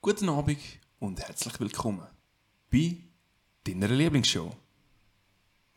Guten 0.00 0.28
Abend 0.28 0.60
und 1.00 1.18
herzlich 1.18 1.58
willkommen 1.58 2.06
bei 2.70 2.98
deiner 3.66 3.88
Lieblingsshow. 3.88 4.54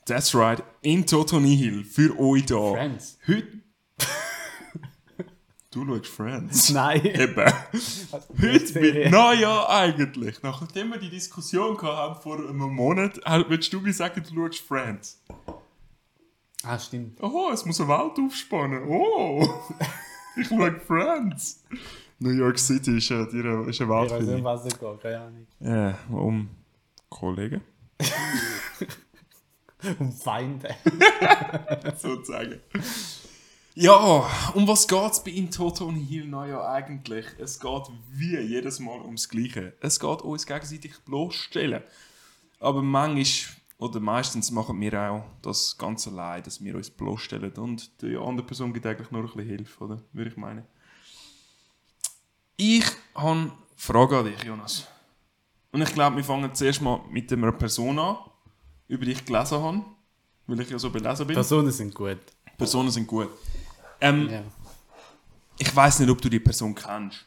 That's 0.06 0.36
right, 0.36 0.62
in 0.82 1.08
Toto 1.08 1.40
Nihil 1.40 1.84
für 1.84 2.18
euch 2.20 2.46
da. 2.46 2.74
Friends. 2.74 3.18
Heute. 3.28 3.64
du 5.72 5.86
schaust 5.88 6.06
Friends. 6.06 6.70
Nein. 6.70 7.04
Eben. 7.04 7.54
Heute 8.40 8.80
mit 8.80 9.12
Neujahr 9.12 9.68
eigentlich. 9.70 10.44
Nachdem 10.44 10.92
wir 10.92 11.00
die 11.00 11.10
Diskussion 11.10 11.76
gehabt 11.76 11.98
haben 11.98 12.22
vor 12.22 12.38
einem 12.38 12.76
Monat, 12.76 13.20
halt, 13.26 13.50
willst 13.50 13.74
du 13.74 13.82
mir 13.82 13.92
sagen, 13.92 14.24
du 14.24 14.36
schaust 14.36 14.60
Friends. 14.60 15.20
Ah, 16.62 16.78
stimmt. 16.78 17.20
Oh, 17.24 17.50
es 17.52 17.66
muss 17.66 17.82
eine 17.82 17.90
Welt 17.90 18.20
aufspannen. 18.20 18.84
Oh, 18.88 19.50
ich 20.38 20.48
schaue 20.48 20.80
Friends. 20.80 21.64
New 22.24 22.30
York 22.30 22.60
City 22.60 22.98
ist, 22.98 23.10
äh, 23.12 23.26
die- 23.32 23.70
ist 23.70 23.82
eine 23.82 23.90
Welt 23.90 24.06
Ich 24.06 24.12
weiß 24.12 24.26
nicht, 24.28 24.44
was 24.44 24.66
es 24.66 24.80
geht, 24.80 25.02
keine 25.02 25.20
Ahnung. 25.20 25.48
Ja, 25.60 25.98
um 26.12 26.50
Kollegen. 27.10 27.62
Um 30.00 30.12
Feinde. 30.12 30.76
sozusagen. 31.98 32.60
Ja, 33.74 34.30
um 34.54 34.68
was 34.68 34.88
geht 34.88 35.12
es 35.12 35.24
bei 35.24 35.32
In 35.32 35.50
Toto 35.50 35.86
und 35.88 35.96
Hill 35.96 36.28
Neujahr 36.28 36.70
eigentlich? 36.70 37.26
Es 37.40 37.60
geht 37.60 37.84
wie 38.12 38.38
jedes 38.42 38.80
Mal 38.80 39.02
ums 39.02 39.28
Gleiche. 39.28 39.74
Es 39.82 40.00
geht 40.00 40.22
uns 40.22 40.46
gegenseitig 40.46 41.00
bloßstellen. 41.06 41.82
Aber 42.60 42.84
manchmal 42.84 43.56
oder 43.80 44.00
meistens 44.00 44.52
machen 44.52 44.80
wir 44.80 44.94
auch 45.02 45.24
das 45.42 45.76
ganz 45.80 46.08
allein, 46.08 46.44
dass 46.44 46.64
wir 46.64 46.76
uns 46.76 46.92
bloßstellen 46.92 47.54
und 47.54 48.04
die 48.04 48.16
andere 48.16 48.46
Person 48.46 48.74
gibt 48.74 48.86
eigentlich 48.86 49.10
nur 49.10 49.22
ein 49.24 49.28
bisschen 49.34 49.48
Hilfe, 49.48 49.84
oder? 49.84 50.02
Würde 50.14 50.30
ich 50.30 50.38
meinen. 50.38 50.64
Ich 52.58 52.86
habe 53.16 53.32
eine 53.32 53.52
Frage 53.76 54.18
an 54.20 54.26
dich, 54.26 54.44
Jonas. 54.44 54.88
Und 55.72 55.82
ich 55.82 55.94
glaube, 55.94 56.18
wir 56.18 56.24
fangen 56.24 56.54
zuerst 56.54 56.82
mal 56.82 57.02
mit 57.10 57.32
einer 57.32 57.52
Person 57.52 57.98
an, 57.98 58.18
über 58.88 59.06
die 59.06 59.14
ich 59.14 59.26
gelesen 59.26 59.58
habe, 59.62 59.86
weil 60.48 60.60
ich 60.62 60.70
ja 60.70 60.78
so 60.78 60.90
belesen 60.90 61.26
bin. 61.28 61.34
Personen 61.36 61.72
sind 61.72 61.94
gut. 61.94 62.20
Personen 62.58 62.92
sind 62.92 63.08
gut. 63.08 63.30
Ähm, 64.00 64.30
Ja. 64.30 64.44
Ich 65.58 65.76
weiß 65.76 66.00
nicht, 66.00 66.10
ob 66.10 66.20
du 66.22 66.28
die 66.28 66.40
Person 66.40 66.74
kennst. 66.74 67.26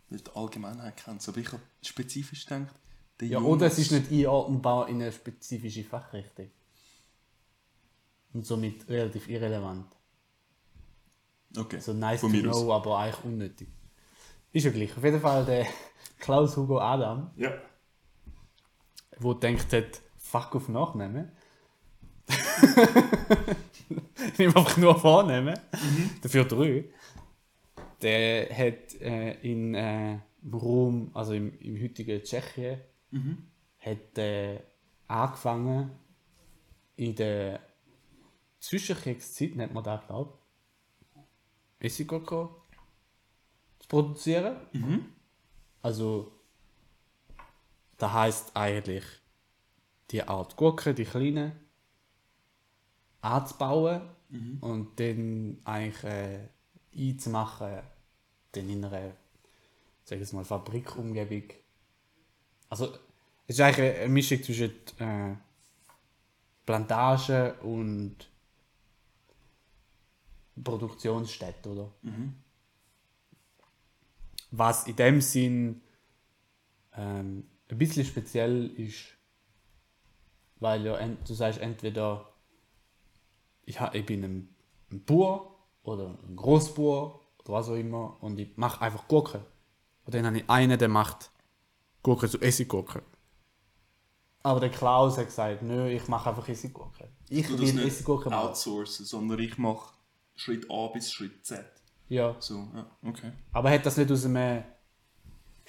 Weil 0.10 0.20
die 0.20 0.32
Allgemeinheit 0.36 0.98
kennst. 0.98 1.30
Aber 1.30 1.38
ich 1.38 1.52
habe 1.52 1.62
spezifisch 1.84 2.46
gedacht, 2.46 2.76
Ja, 3.22 3.28
Jonas- 3.28 3.48
oder 3.50 3.66
es 3.68 3.78
ist 3.80 3.92
nicht 3.92 4.12
einordnbar 4.12 4.90
in 4.90 5.02
eine 5.02 5.12
spezifische 5.12 5.84
Fachrichtung. 5.84 6.50
Und 8.34 8.46
somit 8.46 8.88
relativ 8.90 9.28
irrelevant. 9.30 9.88
Okay, 11.58 11.80
So 11.80 11.94
nice 11.94 12.20
von 12.22 12.32
to 12.32 12.38
mir 12.38 12.50
aus. 12.52 12.62
know, 12.62 12.74
aber 12.74 13.00
eigentlich 13.00 13.24
unnötig. 13.24 13.68
Ist 14.52 14.66
ja 14.66 14.72
gleich. 14.72 14.96
Auf 14.96 15.04
jeden 15.04 15.20
Fall 15.22 15.46
der 15.46 15.66
Klaus 16.20 16.56
Hugo 16.58 16.80
Adam, 16.80 17.32
Ja. 17.36 17.52
der 19.20 19.34
denkt 19.36 19.72
hat, 19.74 20.02
fuck 20.18 20.56
auf 20.56 20.70
Nachnehmen. 20.70 21.32
Nimm 24.38 24.48
einfach 24.56 24.78
nur 24.78 25.00
vornehmen. 25.00 25.58
Dafür 26.22 26.46
drei. 26.46 26.86
Der 28.02 28.50
hat 28.56 29.02
äh, 29.02 29.32
in 29.42 29.74
äh, 29.74 30.20
Rom, 30.54 31.10
also 31.14 31.34
im, 31.34 31.58
im 31.60 31.82
heutigen 31.82 32.22
Tschechien, 32.22 32.80
hat 33.80 34.18
äh, 34.18 34.60
angefangen 35.08 35.92
in 36.98 37.16
der 37.16 37.60
Zwischenkriegszeit, 38.68 39.56
nennt 39.56 39.74
man 39.74 39.84
das, 39.84 40.06
glaube 40.08 40.34
ich, 41.80 41.86
Essiggurken 41.86 42.50
zu 43.80 43.88
produzieren. 43.88 44.58
Also, 45.82 46.34
das 47.98 48.12
heißt 48.12 48.56
eigentlich, 48.58 49.06
die 50.12 50.22
Art 50.22 50.58
Gurke, 50.58 50.94
die 50.94 51.06
kleinen, 51.06 51.54
anzubauen 53.22 54.02
und 54.62 55.00
dann 55.00 55.62
eigentlich 55.64 56.04
äh, 56.04 56.50
einzumachen, 56.94 57.80
dann 58.52 58.70
in 58.70 58.84
einer, 58.84 59.14
sag 60.04 60.16
ich 60.16 60.22
jetzt 60.22 60.34
mal, 60.34 60.44
Fabrikumgebung. 60.44 61.54
Also, 62.68 62.94
es 63.48 63.56
ist 63.56 63.62
eigentlich 63.62 63.96
eine 63.98 64.10
Mischung 64.10 64.44
zwischen 64.44 64.72
äh, 65.00 65.36
Plantage 66.66 67.54
und 67.62 68.28
Produktionsstätte, 70.64 71.70
oder? 71.70 71.92
Was 74.52 74.88
in 74.88 74.96
dem 74.96 75.22
Sinn 75.22 75.82
ähm, 76.94 77.48
ein 77.70 77.78
bisschen 77.78 78.06
speziell 78.06 78.68
ist, 78.80 79.18
weil 80.60 80.86
ja, 80.86 80.98
du 81.06 81.34
sagst 81.34 81.60
entweder, 81.60 82.34
ich, 83.66 83.80
ich 83.94 84.06
bin 84.06 84.24
ein, 84.24 84.56
ein 84.92 85.04
Bauer 85.04 85.56
oder 85.84 86.18
ein 86.28 86.36
Großbauer 86.36 87.20
oder 87.40 87.54
was 87.54 87.70
auch 87.70 87.76
immer 87.76 88.18
und 88.22 88.40
ich 88.40 88.56
mache 88.58 88.82
einfach 88.82 89.08
Gurken. 89.08 89.42
Und 90.06 90.14
dann 90.14 90.26
habe 90.26 90.38
ich 90.38 90.50
einen, 90.50 90.80
der 90.80 90.88
macht 90.88 91.32
Gurken 92.02 92.30
zu 92.30 92.40
Essiggurken. 92.40 93.02
Aber 94.44 94.62
der 94.62 94.70
Klaus 94.70 95.18
hat 95.18 95.26
gesagt, 95.26 95.62
nö, 95.62 95.90
ich 95.90 96.08
mache 96.08 96.30
einfach 96.30 96.48
Essiggurken. 96.48 97.08
Ich 97.28 97.50
will 97.50 97.58
nicht 97.58 97.86
Essiggurken 97.86 98.32
machen. 98.32 98.48
outsourcen, 98.48 99.06
sondern 99.06 99.40
ich 99.40 99.58
mache 99.58 99.94
Schritt 100.38 100.70
A 100.72 100.88
bis 100.88 101.12
Schritt 101.12 101.46
Z. 101.46 101.66
Ja. 102.10 102.36
So, 102.40 102.66
ja, 102.74 102.86
okay. 103.04 103.32
Aber 103.52 103.70
hat 103.70 103.86
das 103.86 103.98
nicht 103.98 104.10
aus 104.12 104.24
einem. 104.26 104.64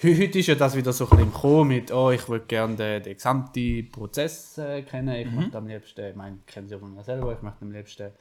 Heu- 0.01 0.15
Heute 0.17 0.39
ist 0.39 0.47
ja 0.47 0.55
das 0.55 0.75
wieder 0.77 0.93
so 0.93 1.03
ein 1.05 1.09
bisschen 1.09 1.25
im 1.27 1.33
Kommen 1.33 1.67
mit, 1.67 1.91
oh, 1.91 2.11
ich 2.11 2.29
würde 2.29 2.45
gerne 2.45 2.75
den, 2.77 3.03
den 3.03 3.13
gesamten 3.15 3.91
Prozess 3.91 4.57
äh, 4.57 4.81
kennen. 4.83 5.13
Ich 5.15 5.29
möchte 5.29 5.57
am 5.57 5.67
liebsten, 5.67 6.05
ich 6.09 6.15
meine, 6.15 6.37
ich 6.39 6.45
kenne 6.53 6.67
sie 6.69 6.75
ja 6.75 6.79
von 6.79 6.93
mir 6.95 7.03
selber, 7.03 7.33
ich 7.33 7.41
möchte 7.41 7.61
am 7.63 7.71
liebsten 7.73 8.11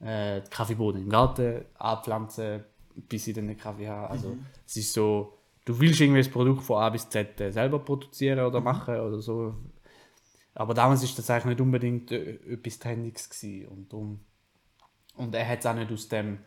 äh, 0.00 0.40
den 0.42 0.50
Kaffeeboden 0.50 1.02
im 1.02 1.08
Garten 1.10 1.64
anpflanzen, 1.78 2.62
bis 2.94 3.26
ich 3.26 3.34
dann 3.34 3.48
den 3.48 3.56
Kaffee 3.58 3.88
habe. 3.88 4.08
Also 4.08 4.36
es 4.64 4.76
ist 4.76 4.92
so, 4.92 5.36
du 5.64 5.80
willst 5.80 6.00
irgendwie 6.00 6.20
das 6.20 6.28
Produkt 6.28 6.62
von 6.62 6.76
A 6.80 6.90
bis 6.90 7.08
Z 7.08 7.40
äh, 7.40 7.50
selber 7.50 7.80
produzieren 7.80 8.38
oder 8.46 8.60
machen 8.60 9.00
oder 9.00 9.20
so. 9.20 9.54
Aber 10.54 10.74
damals 10.74 11.02
ist 11.02 11.18
das 11.18 11.28
eigentlich 11.28 11.46
nicht 11.56 11.60
unbedingt 11.60 12.12
äh, 12.12 12.38
etwas 12.52 12.78
Trendiges 12.78 13.28
gewesen. 13.28 13.66
und 13.68 13.92
darum 13.92 14.20
und 15.16 15.34
er 15.34 15.48
hat 15.48 15.60
es 15.60 15.66
auch 15.66 15.74
nicht 15.74 15.90
aus 15.90 16.08
dem 16.08 16.38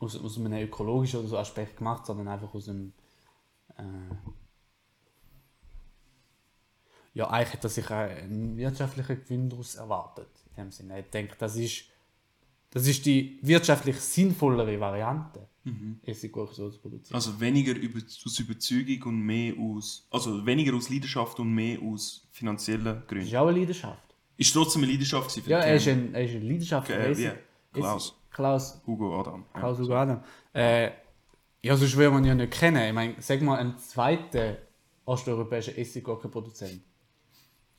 aus, 0.00 0.16
aus 0.16 0.38
einem 0.38 0.52
ökologischen 0.62 1.20
oder 1.20 1.28
so 1.28 1.38
Aspekt 1.38 1.78
gemacht, 1.78 2.06
sondern 2.06 2.28
einfach 2.28 2.54
aus 2.54 2.66
dem 2.66 2.92
äh, 3.76 3.82
ja, 7.14 7.28
eigentlich 7.30 7.54
hat 7.54 7.64
er 7.64 7.70
sich 7.70 7.90
einen 7.90 8.56
wirtschaftlichen 8.56 9.24
Gewinn 9.24 9.50
daraus 9.50 9.74
erwartet. 9.74 10.28
In 10.56 10.64
dem 10.64 10.70
Sinne. 10.70 10.94
Er 10.94 11.02
denkt, 11.02 11.36
das 11.40 11.56
ist, 11.56 11.84
das 12.70 12.86
ist 12.86 13.04
die 13.06 13.40
wirtschaftlich 13.42 13.96
sinnvollere 13.96 14.78
Variante, 14.78 15.48
mhm. 15.64 15.98
Essiggurken 16.04 16.54
so 16.54 16.70
zu 16.70 16.78
produzieren. 16.78 17.16
Also 17.16 17.40
weniger 17.40 17.74
über, 17.74 17.98
aus 17.98 18.38
Überzeugung 18.38 19.02
und 19.14 19.20
mehr 19.22 19.54
aus. 19.58 20.06
Also 20.10 20.46
weniger 20.46 20.76
aus 20.76 20.90
Leidenschaft 20.90 21.40
und 21.40 21.52
mehr 21.52 21.80
aus 21.82 22.28
finanziellen 22.30 22.84
Das 22.84 23.06
Gründen. 23.08 23.26
ist 23.26 23.34
auch 23.34 23.48
eine 23.48 23.58
Leidenschaft. 23.58 24.14
Ist 24.36 24.52
trotzdem 24.52 24.82
eine 24.84 24.92
Leidenschaft 24.92 25.32
für 25.32 25.50
Ja, 25.50 25.58
er 25.58 25.74
ist 25.74 25.88
ein, 25.88 26.14
er 26.14 26.24
ist 26.24 26.36
eine 26.36 26.44
Leidenschaft 26.44 26.88
Okay, 26.88 27.02
gewesen. 27.02 27.32
Klaus. 27.80 28.14
Klaus, 28.30 28.80
Hugo 28.86 29.20
Adam. 29.20 29.44
Klaus 29.52 29.78
Hugo 29.78 29.94
Adam. 29.96 30.22
Äh, 30.52 30.90
ja, 31.62 31.76
sonst 31.76 31.96
würde 31.96 32.10
man 32.12 32.22
ihn 32.24 32.28
ja 32.28 32.34
nicht 32.34 32.52
kennen. 32.52 32.86
Ich 32.86 32.92
meine, 32.92 33.14
sag 33.20 33.40
mal, 33.42 33.58
einen 33.58 33.76
zweiten 33.78 34.56
osteuropäischen 35.04 35.76
Essiggurkenproduzent. 35.76 36.82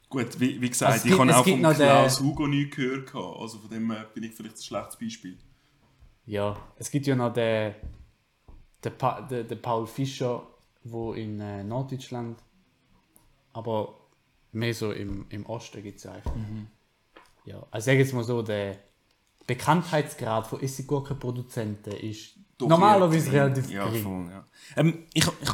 Gut, 0.09 0.39
wie, 0.39 0.59
wie 0.59 0.69
gesagt, 0.69 0.91
Also 0.93 1.05
ich 1.05 1.11
gibt- 1.11 1.21
habe 1.21 1.37
auch 1.39 1.43
von 1.47 1.61
noch 1.61 1.69
den- 1.77 1.85
Klaus 1.87 2.19
Hugo 2.19 2.47
nie 2.47 2.69
gehört. 2.69 3.13
Also 3.15 3.59
von 3.59 3.69
dem 3.69 3.91
her 3.91 4.05
bin 4.13 4.23
ich 4.23 4.33
vielleicht 4.33 4.55
ein 4.57 4.61
schlechtes 4.63 4.97
Beispiel. 4.97 5.37
Ja, 6.25 6.57
es 6.77 6.89
gibt 6.91 7.05
ja 7.07 7.15
noch 7.15 7.31
den, 7.31 7.75
den, 8.83 8.97
pa 8.97 9.21
den, 9.21 9.47
den 9.47 9.61
Paul 9.61 9.85
Fischer, 9.87 10.45
wo 10.83 11.13
in 11.13 11.39
äh, 11.39 11.63
Norddeutschland, 11.63 12.39
aber 13.53 13.93
mehr 14.51 14.73
so 14.73 14.91
im, 14.91 15.25
im 15.29 15.45
Osten 15.45 15.83
gibt 15.83 15.97
es 15.99 16.03
ja 16.05 16.13
eigentlich. 16.13 16.65
Ja, 17.45 17.65
also 17.71 17.85
sag 17.85 17.97
jetzt 17.97 18.13
mal 18.13 18.23
so, 18.23 18.41
der 18.41 18.77
Bekanntheitsgrad 19.49 20.45
von 20.45 20.61
Essiggurkenproduzenten 20.61 21.93
ist 21.93 22.35
Doch 22.59 22.67
normalerweise 22.69 23.31
relativ 23.31 23.69
Ja, 23.71 23.85
gering. 23.87 24.03
voll, 24.03 24.29
ja. 24.29 24.45
Ähm, 24.75 25.05
ich, 25.13 25.25
ich 25.41 25.49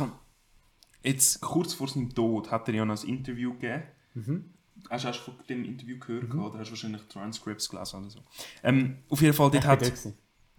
jetzt 1.02 1.40
kurz 1.40 1.74
vor 1.74 1.88
seinem 1.88 2.14
Tod 2.14 2.52
hat 2.52 2.68
er 2.68 2.74
ja 2.76 2.84
noch 2.86 3.02
ein 3.02 3.08
Interview 3.08 3.54
gegeben. 3.54 3.84
Mhm. 4.16 4.54
Hast 4.90 5.06
du 5.06 5.08
hast 5.08 5.20
du 5.26 5.32
von 5.32 5.36
dem 5.48 5.64
Interview 5.64 5.98
gehört 5.98 6.30
gehabt, 6.30 6.50
oder 6.50 6.60
hast 6.60 6.68
du 6.68 6.72
wahrscheinlich 6.74 7.02
Transcripts 7.04 7.70
gelesen 7.70 8.00
oder 8.02 8.10
so? 8.10 8.20
Ähm, 8.64 8.98
auf 9.10 9.22
jeden 9.22 9.34
Fall, 9.34 9.50
dort 9.50 9.64
Ich 9.64 9.70
hat... 9.70 9.80
bin 9.80 9.88
dort 9.90 9.98
gewesen. 9.98 10.18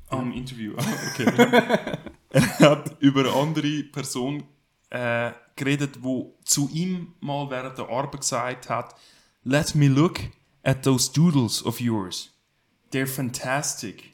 Am 0.09 0.33
Interview, 0.33 0.73
ah, 0.79 0.85
okay. 1.11 1.27
er 2.31 2.71
hat 2.71 2.97
über 3.01 3.21
eine 3.21 3.33
andere 3.35 3.83
Person 3.85 4.45
äh, 4.89 5.33
geredet, 5.57 6.03
wo 6.03 6.39
zu 6.45 6.71
ihm 6.73 7.13
mal 7.21 7.51
während 7.51 7.77
der 7.77 7.89
Arbeit 7.91 8.21
gesagt 8.21 8.71
hat, 8.71 8.95
Let 9.45 9.75
me 9.75 9.89
look 9.89 10.21
at 10.63 10.83
those 10.83 11.13
doodles 11.13 11.63
of 11.67 11.81
yours. 11.81 12.33
They're 12.93 13.07
fantastic. 13.07 14.13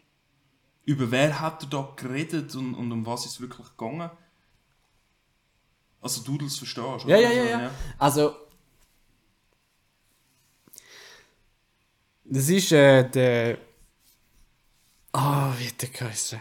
Über 0.85 1.11
wer 1.11 1.41
hat 1.41 1.63
er 1.63 1.69
da 1.69 1.93
geredet 1.97 2.55
und, 2.55 2.75
und 2.75 2.91
um 2.91 3.07
was 3.07 3.27
ist 3.27 3.33
es 3.33 3.41
wirklich 3.41 3.69
gegangen? 3.77 4.11
Also 6.01 6.23
Doodles 6.23 6.59
verstehst 6.59 7.05
du? 7.05 7.09
Ja, 7.09 7.17
oder? 7.17 7.21
ja, 7.21 7.31
ja, 7.31 7.45
ja. 7.45 7.71
Also. 7.99 8.35
Das 12.25 12.49
ist 12.49 12.73
äh, 12.73 13.09
der. 13.09 13.59
Ah, 15.13 15.53
wie 15.59 15.69
hat 15.69 15.81
der 15.81 15.91
geheißen? 15.91 16.41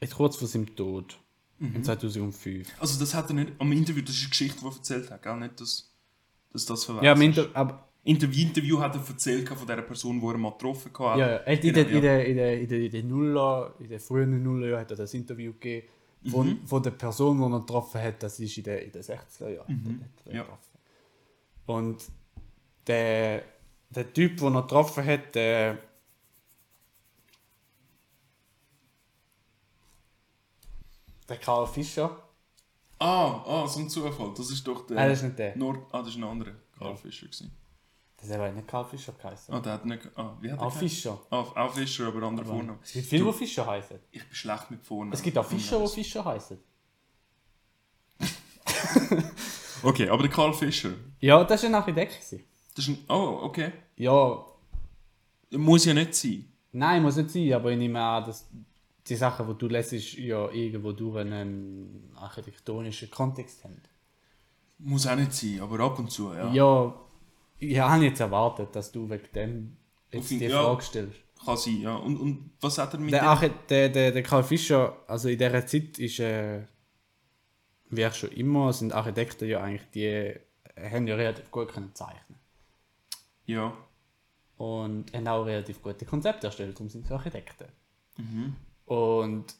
Jetzt 0.00 0.14
kurz 0.14 0.36
vor 0.36 0.48
seinem 0.48 0.74
Tod. 0.76 1.18
In 1.60 1.82
2005. 1.82 2.68
Also 2.78 3.00
das 3.00 3.14
hat 3.14 3.30
er 3.30 3.34
nicht 3.34 3.52
am 3.58 3.72
Interview, 3.72 4.00
das 4.02 4.14
ist 4.14 4.20
eine 4.22 4.30
Geschichte, 4.30 4.60
die 4.60 4.66
er 4.66 4.72
erzählt 4.72 5.10
hat, 5.10 5.22
gell? 5.24 5.36
Nicht, 5.38 5.60
dass, 5.60 5.92
dass 6.52 6.66
das 6.66 6.84
verwechselt 6.84 7.04
Ja, 7.04 7.12
im 7.14 7.22
Inter 7.22 7.48
aber, 7.52 7.88
Interview, 8.04 8.42
Interview 8.46 8.78
hat 8.78 8.94
er 8.94 9.04
erzählt 9.08 9.48
von 9.48 9.58
dieser 9.66 9.82
Person, 9.82 10.20
die 10.20 10.26
er 10.26 10.38
mal 10.38 10.52
getroffen 10.52 10.92
hat. 10.96 11.18
Ja, 11.18 11.30
ja. 11.30 11.44
Hat 11.44 11.60
Genau, 11.60 11.66
in, 11.66 11.74
der, 11.74 11.84
ja. 11.90 11.96
in, 11.96 12.02
der, 12.02 12.26
in, 12.28 12.36
der, 12.36 12.60
in, 12.60 12.68
der, 12.68 12.78
in 12.78 12.90
den 12.92 13.08
Nuller, 13.08 13.74
in 13.80 13.88
den 13.88 13.98
frühen 13.98 14.40
Nullerjahren 14.40 14.82
hat 14.82 14.90
er 14.92 14.96
das 14.98 15.12
Interview 15.14 15.52
gegeben 15.54 15.88
von, 16.30 16.46
Mhm. 16.48 16.66
von 16.66 16.80
der 16.82 16.92
Person, 16.92 17.38
die 17.38 17.44
er 17.52 17.58
getroffen 17.60 18.00
hat, 18.02 18.22
das 18.22 18.38
ist 18.38 18.56
in 18.56 18.62
den, 18.62 18.78
in 18.78 18.92
den 18.92 19.02
60er 19.02 19.48
Jahren. 19.48 20.00
Mhm. 20.24 20.32
Ja. 20.32 20.42
getroffen. 20.42 20.78
Und 21.66 22.04
der, 22.86 23.42
der 23.90 24.12
Typ, 24.12 24.36
den 24.36 24.54
er 24.54 24.62
getroffen 24.62 25.04
hat, 25.04 25.34
der 25.34 25.78
der 31.28 31.36
Karl 31.38 31.66
Fischer, 31.66 32.24
Ah, 33.00 33.44
ah, 33.46 33.66
so 33.68 33.78
ein 33.80 33.88
Zufall. 33.88 34.32
Das 34.36 34.50
ist 34.50 34.66
doch 34.66 34.84
der. 34.86 34.96
Nein, 34.96 35.08
das 35.10 35.18
ist 35.18 35.24
nicht 35.24 35.38
der. 35.38 35.56
Nord 35.56 35.86
ah, 35.92 35.98
das 36.00 36.08
ist 36.08 36.16
ein 36.16 36.24
anderer. 36.24 36.52
Karl 36.76 36.96
Fischer. 36.96 37.26
Gewesen. 37.26 37.52
das 38.16 38.28
hat 38.28 38.36
aber 38.40 38.50
nicht 38.50 38.66
Karl 38.66 38.84
Fischer 38.84 39.12
geheißen. 39.12 39.54
Ah, 39.54 39.60
der 39.60 39.72
hat 39.74 39.86
nicht. 39.86 40.08
Ah, 40.16 40.36
wie 40.40 40.50
hat 40.50 40.58
er 40.58 40.66
Auch? 40.66 40.72
Fischer. 40.72 41.16
Ah, 41.30 41.36
auch 41.42 41.74
Fischer, 41.74 42.08
aber 42.08 42.26
anderer 42.26 42.46
Vorname. 42.46 42.78
Es 42.82 42.92
gibt 42.92 43.06
viele, 43.06 43.24
die 43.24 43.32
Fischer 43.32 43.66
heißen. 43.66 44.00
Ich 44.10 44.24
bin 44.24 44.34
schlecht 44.34 44.70
mit 44.72 44.84
Vornamen. 44.84 45.12
Es 45.12 45.22
gibt 45.22 45.38
auch 45.38 45.44
Fischer, 45.44 45.78
die 45.80 45.88
Fischer 45.88 46.24
heißen. 46.24 46.58
Okay, 49.82 50.08
aber 50.08 50.22
der 50.24 50.32
Karl 50.32 50.52
Fischer. 50.52 50.90
Ja, 51.20 51.44
das 51.44 51.62
war 51.62 51.70
ein 51.70 51.74
Architekt. 51.76 52.18
Das 52.18 52.32
ist 52.32 52.88
ein. 52.88 52.98
Oh, 53.08 53.38
okay. 53.42 53.72
Ja, 53.94 54.44
Muss 55.52 55.84
ja 55.84 55.94
nicht 55.94 56.16
sein. 56.16 56.52
Nein, 56.72 57.02
muss 57.02 57.14
nicht 57.16 57.30
sein, 57.30 57.52
aber 57.52 57.70
ich 57.70 57.78
nehme 57.78 58.00
an, 58.02 58.24
dass 58.24 58.50
die 59.10 59.16
Sachen, 59.16 59.46
die 59.48 59.58
du 59.58 59.68
lässt, 59.68 59.92
ja 59.92 60.50
irgendwo 60.50 60.92
durch 60.92 61.18
einen 61.18 62.12
architektonischen 62.16 63.10
Kontext 63.10 63.64
haben. 63.64 63.80
Muss 64.78 65.06
auch 65.06 65.16
nicht 65.16 65.32
sein, 65.32 65.60
aber 65.60 65.80
ab 65.80 65.98
und 65.98 66.10
zu, 66.10 66.32
ja. 66.32 66.52
Ja, 66.52 66.94
ich 67.58 67.78
habe 67.78 68.04
jetzt 68.04 68.20
erwartet, 68.20 68.74
dass 68.76 68.92
du 68.92 69.08
wegen 69.10 69.32
dem 69.34 69.76
jetzt 70.12 70.30
die 70.30 70.38
ja. 70.44 70.62
Frage 70.62 70.82
stellst. 70.82 71.18
Kann 71.44 71.56
sein, 71.56 71.80
ja. 71.80 71.96
Und, 71.96 72.16
und 72.16 72.50
was 72.60 72.78
hat 72.78 72.94
er 72.94 73.00
mit 73.00 73.12
Der, 73.12 73.36
dem? 73.36 73.52
Der, 73.68 73.88
der, 73.88 74.12
der 74.12 74.22
Karl 74.22 74.42
Fischer, 74.44 74.96
also 75.06 75.28
in 75.28 75.38
dieser 75.38 75.66
Zeit 75.66 75.98
ist, 75.98 76.18
äh, 76.20 76.62
wie 77.90 78.06
auch 78.06 78.14
schon 78.14 78.30
immer, 78.32 78.72
sind 78.72 78.92
Architekten 78.92 79.48
ja 79.48 79.60
eigentlich 79.60 79.88
die, 79.94 80.04
äh, 80.04 80.40
haben 80.90 81.06
ja 81.06 81.14
relativ 81.16 81.50
gut 81.50 81.72
können 81.72 81.94
zeichnen 81.94 82.38
Ja. 83.46 83.72
und 84.56 85.12
haben 85.12 85.28
auch 85.28 85.44
relativ 85.44 85.82
gute 85.82 86.04
Konzepte 86.04 86.48
erstellt, 86.48 86.74
darum 86.76 86.88
sind 86.88 87.06
sie 87.06 87.14
Architekten. 87.14 87.66
Mhm. 88.16 88.56
Und 88.88 89.54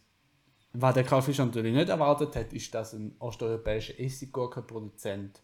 was 0.73 0.95
der 0.95 1.05
Karl 1.05 1.23
Fischer 1.23 1.45
natürlich 1.45 1.75
nicht 1.75 1.91
erwartet 1.91 2.35
hat, 2.35 2.53
ist, 2.53 2.75
dass 2.75 2.95
ein 2.95 3.15
osteuropäischer 3.19 3.99
Essiggurkenproduzent 4.01 5.43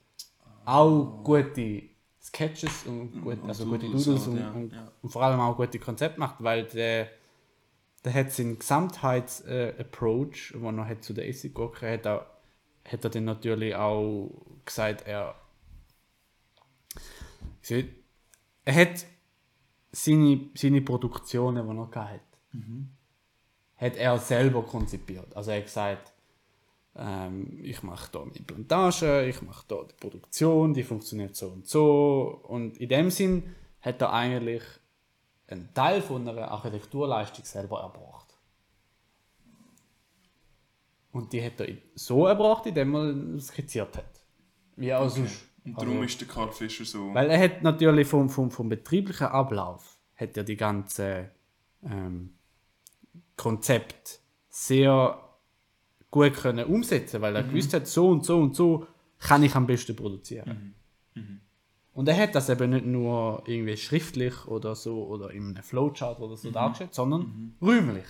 auch 0.65 1.23
gute 1.23 1.83
Sketches 2.23 2.85
und, 2.87 3.21
gut, 3.23 3.43
und 3.43 3.49
also 3.49 3.67
gute 3.67 3.87
Doodles 3.87 4.27
und, 4.27 4.39
ja, 4.39 4.51
und, 4.51 4.73
ja. 4.73 4.91
und 5.03 5.11
vor 5.11 5.23
allem 5.23 5.39
auch 5.41 5.55
gute 5.57 5.79
Konzepte 5.79 6.19
macht, 6.19 6.43
weil 6.43 6.65
der, 6.65 7.11
der 8.03 8.15
hat 8.15 8.33
seinen 8.33 8.59
Gesamtheits-Approach, 8.59 10.55
den 10.55 10.79
er 10.79 10.89
hat 10.89 11.05
zu 11.05 11.13
der 11.13 11.29
Essiggurke, 11.29 11.93
hat 11.93 12.07
er, 12.07 12.27
hat 12.89 13.05
er 13.05 13.11
dann 13.11 13.25
natürlich 13.25 13.75
auch 13.75 14.31
gesagt, 14.65 15.07
er, 15.07 15.35
er 18.65 18.75
hat 18.75 19.05
seine, 19.93 20.49
seine 20.55 20.81
Produktionen, 20.81 21.69
die 21.69 21.77
er 21.77 21.87
gehabt 21.91 22.11
hat, 22.13 22.21
hat 23.85 23.97
er 23.97 24.19
selber 24.19 24.63
konzipiert. 24.63 25.35
Also 25.37 25.51
er 25.51 25.59
hat 25.59 25.65
gesagt, 25.67 26.13
ähm, 26.97 27.59
ich 27.63 27.83
mache 27.83 28.11
da 28.13 28.21
meine 28.21 28.45
Plantage, 28.47 29.27
ich 29.27 29.43
mache 29.43 29.65
da 29.69 29.77
die 29.85 29.95
Produktion, 30.01 30.73
die 30.75 30.83
funktioniert 30.83 31.35
so 31.37 31.49
und 31.49 31.67
so. 31.69 32.41
Und 32.49 32.77
in 32.79 32.89
dem 32.89 33.11
Sinn 33.11 33.55
hat 33.81 34.01
er 34.01 34.13
eigentlich 34.13 34.63
einen 35.49 35.73
Teil 35.75 36.01
von 36.01 36.27
einer 36.29 36.51
Architekturleistung 36.51 37.45
selber 37.45 37.81
erbracht. 37.83 38.35
Und 41.13 41.33
die 41.33 41.45
hat 41.45 41.61
er 41.61 41.69
so 41.95 42.27
erbracht, 42.27 42.67
indem 42.67 42.95
er 42.95 43.41
skizziert 43.41 43.97
hat. 43.97 44.21
Wie 44.77 44.93
auch 44.93 45.09
sonst. 45.09 45.45
Und 45.65 45.77
darum 45.79 45.93
Also- 45.93 46.03
ist 46.05 46.21
der 46.21 46.29
Karl 46.29 46.53
Fischer 46.53 46.85
so. 46.85 47.15
weil 47.15 47.31
er 47.31 47.39
hat 47.41 47.63
natürlich 47.63 48.07
vom, 48.09 48.29
vom, 48.29 48.51
vom 48.51 48.69
betrieblichen 48.69 49.29
Ablauf 49.29 49.97
hat 50.17 50.37
er 50.37 50.45
die 50.45 50.57
ganze 50.57 51.31
ähm, 51.85 52.35
Konzept 53.37 54.21
sehr 54.49 55.21
gut 56.11 56.35
können 56.35 56.65
umsetzen, 56.67 57.21
weil 57.21 57.35
er 57.37 57.43
gewusst 57.43 57.75
hat, 57.75 57.87
so 57.87 58.09
und 58.09 58.25
so 58.25 58.39
und 58.41 58.55
so 58.55 58.87
kann 59.19 59.43
ich 59.43 59.55
am 59.55 59.67
besten 59.67 59.97
produzieren. 59.97 60.75
Und 61.93 62.09
er 62.09 62.17
hat 62.17 62.35
das 62.35 62.49
eben 62.49 62.71
nicht 62.71 62.87
nur 62.87 63.43
irgendwie 63.47 63.77
schriftlich 63.77 64.47
oder 64.47 64.75
so 64.75 65.05
oder 65.07 65.31
in 65.31 65.55
einem 65.55 65.63
Flowchart 65.63 66.21
oder 66.21 66.37
so 66.37 66.51
dargestellt, 66.51 66.95
sondern 66.95 67.55
räumlich. 67.63 68.07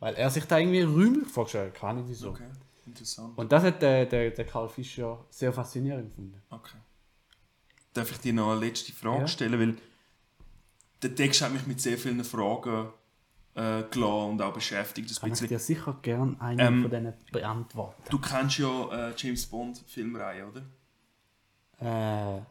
Weil 0.00 0.14
er 0.14 0.30
sich 0.30 0.44
da 0.44 0.58
irgendwie 0.58 0.82
räumlich 0.82 1.28
vorgestellt 1.28 1.74
hat, 1.74 1.80
keine 1.80 2.08
wieso. 2.08 2.30
Okay. 2.30 2.44
Interessant. 2.86 3.38
Und 3.38 3.52
das 3.52 3.62
hat 3.62 3.80
der, 3.80 4.06
der, 4.06 4.30
der 4.32 4.44
Karl 4.44 4.68
Fischer 4.68 5.24
sehr 5.30 5.52
faszinierend 5.52 6.08
gefunden. 6.10 6.42
Okay. 6.50 6.76
Darf 7.94 8.10
ich 8.10 8.18
dir 8.18 8.32
noch 8.32 8.50
eine 8.52 8.60
letzte 8.66 8.92
Frage 8.92 9.20
Ja. 9.20 9.26
stellen? 9.28 9.58
Weil 9.60 9.76
der 11.02 11.14
Text 11.14 11.42
hat 11.42 11.52
mich 11.52 11.66
mit 11.66 11.80
sehr 11.80 11.96
vielen 11.96 12.22
Fragen 12.24 12.88
äh, 13.54 13.82
gelassen 13.90 14.30
und 14.30 14.42
auch 14.42 14.52
beschäftigt. 14.52 15.10
Ein 15.10 15.14
Kann 15.16 15.28
ich 15.28 15.32
bisschen. 15.32 15.48
dir 15.48 15.58
sicher 15.58 15.98
gerne 16.02 16.36
eine 16.40 16.62
Ähm, 16.62 16.82
von 16.82 16.90
denen 16.90 17.12
beantworten. 17.30 18.02
Du 18.10 18.18
kennst 18.18 18.58
ja 18.58 19.08
äh, 19.08 19.12
James 19.16 19.46
Bond 19.46 19.82
Filmreihe, 19.86 20.46
oder? 20.46 20.62
Äh, 21.80 22.38
ein 22.38 22.46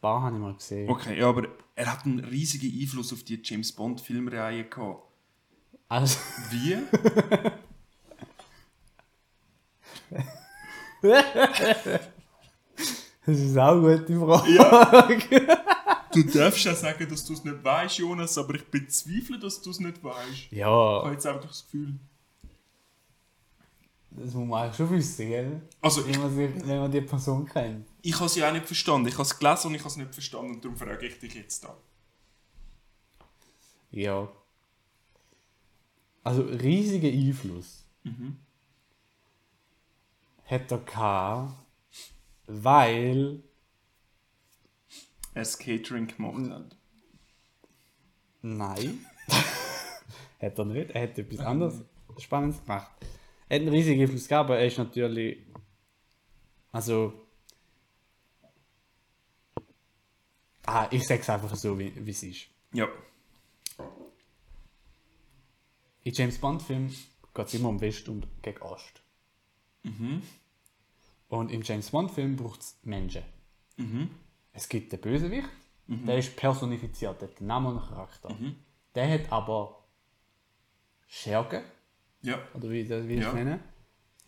paar 0.00 0.22
habe 0.22 0.36
ich 0.36 0.42
mal 0.42 0.54
gesehen. 0.54 0.88
Okay, 0.88 1.18
ja, 1.18 1.28
aber 1.28 1.46
er 1.74 1.92
hat 1.92 2.04
einen 2.04 2.20
riesigen 2.20 2.78
Einfluss 2.80 3.12
auf 3.12 3.22
die 3.22 3.40
James 3.42 3.72
Bond 3.72 4.00
Filmreihe 4.00 4.64
gehabt. 4.64 5.04
Also, 5.88 6.18
Wie? 6.50 6.76
das 11.02 12.00
ist 13.26 13.56
auch 13.56 13.82
eine 13.82 13.98
gute 13.98 14.18
Frage. 14.18 15.46
Du 16.12 16.22
darfst 16.24 16.64
ja 16.64 16.74
sagen, 16.74 17.08
dass 17.08 17.24
du 17.24 17.32
es 17.34 17.44
nicht 17.44 17.62
weißt, 17.62 17.98
Jonas, 17.98 18.36
aber 18.36 18.54
ich 18.56 18.64
bezweifle, 18.66 19.38
dass 19.38 19.62
du 19.62 19.70
es 19.70 19.78
nicht 19.80 20.02
weißt. 20.02 20.28
Ich 20.50 20.52
Ja, 20.52 20.66
habe 20.68 21.12
jetzt 21.12 21.26
einfach 21.26 21.46
das 21.46 21.64
Gefühl. 21.64 21.94
das 24.10 24.34
muss 24.34 24.48
man 24.48 24.62
eigentlich 24.64 24.76
schon 24.76 24.90
wissen, 24.90 25.28
gell? 25.28 25.62
Also, 25.80 26.00
ich, 26.04 26.14
Wenn 26.14 26.20
man, 26.22 26.34
sich, 26.34 26.66
wenn 26.66 26.78
man 26.80 26.90
die 26.90 27.00
Person 27.00 27.46
kennt. 27.46 27.86
ich 28.02 28.18
habe 28.18 28.28
sie 28.28 28.44
auch 28.44 28.52
nicht 28.52 28.66
verstanden. 28.66 29.06
Ich 29.08 29.14
habe 29.14 29.22
es 29.22 29.38
gelesen 29.38 29.66
und 29.68 29.74
ich 29.74 29.80
habe 29.80 29.88
es 29.90 29.96
nicht 29.96 30.12
verstanden 30.12 30.54
und 30.54 30.64
darum 30.64 30.76
frage 30.76 31.06
ich 31.06 31.18
dich 31.18 31.34
jetzt 31.34 31.62
da. 31.64 31.76
Ja. 33.92 34.28
Also, 36.24 36.42
riesiger 36.42 37.08
Einfluss 37.08 37.84
hat 40.46 40.70
er 40.72 40.78
gehabt, 40.78 41.54
weil. 42.46 43.42
Catering 45.58 46.06
gemacht 46.08 46.50
hat. 46.50 46.76
Nein. 48.42 49.04
hat 50.40 50.58
er 50.58 50.64
nicht. 50.64 50.90
Er 50.90 51.02
hat 51.02 51.18
etwas 51.18 51.40
anderes 51.40 51.82
Spannendes 52.18 52.62
gemacht. 52.62 52.90
Er 53.48 53.56
hat 53.56 53.62
einen 53.62 53.74
riesigen 53.74 54.00
Einfluss 54.00 54.28
gehabt, 54.28 54.50
aber 54.50 54.58
er 54.58 54.66
ist 54.66 54.78
natürlich. 54.78 55.38
Also. 56.72 57.12
Ah, 60.66 60.88
ich 60.90 61.06
sag's 61.06 61.28
einfach 61.28 61.54
so, 61.56 61.78
wie 61.78 61.92
es 62.06 62.22
ist. 62.22 62.46
Ja. 62.72 62.88
In 66.02 66.14
James 66.14 66.38
Bond-Filmen 66.38 66.94
geht 67.34 67.46
es 67.46 67.54
immer 67.54 67.68
um 67.68 67.80
West 67.80 68.08
und 68.08 68.26
gegen 68.42 68.62
Ost. 68.62 69.02
Und 71.28 71.50
im 71.50 71.62
James 71.62 71.90
Bond-Film 71.90 72.36
braucht 72.36 72.60
es 72.60 72.78
Menschen. 72.82 73.22
Es 74.52 74.68
gibt 74.68 74.92
den 74.92 75.00
Bösewicht, 75.00 75.48
der 75.86 76.18
ist 76.18 76.36
personifiziert, 76.36 77.20
der 77.20 77.28
hat 77.28 77.38
einen 77.38 77.46
Namen 77.48 77.66
und 77.68 77.78
einen 77.78 77.88
Charakter. 77.88 78.36
Der 78.94 79.10
hat 79.14 79.32
aber 79.32 79.84
Schergen, 81.06 81.62
Ja. 82.22 82.38
oder 82.54 82.70
wie, 82.70 82.84
das- 82.86 83.06
wie 83.08 83.14
ich 83.14 83.20
Ja. 83.22 83.28
es 83.28 83.34
nenne. 83.34 83.60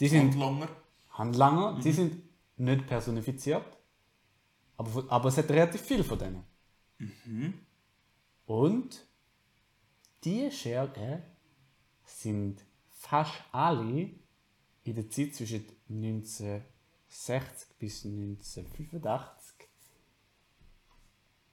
Die 0.00 0.08
sind 0.08 0.32
Handlanger. 0.32 0.68
Handlanger, 1.10 1.80
die 1.82 1.92
sind 1.92 2.22
nicht 2.56 2.86
personifiziert, 2.86 3.64
aber, 4.76 5.04
aber 5.08 5.28
es 5.28 5.36
hat 5.36 5.48
relativ 5.50 5.80
viel 5.82 6.02
von 6.02 6.18
denen. 6.18 6.44
Und 8.46 9.06
die 10.24 10.50
Schergen 10.50 11.22
sind 12.04 12.64
fast 12.88 13.32
alle 13.52 14.10
in 14.84 14.94
der 14.94 15.08
Zeit 15.10 15.34
zwischen 15.34 15.64
1960 15.88 17.68
bis 17.78 18.04
1985 18.04 19.41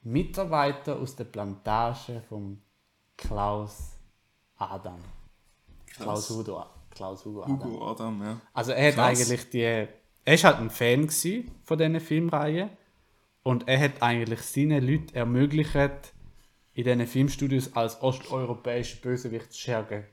Mitarbeiter 0.01 0.97
aus 0.97 1.15
der 1.15 1.25
Plantage 1.25 2.21
von 2.29 2.61
Klaus 3.17 3.93
Adam. 4.55 4.99
Klaus 5.87 6.29
Hugo, 6.29 6.65
Klaus 6.89 7.25
Hugo 7.25 7.43
Adam. 7.43 7.63
Hugo 7.63 7.91
Adam, 7.91 8.21
ja. 8.21 8.41
Also 8.53 8.71
er 8.71 8.87
hat 8.89 8.95
Krass. 8.95 9.19
eigentlich 9.19 9.49
die. 9.49 9.61
Er 9.61 9.87
ist 10.35 10.43
halt 10.43 10.57
ein 10.57 10.69
Fan 10.69 11.09
von 11.09 11.77
diesen 11.77 11.99
Filmreihen. 11.99 12.69
Und 13.41 13.67
er 13.67 13.79
hat 13.79 14.01
eigentlich 14.01 14.41
seinen 14.41 14.85
Leuten 14.85 15.15
ermöglicht, 15.15 15.75
in 16.73 16.83
diesen 16.83 17.07
Filmstudios 17.07 17.73
als 17.73 18.01
osteuropäische 18.01 19.01
Bösewichtsscherge 19.01 20.05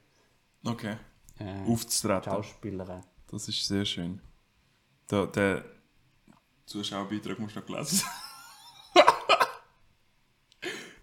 Okay. 0.64 0.97
äh, 1.38 1.71
Aufzutreten. 1.71 2.33
Schauspielerin. 2.33 3.02
Das 3.31 3.49
ist 3.49 3.66
sehr 3.66 3.85
schön. 3.85 4.21
Da, 5.07 5.26
der 5.26 5.64
Zuschauerbeitrag 6.64 7.38
musst 7.38 7.57
du 7.57 7.61
noch 7.61 7.66
gelesen. 7.66 8.02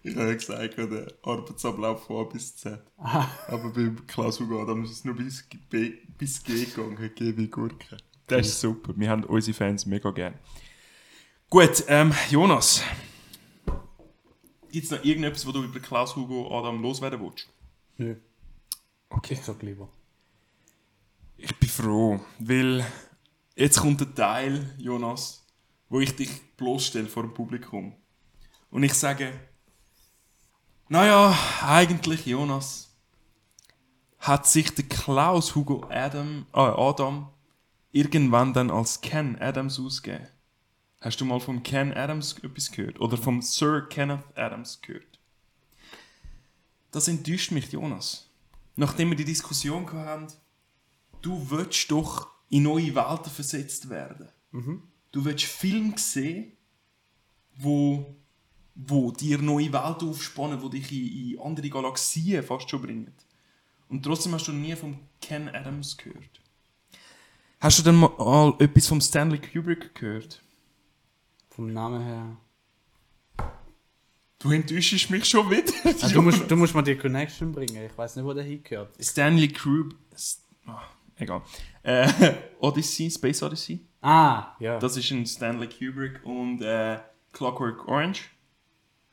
ich 0.04 0.14
habe 0.16 0.28
ja 0.28 0.34
gesagt, 0.34 0.76
der 0.76 1.06
Arbeitsablauf 1.22 2.04
von 2.06 2.26
A 2.26 2.28
bis 2.30 2.54
Z. 2.56 2.78
Aber 2.98 3.70
beim 3.72 4.06
Klaus 4.06 4.38
Hugo 4.38 4.62
Adam 4.62 4.84
ist 4.84 4.90
es 4.90 5.04
nur 5.04 5.14
bis, 5.16 5.48
B, 5.70 5.94
bis 6.18 6.42
G 6.44 6.66
gegangen, 6.66 7.10
G 7.14 7.36
wie 7.36 7.48
Gurke. 7.48 7.96
Das 8.26 8.46
ist 8.46 8.60
super. 8.60 8.92
Wir 8.96 9.08
haben 9.10 9.24
unsere 9.24 9.56
Fans 9.56 9.86
mega 9.86 10.10
gern. 10.10 10.38
Gut, 11.48 11.84
ähm, 11.88 12.12
Jonas. 12.30 12.82
Gibt 14.70 14.84
es 14.84 14.90
noch 14.90 15.02
irgendetwas, 15.04 15.46
was 15.46 15.52
du 15.54 15.62
über 15.62 15.80
Klaus 15.80 16.14
Hugo 16.16 16.56
Adam 16.58 16.82
loswerden 16.82 17.20
willst? 17.20 17.48
Nö, 17.96 18.16
Okay. 19.08 19.34
ich 19.34 19.42
sag 19.42 19.62
lieber. 19.62 19.88
Ich 21.36 21.54
bin 21.56 21.68
froh, 21.68 22.20
weil 22.40 22.84
jetzt 23.56 23.78
kommt 23.80 24.00
der 24.00 24.14
Teil, 24.14 24.74
Jonas, 24.78 25.46
wo 25.88 26.00
ich 26.00 26.14
dich 26.16 26.42
bloßstelle 26.56 27.06
vor 27.08 27.22
dem 27.22 27.32
Publikum. 27.34 27.94
Und 28.70 28.82
ich 28.82 28.94
sage, 28.94 29.32
naja, 30.94 31.36
eigentlich, 31.60 32.24
Jonas, 32.24 32.88
hat 34.20 34.46
sich 34.46 34.72
der 34.76 34.84
Klaus 34.84 35.56
Hugo 35.56 35.84
Adam, 35.90 36.46
äh, 36.54 36.60
Adam 36.60 37.30
irgendwann 37.90 38.52
dann 38.52 38.70
als 38.70 39.00
Ken 39.00 39.36
Adams 39.40 39.80
ausgegeben. 39.80 40.28
Hast 41.00 41.20
du 41.20 41.24
mal 41.24 41.40
vom 41.40 41.64
Ken 41.64 41.92
Adams 41.92 42.38
etwas 42.44 42.70
gehört? 42.70 43.00
Oder 43.00 43.16
vom 43.16 43.42
Sir 43.42 43.88
Kenneth 43.88 44.22
Adams 44.36 44.80
gehört? 44.82 45.18
Das 46.92 47.08
enttäuscht 47.08 47.50
mich, 47.50 47.72
Jonas. 47.72 48.30
Nachdem 48.76 49.10
wir 49.10 49.16
die 49.16 49.24
Diskussion 49.24 49.86
gehabt 49.86 50.06
haben, 50.06 50.26
du 51.22 51.50
willst 51.50 51.90
doch 51.90 52.28
in 52.50 52.62
neue 52.62 52.94
Welten 52.94 53.32
versetzt 53.32 53.90
werden. 53.90 54.28
Du 55.10 55.24
willst 55.24 55.46
Filme 55.46 55.98
sehen, 55.98 56.52
wo, 57.56 58.14
wo 58.74 59.12
dir 59.12 59.38
neue 59.38 59.72
Welten 59.72 60.08
aufspannen, 60.08 60.60
wo 60.62 60.68
dich 60.68 60.90
in, 60.92 61.32
in 61.32 61.40
andere 61.40 61.68
Galaxien 61.68 62.42
fast 62.42 62.68
schon 62.68 62.82
bringen. 62.82 63.14
Und 63.88 64.02
trotzdem 64.02 64.32
hast 64.32 64.48
du 64.48 64.52
nie 64.52 64.74
von 64.74 64.98
Ken 65.20 65.48
Adams 65.48 65.96
gehört. 65.96 66.40
Hast 67.60 67.78
du 67.78 67.82
denn 67.82 67.96
mal 67.96 68.54
etwas 68.58 68.86
vom 68.88 69.00
Stanley 69.00 69.38
Kubrick 69.38 69.94
gehört? 69.94 70.42
Vom 71.50 71.72
Namen 71.72 72.02
her. 72.02 72.36
Du 74.38 74.50
enttäuschst 74.50 75.08
mich 75.10 75.24
schon 75.24 75.50
wieder. 75.50 75.72
Ah, 76.02 76.08
du, 76.08 76.20
musst, 76.20 76.50
du 76.50 76.56
musst 76.56 76.74
mal 76.74 76.82
die 76.82 76.96
Connection 76.96 77.52
bringen. 77.52 77.86
Ich 77.86 77.96
weiß 77.96 78.16
nicht, 78.16 78.24
wo 78.24 78.34
der 78.34 78.44
hingehört. 78.44 78.92
Stanley 79.02 79.48
Kubrick. 79.48 79.96
Ah, 80.66 80.82
egal. 81.16 81.42
Äh, 81.82 82.34
Odyssey, 82.60 83.10
Space 83.10 83.42
Odyssey. 83.42 83.80
Ah, 84.02 84.54
ja. 84.58 84.78
Das 84.78 84.96
ist 84.96 85.10
ein 85.12 85.24
Stanley 85.24 85.68
Kubrick 85.68 86.20
und 86.24 86.60
äh, 86.60 86.98
Clockwork 87.32 87.88
Orange. 87.88 88.33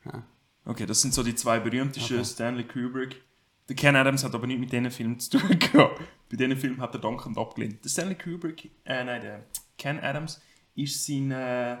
Ah. 0.04 0.22
Okay, 0.64 0.86
das 0.86 1.00
sind 1.02 1.12
so 1.14 1.22
die 1.22 1.34
zwei 1.34 1.58
berühmtesten 1.58 2.16
Okay. 2.16 2.24
Stanley 2.24 2.64
Kubrick. 2.64 3.22
Der 3.68 3.76
Ken 3.76 3.96
Adams 3.96 4.24
hat 4.24 4.34
aber 4.34 4.46
nicht 4.46 4.60
mit 4.60 4.72
diesen 4.72 4.90
Filmen 4.90 5.18
zu 5.18 5.38
tun 5.38 5.58
gehabt. 5.58 6.00
Bei 6.30 6.36
diesen 6.36 6.56
Filmen 6.56 6.80
hat 6.80 6.94
er 6.94 7.00
dankend 7.00 7.38
abgelehnt. 7.38 7.84
Der 7.84 7.88
Stanley 7.90 8.14
Kubrick, 8.14 8.70
äh, 8.84 9.04
nein, 9.04 9.22
der 9.22 9.44
Ken 9.78 9.98
Adams, 10.00 10.40
ist 10.74 11.04
sein 11.06 11.30
äh, 11.30 11.76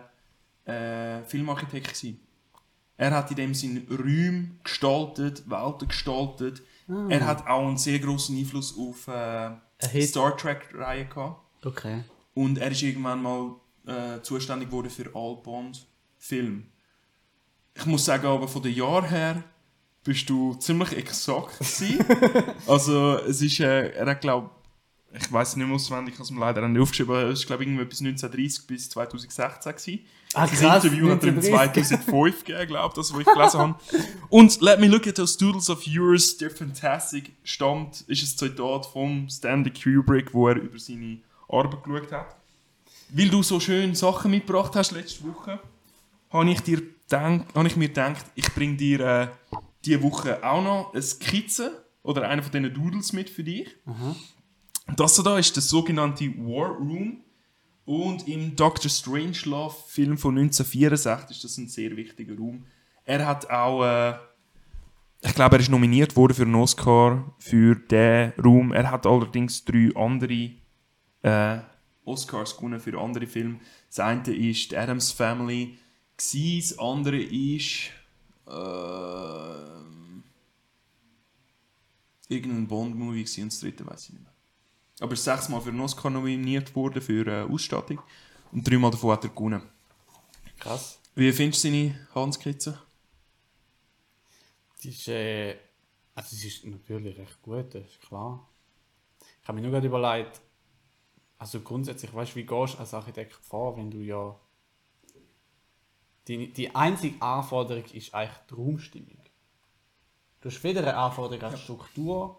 äh, 0.64 1.24
Filmarchitekt 1.24 1.88
gewesen. 1.94 2.20
Er 2.96 3.10
hat 3.12 3.30
in 3.30 3.36
dem 3.36 3.54
Sinn 3.54 3.86
Räume 3.90 4.50
gestaltet, 4.62 5.48
Welten 5.50 5.88
gestaltet. 5.88 6.62
Er 7.08 7.26
hat 7.26 7.46
auch 7.46 7.66
einen 7.66 7.78
sehr 7.78 7.98
großen 7.98 8.36
Einfluss 8.36 8.76
auf 8.76 9.08
äh, 9.08 9.50
Star 10.02 10.36
Trek-Reihe 10.36 11.06
gehabt. 11.06 11.40
Okay. 11.64 12.04
Und 12.34 12.58
er 12.58 12.70
ist 12.70 12.82
irgendwann 12.82 13.22
mal 13.22 13.56
äh, 13.86 14.20
zuständig 14.22 14.68
geworden 14.68 14.90
für 14.90 15.06
all 15.14 15.36
Bond-Filme. 15.42 16.64
Ich 17.74 17.86
muss 17.86 18.04
sagen, 18.04 18.26
aber 18.26 18.48
von 18.48 18.62
den 18.62 18.74
Jahren 18.74 19.08
her 19.08 19.42
bist 20.04 20.28
du 20.28 20.54
ziemlich 20.54 20.92
exakt 20.96 21.58
gewesen. 21.58 22.04
also 22.66 23.18
es 23.18 23.40
ist, 23.40 23.60
äh, 23.60 23.90
er 23.90 24.06
hat 24.06 24.20
glaube 24.20 24.50
ich 25.14 25.30
weiß 25.30 25.56
nicht 25.56 25.66
mehr 25.66 25.76
auswendig, 25.76 26.14
ich 26.14 26.18
habe 26.18 26.24
es 26.24 26.30
mir 26.30 26.40
leider 26.40 26.66
nicht 26.66 26.80
aufgeschrieben, 26.80 27.14
aber 27.14 27.24
es 27.28 27.40
ist 27.40 27.46
glaube 27.46 27.62
ich 27.62 27.68
irgendwie 27.68 27.84
bis 27.84 28.00
1930 28.00 28.66
bis 28.66 28.88
2016 28.90 29.72
gewesen. 29.72 30.00
Ah, 30.34 30.46
Das 30.46 30.58
krass, 30.58 30.84
Interview 30.84 31.10
hat 31.10 31.22
er 31.22 31.28
im 31.28 31.36
1930. 31.36 31.98
2005 31.98 32.44
gegeben, 32.44 32.66
glaube 32.68 32.94
das, 32.96 33.12
wo 33.12 33.20
ich 33.20 33.26
gelesen 33.26 33.60
habe. 33.60 33.74
Und 34.30 34.60
Let 34.62 34.80
me 34.80 34.86
look 34.86 35.06
at 35.06 35.16
those 35.16 35.36
doodles 35.36 35.68
of 35.68 35.82
yours, 35.86 36.38
they're 36.38 36.48
fantastic, 36.50 37.32
stammt, 37.44 38.00
ist 38.06 38.22
ein 38.22 38.38
Zitat 38.38 38.86
von 38.86 39.28
Stanley 39.28 39.70
Kubrick, 39.70 40.32
wo 40.32 40.48
er 40.48 40.56
über 40.56 40.78
seine 40.78 41.18
Arbeit 41.48 41.84
geschaut 41.84 42.12
hat. 42.12 42.36
Weil 43.10 43.28
du 43.28 43.42
so 43.42 43.60
schön 43.60 43.94
Sachen 43.94 44.30
mitgebracht 44.30 44.74
hast 44.74 44.92
letzte 44.92 45.24
Woche, 45.24 45.60
habe 46.32 46.50
ich, 46.50 46.60
dir 46.62 46.82
denk, 47.10 47.54
habe 47.54 47.66
ich 47.66 47.76
mir 47.76 47.88
gedacht, 47.88 48.24
ich 48.34 48.52
bringe 48.54 48.76
dir 48.76 49.00
äh, 49.00 49.28
diese 49.84 50.02
Woche 50.02 50.42
auch 50.44 50.62
noch 50.62 50.92
eine 50.92 51.02
Skizze 51.02 51.84
oder 52.02 52.28
einen 52.28 52.42
von 52.42 52.52
diesen 52.52 52.74
Doodles 52.74 53.12
mit 53.12 53.30
für 53.30 53.44
dich. 53.44 53.68
Das 54.96 55.14
da 55.14 55.38
ist 55.38 55.54
der 55.56 55.62
sogenannte 55.62 56.26
War 56.38 56.70
Room. 56.70 57.18
Und 57.84 58.28
im 58.28 58.54
Doctor 58.54 58.88
Strangelove 58.88 59.74
Film 59.88 60.16
von 60.16 60.38
1964 60.38 61.36
ist 61.36 61.44
das 61.44 61.58
ein 61.58 61.68
sehr 61.68 61.96
wichtiger 61.96 62.36
Raum. 62.36 62.64
Er 63.04 63.26
hat 63.26 63.50
auch, 63.50 63.84
äh, 63.84 64.14
ich 65.20 65.34
glaube, 65.34 65.56
er 65.56 65.60
ist 65.60 65.68
nominiert 65.68 66.14
worden 66.14 66.34
für 66.34 66.42
einen 66.42 66.54
Oscar 66.54 67.34
für 67.38 67.74
den 67.74 68.32
Raum. 68.42 68.72
Er 68.72 68.90
hat 68.90 69.06
allerdings 69.06 69.64
drei 69.64 69.90
andere 69.96 70.50
äh, 71.22 71.58
Oscars 72.04 72.56
gewonnen 72.56 72.78
für 72.78 72.98
andere 73.00 73.26
Filme. 73.26 73.58
Das 73.88 74.00
eine 74.00 74.32
ist 74.32 74.70
die 74.70 74.76
Adams 74.76 75.10
Family, 75.10 75.78
gsi, 76.22 76.60
das 76.60 76.78
andere 76.78 77.20
ist 77.20 77.90
äh, 78.46 79.82
irgendein 82.28 82.66
Bond-Movie 82.68 83.24
gsi 83.24 83.42
und 83.42 83.52
das 83.52 83.60
dritte 83.60 83.86
weiß 83.86 84.04
ich 84.04 84.12
nicht 84.14 84.22
mehr. 84.22 84.32
Aber 85.00 85.12
er 85.12 85.16
sechsmal 85.16 85.60
für 85.60 85.70
einen 85.70 85.80
Oscar 85.80 86.10
nominiert 86.10 86.74
worden 86.76 87.02
für 87.02 87.26
äh, 87.26 87.42
Ausstattung 87.42 88.00
und 88.52 88.68
dreimal 88.68 88.90
davon 88.90 89.12
hat 89.12 89.24
er 89.24 89.30
gewonnen. 89.30 89.62
Krass. 90.58 91.00
Wie 91.14 91.32
findest 91.32 91.64
du 91.64 91.68
seine 91.68 92.08
Handskizze? 92.14 92.80
Die 94.82 94.88
ist, 94.90 95.08
äh, 95.08 95.56
also 96.14 96.36
sie 96.36 96.48
ist 96.48 96.64
natürlich 96.64 97.18
recht 97.18 97.42
gut, 97.42 97.74
das 97.74 97.84
ist 97.84 98.00
klar. 98.00 98.48
Ich 99.42 99.48
habe 99.48 99.56
mir 99.56 99.62
nur 99.62 99.72
gerade 99.72 99.86
überlegt, 99.88 100.40
also 101.38 101.60
grundsätzlich, 101.60 102.14
weißt 102.14 102.32
du, 102.32 102.36
wie 102.36 102.46
gehst 102.46 102.74
du 102.74 102.78
als 102.78 102.94
Architekt 102.94 103.34
vor, 103.34 103.76
wenn 103.76 103.90
du 103.90 103.98
ja. 103.98 104.38
Die, 106.28 106.52
die 106.52 106.74
einzige 106.74 107.20
Anforderung 107.20 107.84
ist 107.92 108.14
eigentlich 108.14 108.38
die 108.50 108.54
Raumstimmung. 108.54 109.18
Du 110.40 110.48
hast 110.48 110.62
weder 110.64 110.80
eine 110.80 110.96
Anforderung 110.96 111.42
an 111.44 111.52
die 111.54 111.60
Struktur, 111.60 112.38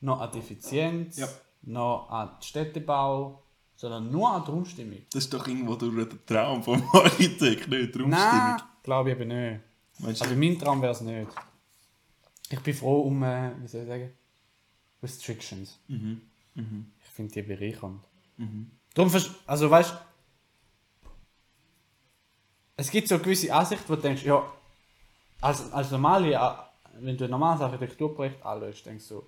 noch 0.00 0.20
an 0.20 0.30
die 0.32 0.38
Effizienz, 0.38 1.16
Ja. 1.18 1.28
noch 1.62 2.08
an 2.10 2.30
den 2.36 2.42
Städtebau, 2.42 3.42
sondern 3.76 4.10
nur 4.10 4.30
an 4.32 4.44
die 4.44 4.50
Raumstimmung. 4.50 4.98
Das 5.12 5.24
ist 5.24 5.32
doch 5.34 5.46
irgendwo 5.46 5.74
durch 5.76 6.08
den 6.08 6.26
Traum 6.26 6.62
vom 6.62 6.82
Architekt, 6.92 7.68
nicht 7.68 7.94
die 7.94 7.98
Nein, 8.06 8.60
glaube 8.82 9.10
ich 9.12 9.16
eben 9.20 9.28
nicht. 9.28 9.60
Meinst? 9.98 10.22
Also 10.22 10.34
mein 10.34 10.58
Traum 10.58 10.80
wäre 10.82 10.92
es 10.92 11.00
nicht. 11.00 11.30
Ich 12.50 12.60
bin 12.60 12.74
froh 12.74 13.02
um, 13.02 13.22
äh, 13.22 13.52
wie 13.60 13.68
soll 13.68 13.82
ich 13.82 13.88
sagen, 13.88 14.12
Restrictions. 15.02 15.78
Ich 15.88 17.08
finde 17.14 17.32
die 17.32 17.42
bereichernd. 17.42 18.02
Darum, 18.94 19.10
vers- 19.10 19.30
also 19.46 19.70
weißt 19.70 19.94
es 22.80 22.90
gibt 22.90 23.08
so 23.08 23.18
gewisse 23.18 23.52
Ansicht, 23.54 23.82
wo 23.88 23.94
du 23.94 24.02
denkst, 24.02 24.24
ja, 24.24 24.42
als, 25.40 25.72
als 25.72 25.90
normale, 25.90 26.32
äh, 26.32 26.40
wenn 27.00 27.16
du 27.16 27.24
ein 27.24 27.30
normales 27.30 27.60
Architekturprojekt 27.60 28.44
anschaust, 28.44 28.86
denkst 28.86 29.08
du, 29.08 29.22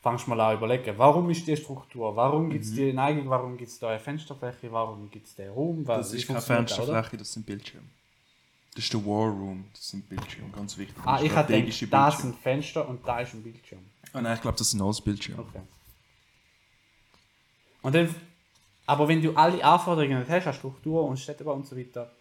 fangst 0.00 0.28
mal 0.28 0.40
an 0.40 0.56
überlegen, 0.56 0.96
warum 0.96 1.28
ist 1.30 1.46
die 1.46 1.56
Struktur, 1.56 2.14
warum 2.14 2.48
gibt 2.48 2.64
es 2.64 2.72
die 2.72 2.92
Neigung, 2.92 3.28
warum 3.28 3.56
gibt 3.56 3.70
es 3.70 3.78
da 3.78 3.88
eine 3.88 3.98
Fensterfläche, 3.98 4.70
warum 4.70 5.10
gibt 5.10 5.26
es 5.26 5.34
den 5.34 5.50
Raum, 5.50 5.86
was, 5.86 6.08
Das 6.10 6.14
ist 6.14 6.26
keine 6.26 6.38
das, 6.38 6.48
oder? 6.48 6.56
Fensterfläche, 6.58 7.16
das 7.16 7.32
sind 7.32 7.44
Bildschirme. 7.44 7.86
Das 8.74 8.84
ist 8.84 8.92
der 8.92 9.04
War 9.04 9.30
Room, 9.30 9.64
das 9.72 9.88
sind 9.88 10.08
Bildschirme, 10.08 10.50
ganz 10.50 10.76
wichtig. 10.78 10.96
Ah, 11.04 11.20
ich 11.20 11.34
hatte 11.34 11.52
gedacht, 11.54 11.82
da 11.90 12.06
Bildschirme. 12.06 12.12
sind 12.12 12.36
Fenster 12.36 12.88
und 12.88 13.06
da 13.08 13.20
ist 13.20 13.34
ein 13.34 13.42
Bildschirm. 13.42 13.80
Ah, 14.12 14.20
nein, 14.20 14.34
ich 14.36 14.42
glaube, 14.42 14.58
das 14.58 14.70
sind 14.70 14.82
alles 14.82 15.00
Bildschirme. 15.00 15.42
Okay. 15.42 15.62
Und 17.82 17.94
dann, 17.94 18.14
aber 18.86 19.08
wenn 19.08 19.22
du 19.22 19.34
alle 19.34 19.64
Anforderungen 19.64 20.24
hast, 20.28 20.46
an 20.46 20.52
Struktur 20.54 21.04
und 21.04 21.16
Städtebau 21.16 21.54
und 21.54 21.66
so 21.66 21.76
weiter, 21.76 22.12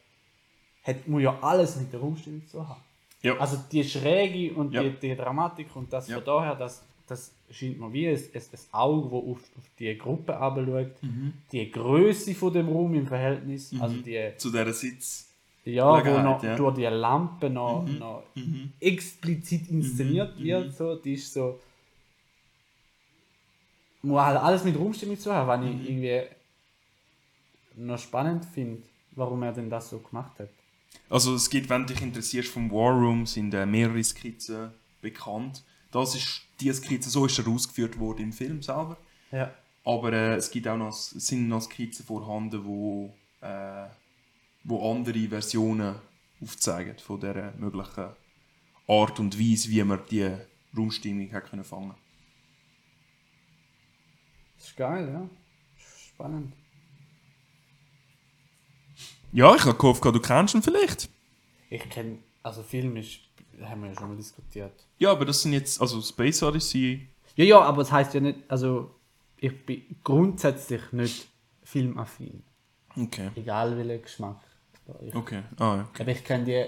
hat, 0.85 1.07
muss 1.07 1.21
ja 1.21 1.37
alles 1.41 1.75
mit 1.77 1.91
der 1.91 1.99
Raumstimmung 1.99 2.45
zu 2.47 2.67
haben. 2.67 2.81
Ja. 3.21 3.37
Also 3.37 3.57
die 3.71 3.83
Schräge 3.83 4.53
und 4.53 4.71
Ja. 4.73 4.83
die, 4.83 4.91
die 4.91 5.15
Dramatik 5.15 5.75
und 5.75 5.91
das 5.91 6.07
Ja. 6.07 6.17
von 6.17 6.25
daher, 6.25 6.55
das, 6.55 6.83
das 7.07 7.31
scheint 7.49 7.79
mir 7.79 7.91
wie 7.91 8.07
ein, 8.07 8.15
ein, 8.15 8.21
ein 8.33 8.59
Auge, 8.71 9.03
das 9.09 9.13
auf, 9.13 9.37
auf 9.57 9.63
die 9.79 9.97
Gruppe 9.97 10.33
herabschaut. 10.33 11.01
Mhm. 11.01 11.33
Die 11.51 11.71
Größe 11.71 12.35
von 12.35 12.53
dem 12.53 12.67
Raum 12.69 12.93
im 12.93 13.07
Verhältnis, 13.07 13.73
also 13.79 13.95
die, 13.97 14.31
Zu 14.37 14.49
dieser 14.51 14.73
Sitz. 14.73 15.27
ja, 15.63 16.05
wo 16.05 16.19
noch 16.21 16.43
ja. 16.43 16.55
durch 16.55 16.75
die 16.75 16.83
Lampe 16.85 17.49
noch, 17.49 17.85
Mhm. 17.87 17.97
noch 17.97 18.23
explizit 18.79 19.69
inszeniert 19.69 20.37
wird, 20.41 20.73
so, 20.75 20.95
die 20.95 21.13
ist 21.15 21.33
so. 21.33 21.59
Muss 24.03 24.21
halt 24.21 24.37
alles 24.37 24.63
mit 24.63 24.77
Raumstimmung 24.77 25.17
zu 25.17 25.33
haben, 25.33 25.47
was 25.47 25.59
Mhm. 25.61 25.81
ich 25.81 25.89
irgendwie 25.89 26.21
noch 27.77 27.97
spannend 27.97 28.45
finde, 28.45 28.83
warum 29.11 29.41
er 29.43 29.51
denn 29.51 29.69
das 29.69 29.89
so 29.89 29.97
gemacht 29.99 30.37
hat. 30.39 30.49
Also 31.09 31.35
es 31.35 31.49
gibt, 31.49 31.69
wenn 31.69 31.85
du 31.85 31.93
dich 31.93 32.01
interessierst 32.01 32.49
vom 32.49 32.71
War 32.71 32.91
Room, 32.91 33.25
sind 33.25 33.53
äh, 33.53 33.65
mehrere 33.65 34.03
Skizzen 34.03 34.71
bekannt. 35.01 35.63
Das 35.91 36.15
ist 36.15 36.41
die 36.59 36.71
Skizze, 36.73 37.09
so 37.09 37.25
ist 37.25 37.37
er 37.39 37.47
ausgeführt 37.47 37.99
worden 37.99 38.23
im 38.23 38.33
Film 38.33 38.61
selber. 38.61 38.97
Ja. 39.31 39.53
Aber 39.83 40.11
äh, 40.13 40.35
es 40.35 40.49
gibt 40.49 40.67
auch 40.67 40.77
noch, 40.77 40.91
sind 40.91 41.47
noch 41.47 41.61
Skizzen 41.61 42.05
vorhanden, 42.05 42.65
wo, 42.65 43.13
äh, 43.41 43.85
wo 44.63 44.91
andere 44.91 45.27
Versionen 45.29 45.95
aufzeigen 46.41 46.97
von 46.97 47.19
der 47.19 47.53
möglichen 47.57 48.09
Art 48.87 49.19
und 49.19 49.39
Weise, 49.39 49.69
wie 49.69 49.83
man 49.83 49.99
die 50.09 50.31
Raumstimmung 50.75 51.31
hat 51.31 51.49
können 51.49 51.63
fangen. 51.63 51.95
Das 54.57 54.67
ist 54.67 54.77
geil, 54.77 55.09
ja. 55.11 55.29
Spannend. 56.09 56.53
Ja, 59.35 59.53
ich 59.53 59.65
habe 59.65 59.77
gehofft, 59.77 60.05
du 60.05 60.19
kennst 60.21 60.55
ihn 60.55 60.61
vielleicht. 60.61 61.09
Ich 61.69 61.89
kenne, 61.89 62.19
also 62.41 62.63
Film 62.63 62.95
ist, 62.95 63.19
haben 63.61 63.81
wir 63.81 63.89
ja 63.89 63.95
schon 63.99 64.07
mal 64.07 64.15
diskutiert. 64.15 64.71
Ja, 64.97 65.11
aber 65.11 65.25
das 65.25 65.41
sind 65.41 65.51
jetzt, 65.51 65.81
also 65.81 66.01
Space 66.01 66.41
Odyssey. 66.41 67.09
Ja, 67.35 67.43
ja, 67.43 67.59
aber 67.59 67.79
das 67.79 67.91
heißt 67.91 68.13
ja 68.13 68.21
nicht, 68.21 68.39
also 68.47 68.95
ich 69.35 69.65
bin 69.65 69.81
grundsätzlich 70.05 70.89
nicht 70.93 71.27
filmaffin. 71.63 72.43
Okay. 72.95 73.29
Egal 73.35 73.75
welcher 73.77 73.97
Geschmack. 73.97 74.39
Ich 75.05 75.13
Okay. 75.13 75.41
Ah, 75.57 75.75
ja. 75.77 75.89
Aber 75.99 76.11
ich 76.11 76.23
kenne 76.23 76.45
die 76.45 76.65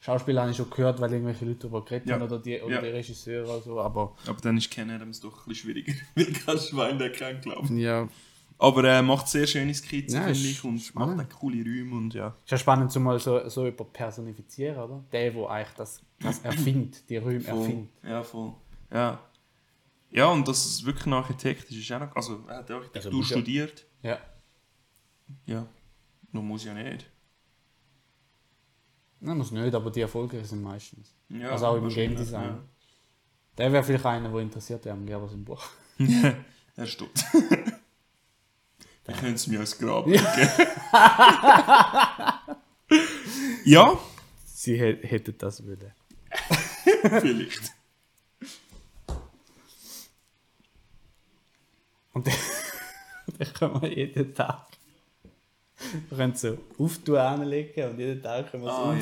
Schauspieler 0.00 0.40
habe 0.42 0.50
ich 0.50 0.56
schon 0.56 0.70
gehört, 0.70 1.00
weil 1.00 1.12
irgendwelche 1.12 1.44
Leute 1.44 1.60
darüber 1.60 1.84
geredet 1.84 2.08
Ja. 2.08 2.16
haben 2.16 2.22
oder 2.22 2.40
die, 2.40 2.60
oder 2.60 2.74
Ja. 2.76 2.80
die 2.82 2.88
Regisseure 2.88 3.44
oder 3.48 3.60
so, 3.62 3.80
aber... 3.80 4.16
Aber 4.26 4.40
dann 4.40 4.56
ist 4.56 4.70
Ken 4.72 4.90
Adams 4.90 5.20
doch 5.20 5.46
ein 5.46 5.48
bisschen 5.50 5.70
schwieriger, 5.70 5.92
weil 6.16 6.32
kein 6.32 6.58
Schwein 6.58 6.98
den 6.98 7.12
kennt, 7.12 7.42
glaube 7.42 7.64
ich. 7.64 7.80
Ja. 7.80 8.08
Aber 8.60 8.82
er 8.88 9.02
macht 9.02 9.28
sehr 9.28 9.46
schöne 9.46 9.72
Skizzen, 9.72 10.16
Ja, 10.16 10.22
finde 10.24 10.38
ich, 10.48 10.64
und 10.64 10.80
spannend. 10.80 11.16
macht 11.18 11.32
auch 11.32 11.38
coole 11.38 11.62
Räume 11.62 11.94
und 11.96 12.12
ja. 12.14 12.34
Ist 12.44 12.50
ja 12.50 12.58
spannend, 12.58 12.90
zu 12.90 12.98
mal 12.98 13.18
so, 13.20 13.48
so 13.48 13.64
jemanden 13.64 13.92
personifizieren, 13.92 14.76
oder? 14.78 15.04
Der, 15.12 15.30
der 15.30 15.48
eigentlich 15.48 15.74
das, 15.76 16.02
das 16.18 16.38
erfindet, 16.42 17.08
die 17.08 17.18
Räume 17.18 17.40
Voll. 17.40 17.58
erfindet. 17.60 17.90
Ja, 18.02 18.22
voll. 18.24 18.54
Ja. 18.92 19.20
Ja, 20.10 20.26
und 20.26 20.48
dass 20.48 20.64
es 20.64 20.84
wirklich 20.84 21.06
ein 21.06 21.12
Architekt 21.12 21.70
ist, 21.70 21.76
ist 21.76 21.92
auch 21.92 22.00
noch, 22.00 22.16
also 22.16 22.40
er 22.48 22.56
hat 22.58 22.68
ja 22.70 22.76
Architektur 22.76 23.20
ja- 23.20 23.26
studiert. 23.26 23.86
Ja. 24.02 24.18
Ja. 25.46 25.66
Nur 26.32 26.42
muss 26.42 26.64
ja 26.64 26.74
nicht. 26.74 27.06
Nein, 29.20 29.36
muss 29.38 29.50
nicht, 29.50 29.74
aber 29.74 29.90
die 29.90 30.00
erfolgreich 30.00 30.46
sind 30.46 30.62
meistens. 30.62 31.14
Ja, 31.28 31.50
also 31.50 31.66
auch 31.66 31.76
im 31.76 31.88
Game 31.88 32.16
Design. 32.16 32.58
Der 33.56 33.72
wäre 33.72 33.82
vielleicht 33.82 34.06
einer, 34.06 34.30
der 34.30 34.40
interessiert 34.40 34.84
wäre 34.84 34.94
am 34.96 35.04
Gerbers 35.06 35.32
im 35.32 35.44
Buch. 35.44 35.62
Ja. 35.98 36.34
er 36.76 36.86
stimmt. 36.86 37.24
Wir 39.08 39.16
können 39.16 39.34
es 39.36 39.46
mir 39.46 39.60
als 39.60 39.78
Grab 39.78 40.06
legen. 40.06 40.22
ja, 43.64 43.98
Sie 44.44 44.76
hä- 44.78 44.98
hätten 45.02 45.34
das 45.38 45.64
wollen. 45.66 45.92
vielleicht. 47.20 47.72
Und 52.12 52.26
dann, 52.26 52.34
dann 53.38 53.52
können 53.54 53.80
wir 53.82 53.96
jeden 53.96 54.34
Tag. 54.34 54.66
Wir 56.10 56.18
können 56.18 56.34
so 56.34 56.58
auftun 56.78 57.16
anlegen 57.16 57.88
und 57.90 57.98
jeden 58.00 58.22
Tag 58.22 58.50
können 58.50 58.64
wir 58.64 58.70
es 58.70 58.76
Ah, 58.76 58.92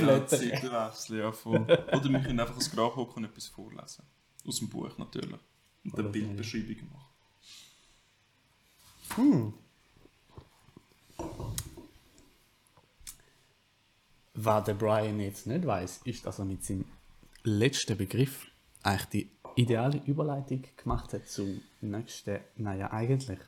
ja, 1.10 1.16
ja, 1.16 1.32
voll. 1.32 1.62
Oder 1.62 2.04
wir 2.10 2.20
können 2.20 2.38
einfach 2.38 2.54
ins 2.54 2.70
Grab 2.70 2.94
hocken 2.94 3.24
und 3.24 3.30
etwas 3.30 3.48
vorlesen. 3.48 4.04
Aus 4.46 4.58
dem 4.60 4.68
Buch 4.68 4.96
natürlich. 4.98 5.40
Und 5.84 5.98
dann. 5.98 6.12
Bildbeschreibungen 6.12 6.92
machen. 9.08 9.54
Was 14.34 14.64
der 14.64 14.74
Brian 14.74 15.18
jetzt 15.20 15.46
nicht 15.46 15.66
weiß, 15.66 16.00
ist, 16.04 16.26
dass 16.26 16.38
er 16.38 16.44
mit 16.44 16.64
seinem 16.64 16.84
letzten 17.44 17.96
Begriff 17.96 18.46
eigentlich 18.82 19.06
die 19.54 19.62
ideale 19.62 20.00
Überleitung 20.06 20.62
gemacht 20.76 21.12
hat 21.14 21.26
zum 21.28 21.62
nächsten, 21.80 22.38
naja, 22.56 22.90
eigentlich. 22.92 23.38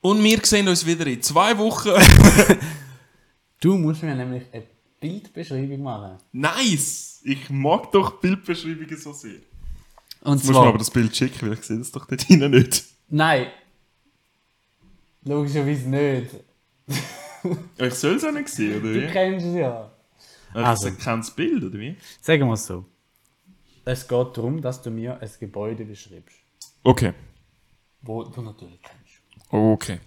Und 0.00 0.22
wir 0.22 0.38
sehen 0.44 0.68
uns 0.68 0.84
wieder 0.86 1.06
in 1.06 1.22
zwei 1.22 1.56
Wochen. 1.58 1.90
Du 3.60 3.78
musst 3.78 4.02
mir 4.02 4.14
nämlich 4.14 4.42
eine 4.52 4.64
Bildbeschreibung 5.00 5.82
machen. 5.82 6.18
nice! 6.32 7.20
Ich 7.24 7.48
mag 7.48 7.90
doch 7.92 8.20
Bildbeschreibungen 8.20 8.98
so 8.98 9.14
sehr. 9.14 9.38
Und 10.20 10.34
Jetzt 10.34 10.44
musst 10.44 10.48
du 10.48 10.60
mir 10.60 10.68
aber 10.68 10.76
das 10.76 10.90
Bild 10.90 11.16
schicken, 11.16 11.46
weil 11.48 11.54
ich 11.54 11.62
sehe 11.62 11.78
das 11.78 11.90
doch 11.90 12.04
dort 12.04 12.20
hinten 12.26 12.50
nicht. 12.50 12.84
nein. 13.08 13.46
Logischerweise 15.24 15.88
nicht. 15.88 16.30
Ich 17.78 17.94
soll 17.94 18.14
es 18.16 18.24
auch 18.24 18.32
nicht 18.32 18.48
sehen, 18.48 18.80
oder 18.80 18.92
Du 18.92 19.02
wie? 19.02 19.06
kennst 19.12 19.46
es 19.46 19.54
ja. 19.54 19.90
Also, 20.54 20.86
Also. 20.88 20.98
kenne 21.02 21.16
das 21.18 21.30
Bild, 21.34 21.62
oder 21.64 21.78
wie? 21.78 21.96
Sagen 22.20 22.46
wir 22.46 22.54
es 22.54 22.66
so. 22.66 22.84
Es 23.84 24.06
geht 24.08 24.36
darum, 24.36 24.62
dass 24.62 24.80
du 24.80 24.90
mir 24.90 25.20
ein 25.20 25.30
Gebäude 25.40 25.84
beschreibst, 25.84 26.36
Okay. 26.82 27.12
wo 28.02 28.24
du 28.24 28.40
natürlich 28.40 28.80
kennst. 28.80 29.20
Okay. 29.50 30.00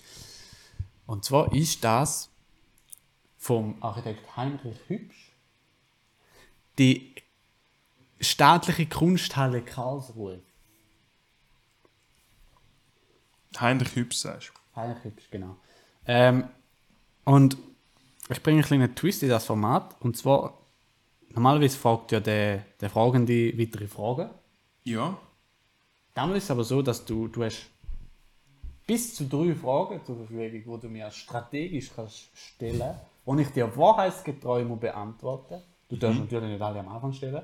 Und 1.06 1.24
zwar 1.26 1.54
ist 1.54 1.84
das 1.84 2.30
vom 3.38 3.76
Architekt 3.82 4.36
Heinrich 4.36 4.78
Hübsch 4.88 5.32
die 6.80 7.14
staatliche 8.20 8.88
Kunsthalle 8.88 9.62
Karlsruhe. 9.62 10.42
Heinrich 13.60 13.96
Hübsch 13.96 14.18
sagst 14.18 14.54
Hübsch, 15.04 15.30
genau. 15.30 15.58
Ähm, 16.06 16.46
und 17.26 17.58
ich 18.30 18.42
bringe 18.42 18.58
einen 18.58 18.66
kleinen 18.66 18.96
Twist 18.96 19.24
in 19.24 19.30
das 19.30 19.46
Format. 19.46 19.96
Und 20.00 20.18
zwar, 20.18 20.58
normalerweise 21.30 21.78
fragt 21.78 22.12
ja 22.12 22.20
der, 22.20 22.64
der 22.80 22.90
Fragende 22.90 23.58
weitere 23.58 23.88
Fragen. 23.88 24.30
Ja. 24.84 25.18
Dann 26.14 26.32
ist 26.36 26.46
es 26.46 26.52
aber 26.52 26.64
so, 26.64 26.82
dass 26.82 27.06
du, 27.06 27.28
du 27.28 27.44
hast 27.44 27.68
bis 28.86 29.16
zu 29.16 29.26
drei 29.26 29.54
Fragen 29.54 30.04
zur 30.06 30.16
Verfügung, 30.16 30.52
die 30.52 30.88
du 30.88 30.90
mir 30.90 31.12
strategisch 31.12 31.92
kannst 31.94 32.30
stellen 32.34 32.96
und 33.26 33.40
ich 33.40 33.50
dir 33.50 33.76
wahrheitsgetreu 33.76 34.64
muss 34.64 34.80
beantworten 34.80 35.62
Du 35.90 35.96
darfst 35.96 36.20
natürlich 36.20 36.50
nicht 36.50 36.62
alle 36.62 36.80
am 36.80 36.90
Anfang 36.90 37.14
stellen. 37.14 37.42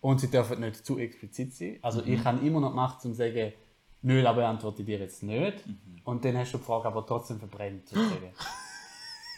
Und 0.00 0.20
sie 0.20 0.30
dürfen 0.30 0.60
nicht 0.60 0.84
zu 0.84 0.98
explizit 0.98 1.54
sein. 1.54 1.78
Also 1.82 2.02
ich 2.04 2.22
habe 2.24 2.44
immer 2.44 2.60
noch 2.60 2.74
Macht, 2.74 3.04
um 3.04 3.12
zu 3.12 3.18
sagen, 3.18 3.52
nö, 4.02 4.22
beantworte 4.22 4.82
ich 4.82 4.86
dir 4.86 4.98
jetzt 4.98 5.22
nicht. 5.22 5.64
Und 6.04 6.24
dann 6.24 6.36
hast 6.38 6.52
du 6.54 6.58
die 6.58 6.64
Frage 6.64 6.86
aber 6.88 7.06
trotzdem 7.06 7.38
verbrennt. 7.38 7.88
sozusagen. 7.88 8.32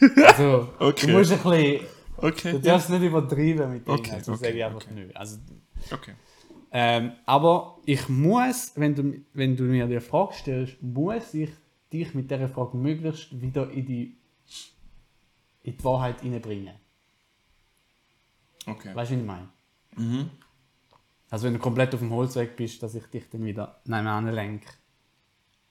also, 0.26 0.68
Okay. 0.78 1.06
du 1.06 1.12
musst 1.12 1.32
ein 1.32 1.38
bisschen, 1.42 1.86
Okay. 2.16 2.52
du 2.52 2.60
darfst 2.60 2.90
nicht 2.90 3.02
übertreiben 3.02 3.72
mit 3.72 3.86
dem. 3.86 3.94
Okay, 3.94 4.12
also 4.12 4.32
okay, 4.32 4.44
sage 4.44 4.56
ich 4.58 4.64
einfach 4.64 4.76
okay. 4.82 4.94
nö. 4.94 5.10
Also, 5.14 5.38
Okay. 5.90 6.14
ähm, 6.70 7.12
aber 7.26 7.78
ich 7.84 8.08
muss, 8.08 8.72
wenn 8.76 8.94
du, 8.94 9.24
wenn 9.34 9.56
du 9.56 9.64
mir 9.64 9.86
die 9.86 10.00
Frage 10.00 10.34
stellst, 10.34 10.82
muss 10.82 11.34
ich 11.34 11.50
dich 11.92 12.14
mit 12.14 12.30
dieser 12.30 12.48
Frage 12.48 12.76
möglichst 12.76 13.40
wieder 13.40 13.70
in 13.70 13.86
die, 13.86 14.16
in 15.62 15.76
die 15.76 15.84
Wahrheit 15.84 16.20
hineinbringen. 16.20 16.74
Okay. 18.66 18.94
Weißt 18.94 19.10
du, 19.10 19.16
was 19.16 19.20
ich 19.20 19.26
meine? 19.26 19.48
Mhm. 19.96 20.30
Also 21.32 21.46
wenn 21.46 21.54
du 21.54 21.58
komplett 21.60 21.94
auf 21.94 22.00
dem 22.00 22.10
Holzweg 22.12 22.56
bist, 22.56 22.82
dass 22.82 22.94
ich 22.94 23.06
dich 23.06 23.24
dann 23.30 23.42
wieder 23.42 23.80
nebenan 23.86 24.26
lenke. 24.26 24.68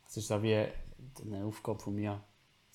Das 0.06 0.18
ist 0.18 0.28
so 0.28 0.42
wie 0.42 0.56
eine 0.56 1.46
Aufgabe 1.46 1.78
von 1.78 1.94
mir, 1.94 2.20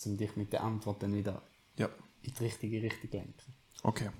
um 0.04 0.16
dich 0.16 0.36
mit 0.36 0.52
der 0.52 0.62
Antwort 0.62 1.02
dann 1.02 1.12
wieder 1.12 1.42
Ja. 1.76 1.88
in 2.22 2.32
die 2.32 2.44
richtige 2.44 2.80
Richtung 2.80 3.10
zu 3.10 3.16
lenken. 3.16 3.54
Okay. 3.82 4.10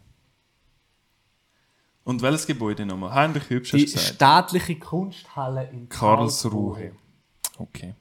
Und 2.02 2.20
welches 2.22 2.44
Gebäude 2.44 2.84
nochmal? 2.84 3.14
Heinrich 3.14 3.48
Hübsch 3.50 3.70
Die 3.70 3.84
gesagt. 3.84 4.04
staatliche 4.16 4.76
Kunsthalle 4.80 5.70
in 5.70 5.88
Karlsruhe. 5.88 6.90
Okay. 7.58 7.94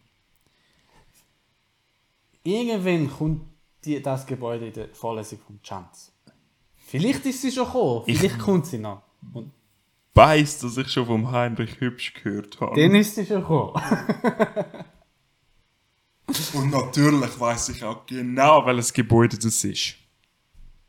Irgendwann 2.41 3.07
kommt 3.15 3.41
die, 3.83 4.01
das 4.01 4.25
Gebäude 4.25 4.65
in 4.69 4.73
der 4.73 4.89
Vorlesung 4.95 5.37
vom 5.45 5.61
Chance. 5.61 6.11
Vielleicht 6.75 7.23
ist 7.27 7.43
sie 7.43 7.51
schon 7.51 7.65
gekommen, 7.65 8.03
vielleicht 8.05 8.39
kommt 8.39 8.65
sie 8.65 8.79
noch. 8.79 9.03
Und 9.31 9.51
Weiß, 10.15 10.59
dass 10.59 10.77
ich 10.77 10.89
schon 10.89 11.05
vom 11.05 11.29
Heinrich 11.31 11.79
Hübsch 11.81 12.13
gehört 12.13 12.59
habe. 12.61 12.79
dann 12.79 12.95
ist 12.95 13.15
sie 13.15 13.25
schon 13.25 13.41
gekommen. 13.41 13.73
Und 16.53 16.71
natürlich 16.71 17.39
weiß 17.39 17.69
ich 17.69 17.83
auch 17.83 18.05
genau, 18.05 18.65
welches 18.65 18.93
Gebäude 18.93 19.37
das 19.37 19.63
ist. 19.63 19.95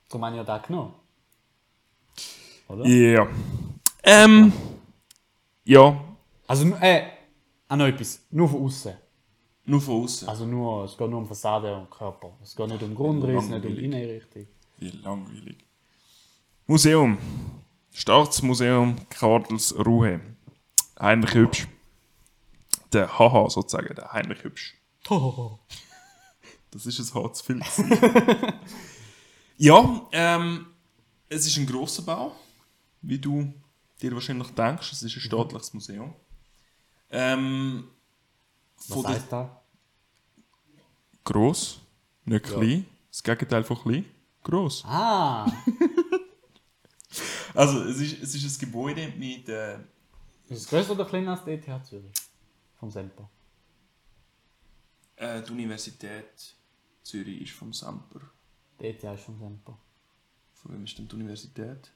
Darum 0.08 0.24
habe 0.24 0.36
ich 0.36 0.38
ja 0.38 0.44
da 0.44 0.58
genommen. 0.58 0.94
Oder? 2.68 2.86
Ja. 2.86 3.28
Ähm. 4.04 4.52
Ja. 5.64 6.00
Also, 6.46 6.64
äh, 6.80 7.02
auch 7.68 7.76
noch 7.76 7.86
etwas. 7.86 8.22
Nur 8.30 8.48
von 8.48 8.64
außen. 8.64 8.94
Nur 9.64 9.80
von 9.80 10.04
außen. 10.04 10.28
Also 10.28 10.46
nur, 10.46 10.84
es 10.84 10.96
geht 10.96 11.10
nur 11.10 11.18
um 11.18 11.26
Fassade 11.26 11.76
und 11.76 11.90
Körper. 11.90 12.32
Es 12.42 12.54
geht 12.54 12.68
nicht 12.68 12.82
um 12.82 12.94
Grundriss, 12.94 13.48
nicht 13.48 13.66
um. 13.66 13.76
Innenrichtung. 13.76 14.46
Wie 14.78 14.90
langweilig. 14.90 15.56
Museum. 16.66 17.18
Staatsmuseum 17.96 19.09
Karlsruhe. 19.09 20.20
Heinrich 21.00 21.35
Hübsch. 21.35 21.66
Der 22.92 23.18
Haha 23.18 23.48
sozusagen, 23.48 23.94
der 23.94 24.12
Heinrich 24.12 24.44
Hübsch. 24.44 24.74
Das 26.70 26.85
ist 26.85 26.98
ein 27.00 27.14
H 27.14 27.32
zu 27.32 27.42
viel. 27.42 27.61
ja, 29.56 30.06
ähm, 30.12 30.66
es 31.30 31.46
ist 31.46 31.56
ein 31.56 31.66
grosser 31.66 32.02
Bau, 32.02 32.37
wie 33.00 33.18
du 33.18 33.50
dir 34.02 34.12
wahrscheinlich 34.12 34.50
denkst. 34.50 34.92
Es 34.92 35.02
ist 35.02 35.16
ein 35.16 35.20
staatliches 35.20 35.72
Museum. 35.72 36.12
Ähm, 37.11 37.88
Was 38.88 39.04
heißt 39.06 39.32
da? 39.32 39.62
gross, 41.24 41.80
nicht 42.26 42.44
klein. 42.44 42.85
Das 43.11 43.22
Gegenteil 43.22 43.64
von 43.64 43.80
klein. 43.80 44.04
Gross. 44.42 44.85
Ah! 44.85 45.50
Also, 47.57 47.85
es 47.85 48.01
ist, 48.01 48.23
es 48.23 48.35
ist 48.35 48.57
ein 48.57 48.66
Gebäude 48.66 49.09
mit. 49.16 49.49
Äh, 49.49 49.79
ist 50.49 50.62
es 50.62 50.69
größer 50.69 50.92
oder 50.92 51.05
kleiner 51.05 51.33
als 51.33 51.45
die 51.45 51.53
ETH 51.53 51.87
Zürich? 51.87 52.12
Vom 52.79 52.90
Semper. 52.90 53.29
äh, 55.16 55.42
die 55.42 55.51
Universität 55.53 56.55
Zürich 57.03 57.40
ist 57.42 57.53
vom 57.53 57.73
Semper. 57.73 58.21
Die 58.81 58.87
ETH 58.87 59.03
ist 59.03 59.25
vom 59.25 59.38
Semper. 59.38 59.79
Von 60.55 60.73
wem 60.75 60.85
ist 60.85 60.99
denn 60.99 61.09
die 61.09 61.14
Universität? 61.14 61.90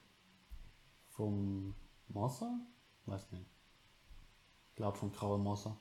Vom 1.11 1.75
Moser? 2.09 2.59
Weiß 3.07 3.31
nicht. 3.33 3.45
Ich 4.71 4.77
glaube 4.77 4.97
von 4.97 5.13
Karl 5.13 5.39
Moser. 5.39 5.77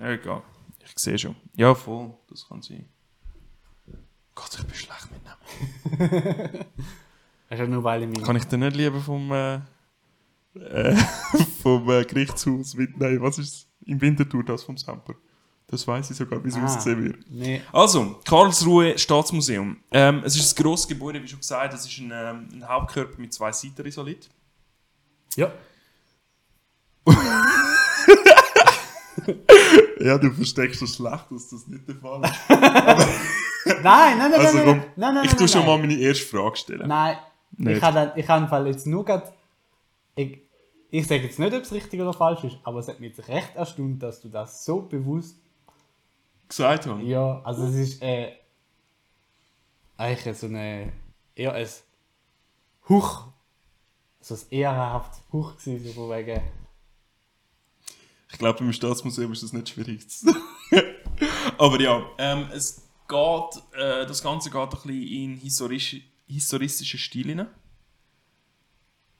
Egal. 0.00 0.42
Ich 0.84 0.98
sehe 0.98 1.18
schon. 1.18 1.36
Ja, 1.54 1.74
voll. 1.74 2.14
Das 2.28 2.48
kann 2.48 2.60
sein. 2.62 2.88
Gott, 4.34 4.58
ich 4.58 4.64
bin 4.66 4.74
schlecht 4.74 5.08
mit 5.12 5.22
Namen. 5.24 6.64
Hast 7.58 7.66
du 7.66 7.68
nur 7.70 7.84
weil 7.84 8.02
ich 8.02 8.08
mich. 8.08 8.22
Kann 8.22 8.36
ich 8.36 8.44
den 8.44 8.60
nicht 8.60 8.76
lieber 8.76 9.00
vom, 9.00 9.30
äh, 9.32 9.54
äh, 10.58 10.96
vom 11.62 11.88
äh, 11.90 12.04
Gerichtshaus 12.04 12.74
mitnehmen? 12.74 13.20
Was 13.22 13.38
ist? 13.38 13.66
Im 13.86 14.00
Winterthur 14.00 14.42
das 14.44 14.62
vom 14.62 14.76
Semper? 14.76 15.14
Das 15.66 15.86
weiß 15.86 16.10
ich 16.10 16.16
sogar, 16.16 16.42
wie 16.44 16.48
es 16.48 16.56
Ah. 16.56 16.64
aussehen 16.64 17.02
wird. 17.04 17.16
Nee. 17.30 17.60
Also, 17.72 18.20
Karlsruhe 18.24 18.96
Staatsmuseum. 18.98 19.78
Ähm, 19.90 20.22
es 20.24 20.36
ist 20.36 20.56
ein 20.58 20.62
grosses 20.62 20.86
Gebäude, 20.88 21.22
wie 21.22 21.28
schon 21.28 21.38
gesagt. 21.40 21.74
Es 21.74 21.86
ist 21.86 21.98
ein, 21.98 22.10
ähm, 22.14 22.48
ein 22.52 22.68
Hauptkörper 22.68 23.18
mit 23.20 23.32
zwei 23.32 23.50
Seitenrisalit. 23.52 24.28
Ja. 25.36 25.50
Ja, 30.00 30.18
du 30.18 30.30
versteckst 30.32 30.80
so 30.80 30.86
schlecht, 30.86 31.24
dass 31.30 31.48
das 31.48 31.66
nicht 31.66 31.88
der 31.88 31.94
Fall 31.94 32.22
ist. 32.24 32.34
Nein, 33.82 34.18
nein, 34.18 34.30
nein, 34.30 34.34
Also 34.34 34.58
nein, 34.58 34.66
nein, 34.66 34.82
nein, 34.96 35.14
nein, 35.14 35.24
ich 35.24 35.32
tue 35.34 35.48
schon 35.48 35.64
mal 35.64 35.78
meine 35.78 35.94
erste 35.94 36.26
Frage 36.26 36.56
stellen. 36.56 36.86
Nein, 36.86 37.16
Nicht. 37.56 37.76
ich 37.76 37.82
habe 37.82 38.12
ich 38.16 38.26
Fall 38.26 38.66
jetzt 38.66 38.86
nur 38.86 39.04
grad, 39.04 39.32
ich, 40.16 40.38
ich 40.90 41.06
sage 41.06 41.22
jetzt 41.22 41.38
nicht, 41.38 41.54
ob 41.54 41.62
es 41.62 41.72
richtig 41.72 42.00
oder 42.00 42.12
falsch 42.12 42.44
ist, 42.44 42.58
aber 42.64 42.78
es 42.80 42.88
hat 42.88 43.00
mich 43.00 43.16
jetzt 43.16 43.28
recht 43.28 43.54
erstaunt, 43.54 44.02
dass 44.02 44.20
du 44.20 44.28
das 44.28 44.64
so 44.64 44.82
bewusst, 44.82 45.36
Gesagt 46.48 46.86
haben. 46.86 47.06
ja, 47.06 47.40
also 47.42 47.66
es 47.66 47.74
ist 47.74 48.02
äh, 48.02 48.32
eigentlich 49.96 50.36
so 50.36 50.46
eine, 50.46 50.92
eher 51.34 51.52
ein 51.52 51.68
Huch, 52.88 53.28
so 54.20 54.34
ein 54.34 54.40
ehrenhaft 54.50 55.22
Huch 55.32 55.56
gewesen, 55.56 55.84
so 55.84 55.92
von 55.92 56.10
wegen, 56.10 56.42
Ich 58.30 58.38
glaube, 58.38 58.58
im 58.60 58.72
Staatsmuseum 58.72 59.32
ist 59.32 59.42
das 59.42 59.52
nicht 59.52 59.68
schwierig. 59.68 60.04
Aber 61.58 61.80
ja, 61.80 62.04
ähm, 62.18 62.48
es 62.52 62.82
geht, 63.08 63.62
äh, 63.78 64.06
das 64.06 64.22
Ganze 64.22 64.50
geht 64.50 64.60
ein 64.60 64.68
bisschen 64.70 64.90
in 64.90 65.36
historische, 65.36 66.02
historistische 66.26 66.98
Stil 66.98 67.28
hinein. 67.28 67.48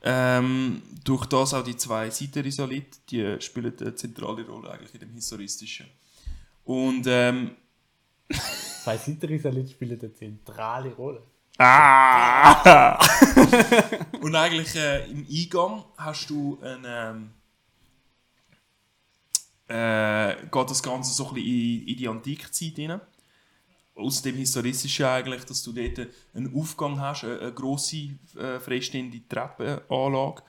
Ähm, 0.06 0.82
durch 1.02 1.24
das 1.26 1.54
auch 1.54 1.64
die 1.64 1.76
zwei 1.76 2.10
Seitenrisalit, 2.10 3.10
die 3.10 3.40
spielen 3.40 3.72
eine 3.80 3.94
zentrale 3.94 4.46
Rolle 4.46 4.70
eigentlich 4.70 4.92
in 4.94 5.00
dem 5.00 5.12
Historistischen. 5.12 5.86
Und 6.64 7.06
ähm, 7.06 7.56
zwei 8.82 8.98
Seitenrisalit 8.98 9.70
spielen 9.70 9.98
eine 9.98 10.12
zentrale 10.12 10.92
Rolle. 10.94 11.22
Ah! 11.56 12.98
Und 14.20 14.34
eigentlich 14.34 14.74
äh, 14.74 15.08
im 15.10 15.26
Eingang 15.30 15.84
hast 15.96 16.28
du 16.28 16.58
einen. 16.60 16.84
Ähm, 16.86 17.30
äh, 19.66 20.36
geht 20.50 20.70
das 20.70 20.82
Ganze 20.82 21.14
so 21.14 21.28
ein 21.28 21.34
bisschen 21.34 21.48
in, 21.48 21.88
in 21.88 21.96
die 21.96 22.08
Antikezeit 22.08 22.76
hinein. 22.76 23.00
Aus 23.96 24.22
dem 24.22 24.34
Historistischen 24.36 25.06
eigentlich, 25.06 25.44
dass 25.44 25.62
du 25.62 25.72
dort 25.72 26.08
einen 26.34 26.52
Aufgang 26.58 26.98
hast, 27.00 27.24
eine, 27.24 27.38
eine 27.40 27.52
grosse 27.52 27.96
äh, 28.36 28.58
freistehende 28.58 29.20
Treppenanlage, 29.28 30.42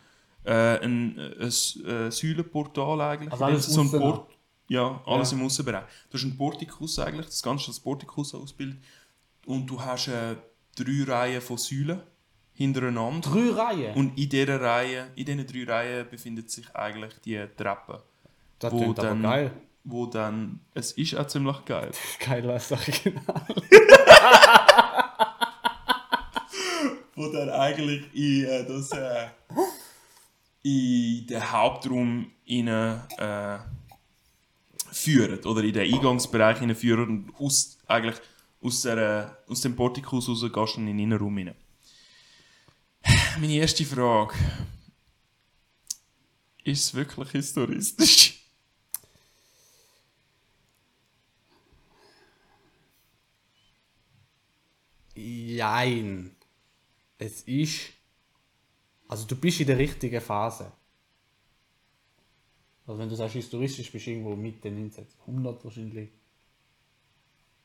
äh, 0.45 0.79
ein, 0.84 1.19
ein, 1.19 1.41
ein 1.41 2.12
Säulenportal 2.12 3.01
eigentlich. 3.01 3.31
Also 3.31 3.45
alles 3.45 3.65
so 3.67 3.81
ein 3.81 3.91
Port 3.91 4.29
Ja, 4.67 4.99
alles 5.05 5.31
Ja. 5.31 5.38
im 5.38 5.45
Aussenbereich. 5.45 5.84
Du 6.10 6.15
hast 6.17 6.23
einen 6.23 6.36
Portikus 6.38 6.97
eigentlich, 6.99 7.27
das 7.27 7.41
Ganze 7.43 7.67
das 7.67 7.79
Portikus 7.79 8.34
ausbildet. 8.34 8.79
Und 9.45 9.67
du 9.67 9.79
hast 9.79 10.08
äh, 10.08 10.36
drei 10.75 11.03
Reihen 11.03 11.41
von 11.41 11.58
Säulen 11.58 12.01
hintereinander. 12.53 13.29
Drei 13.29 13.49
Reihen? 13.51 13.95
Und 13.95 14.17
in 14.17 14.27
dieser 14.27 14.60
Reihe, 14.60 15.12
in 15.15 15.25
diesen 15.25 15.45
drei 15.45 15.71
Reihen 15.71 16.10
befindet 16.10 16.49
sich 16.49 16.73
eigentlich 16.75 17.13
die 17.23 17.38
Treppe. 17.55 18.01
das 18.58 18.73
klingt 18.73 18.97
aber 18.97 19.08
dann- 19.10 19.21
geil. 19.21 19.51
Wo 19.88 20.08
dann, 20.08 20.62
es 20.74 20.93
ist 20.93 21.15
auch 21.15 21.28
ziemlich 21.28 21.63
geil. 21.65 21.91
Geil 22.19 22.50
als 22.50 22.71
Original. 22.71 23.45
wo 27.15 27.32
dann 27.32 27.50
eigentlich 27.50 28.04
in 28.13 28.45
äh, 28.45 28.65
das 28.65 28.91
äh, 28.91 29.28
in 30.63 31.28
den 31.28 31.52
Hauptraum 31.52 32.32
rein, 32.50 32.67
äh, 32.67 33.60
führen 34.91 35.39
oder 35.45 35.63
in 35.63 35.74
den 35.74 35.93
Eingangsbereich 35.93 36.62
rein 36.62 36.76
führen 36.76 37.10
und 37.10 37.36
aus, 37.39 37.78
eigentlich 37.88 38.15
aus, 38.62 38.82
der, 38.82 39.38
aus 39.48 39.62
dem 39.62 39.76
Portikus 39.76 40.28
raus 40.28 40.41
gehst 40.41 40.76
du 40.76 40.80
in 40.80 40.88
den 40.88 41.00
Innenraum 41.00 41.38
rein. 41.38 41.56
Meine 43.39 43.54
erste 43.54 43.86
Frage. 43.86 44.34
Ist 46.63 46.86
es 46.86 46.93
wirklich 46.95 47.30
historistisch? 47.30 48.35
Jein. 55.55 56.35
Es 57.17 57.41
ist. 57.43 57.91
Also 59.07 59.25
du 59.27 59.35
bist 59.35 59.59
in 59.61 59.67
der 59.67 59.77
richtigen 59.77 60.19
Phase. 60.21 60.71
Also 62.85 62.99
wenn 62.99 63.09
du 63.09 63.15
sagst 63.15 63.33
historistisch, 63.35 63.91
bist 63.91 64.05
du 64.05 64.11
irgendwo 64.11 64.35
Mitte 64.35 64.67
1900 64.67 65.63
wahrscheinlich. 65.63 66.09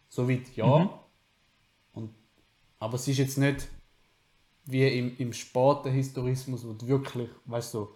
So 0.09 0.29
weit 0.29 0.55
ja. 0.57 1.00
Und, 1.92 2.14
aber 2.79 2.94
es 2.94 3.07
ist 3.09 3.18
jetzt 3.18 3.38
nicht 3.38 3.68
wie 4.64 4.87
im, 4.98 5.16
im 5.18 5.33
späten 5.33 5.90
Historismus, 5.92 6.66
wo 6.66 6.72
du 6.72 6.87
wirklich, 6.87 7.29
weißt 7.46 7.74
du, 7.74 7.88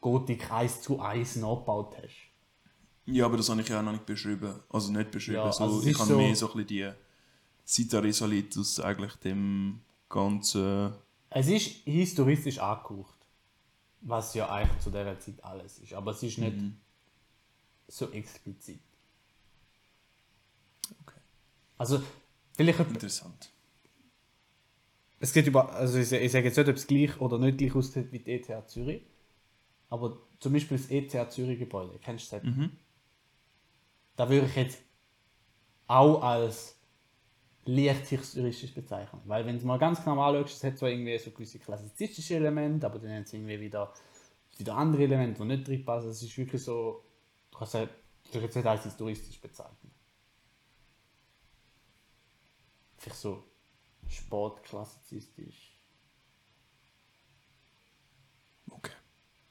Gotik 0.00 0.50
1 0.50 0.82
zu 0.82 1.00
1 1.00 1.36
nachgebaut 1.36 1.94
hast. 1.96 2.14
Ja, 3.06 3.26
aber 3.26 3.36
das 3.36 3.48
habe 3.48 3.60
ich 3.60 3.68
ja 3.68 3.78
auch 3.80 3.84
noch 3.84 3.92
nicht 3.92 4.06
beschrieben. 4.06 4.54
Also 4.68 4.90
nicht 4.92 5.10
beschrieben. 5.10 5.36
Ja, 5.38 5.52
so, 5.52 5.64
also 5.64 5.78
es 5.78 5.84
ich 5.86 5.92
ist 5.92 6.00
habe 6.00 6.10
so- 6.10 6.16
mehr 6.18 6.34
so 6.36 6.46
ein 6.50 6.52
bisschen 6.64 6.66
die 6.68 6.92
Citarisolitis 7.66 8.58
aus 8.58 8.80
eigentlich 8.80 9.14
dem 9.16 9.80
ganzen... 10.08 10.92
Es 11.30 11.48
ist 11.48 11.66
historistisch 11.84 12.58
angehaucht. 12.58 13.16
Was 14.02 14.34
ja 14.34 14.48
eigentlich 14.48 14.80
zu 14.80 14.90
dieser 14.90 15.18
Zeit 15.18 15.42
alles 15.42 15.78
ist. 15.80 15.92
Aber 15.92 16.12
es 16.12 16.22
ist 16.22 16.38
nicht 16.38 16.56
so 17.88 18.10
explizit. 18.12 18.80
Okay. 21.02 21.20
Also, 21.76 22.02
vielleicht. 22.52 22.78
Interessant. 22.78 23.50
Es 25.18 25.32
geht 25.32 25.46
über. 25.46 25.72
Also, 25.72 25.98
ich, 25.98 26.12
ich 26.12 26.30
sage 26.30 26.46
jetzt 26.46 26.56
nicht, 26.56 26.68
ob 26.68 26.76
es 26.76 26.86
gleich 26.86 27.20
oder 27.20 27.38
nicht 27.38 27.58
gleich 27.58 27.74
aussieht 27.74 28.12
wie 28.12 28.20
die 28.20 28.32
ETH 28.32 28.68
Zürich. 28.68 29.02
Aber 29.88 30.18
zum 30.38 30.52
Beispiel 30.52 30.76
das 30.76 30.90
ETH 30.90 31.32
Zürich 31.32 31.58
Gebäude, 31.58 31.98
kennst 31.98 32.32
du 32.32 32.36
das? 32.36 32.70
Da 34.14 34.28
würde 34.28 34.46
ich 34.46 34.56
jetzt 34.56 34.82
auch 35.86 36.22
als 36.22 36.75
leicht 37.66 38.06
historistisch 38.06 38.74
bezeichnen. 38.74 39.20
Weil, 39.24 39.44
wenn 39.44 39.54
du 39.54 39.58
es 39.58 39.64
mal 39.64 39.78
ganz 39.78 40.02
genau 40.02 40.20
anschaust, 40.22 40.56
es 40.56 40.64
hat 40.64 40.78
zwar 40.78 40.88
irgendwie 40.88 41.18
so 41.18 41.30
gewisse 41.30 41.58
klassizistische 41.58 42.36
Elemente, 42.36 42.86
aber 42.86 42.98
dann 42.98 43.10
haben 43.10 43.24
sie 43.24 43.36
irgendwie 43.36 43.60
wieder, 43.60 43.92
wieder 44.56 44.74
andere 44.76 45.02
Elemente, 45.02 45.42
die 45.42 45.48
nicht 45.48 45.66
drin 45.66 45.84
passen. 45.84 46.10
Es 46.10 46.22
ist 46.22 46.36
wirklich 46.38 46.62
so. 46.62 47.02
Du 47.50 47.58
kannst 47.58 47.74
es 47.74 47.88
jetzt 48.32 48.56
nicht 48.56 48.66
als 48.66 48.84
historistisch 48.84 49.40
bezeichnen. 49.40 49.90
Vielleicht 52.96 53.20
so 53.20 53.44
sportklassizistisch. 54.08 55.78
Okay. 58.70 58.92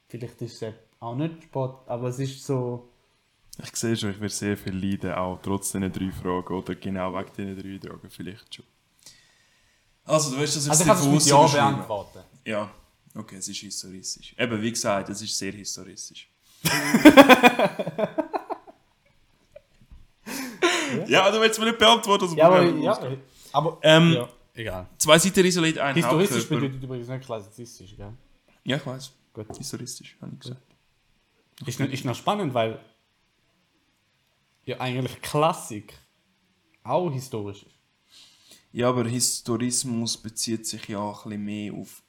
Vielleicht 0.08 0.42
ist 0.42 0.62
es 0.62 0.74
auch 1.00 1.16
nicht 1.16 1.44
Sport, 1.44 1.88
aber 1.88 2.08
es 2.08 2.18
ist 2.18 2.44
so. 2.44 2.90
Ich 3.62 3.74
sehe 3.76 3.96
schon, 3.96 4.10
ich 4.10 4.20
werde 4.20 4.34
sehr 4.34 4.56
viel 4.56 4.74
leiden, 4.74 5.12
auch 5.12 5.38
trotz 5.42 5.72
diesen 5.72 5.90
drei 5.90 6.10
Fragen 6.10 6.54
oder 6.54 6.74
genau 6.74 7.14
wegen 7.14 7.56
diesen 7.56 7.80
drei 7.80 7.88
Fragen 7.88 8.10
vielleicht 8.10 8.54
schon. 8.54 8.64
Also, 10.04 10.34
du 10.34 10.42
hast 10.42 10.56
das 10.56 10.66
jetzt 10.66 10.70
Also 10.70 10.82
ich 10.82 10.88
kann 10.88 10.98
es 10.98 11.06
mit 11.06 11.26
Ja 11.26 11.46
beantworten. 11.46 12.18
Ja, 12.44 12.70
okay, 13.14 13.36
es 13.36 13.48
ist 13.48 13.58
historistisch. 13.58 14.34
Eben, 14.38 14.60
wie 14.62 14.70
gesagt, 14.70 15.08
es 15.08 15.22
ist 15.22 15.36
sehr 15.36 15.52
historistisch. 15.52 16.28
ja, 21.06 21.30
du 21.30 21.40
willst 21.40 21.58
mir 21.58 21.66
nicht 21.66 21.78
beantworten, 21.78 22.24
also 22.24 22.36
Ja, 22.36 22.46
aber, 22.46 22.62
Problem 22.62 22.82
ja, 22.82 22.90
ausgehen. 22.92 23.20
aber 23.52 23.78
Ähm, 23.82 24.12
ja, 24.12 24.28
egal. 24.54 24.86
Zwei 24.98 25.18
Seiten 25.18 25.44
isoliert, 25.44 25.78
ein 25.78 25.94
Historistisch 25.94 26.38
Hauptkörper. 26.42 26.62
bedeutet 26.66 26.84
übrigens 26.84 27.08
nicht 27.08 27.24
klassizistisch, 27.24 27.96
gell? 27.96 28.12
Ja, 28.64 28.76
ich 28.76 28.86
weiß. 28.86 29.12
Gut. 29.32 29.56
Historistisch, 29.56 30.16
habe 30.20 30.32
ich 30.34 30.40
gesagt. 30.40 30.62
Ist, 31.66 31.80
ist 31.80 32.04
noch 32.04 32.14
spannend, 32.14 32.54
weil 32.54 32.78
ja 34.66 34.80
eigentlich 34.80 35.20
Klassik 35.22 35.94
auch 36.82 37.10
historisch 37.10 37.62
ist. 37.62 37.74
Ja, 38.72 38.90
aber 38.90 39.04
Historismus 39.04 40.18
bezieht 40.18 40.66
sich 40.66 40.88
ja 40.88 40.98
auch 40.98 41.24
ein 41.24 41.30
bisschen 41.30 41.44
mehr 41.44 41.72
auf 41.72 42.02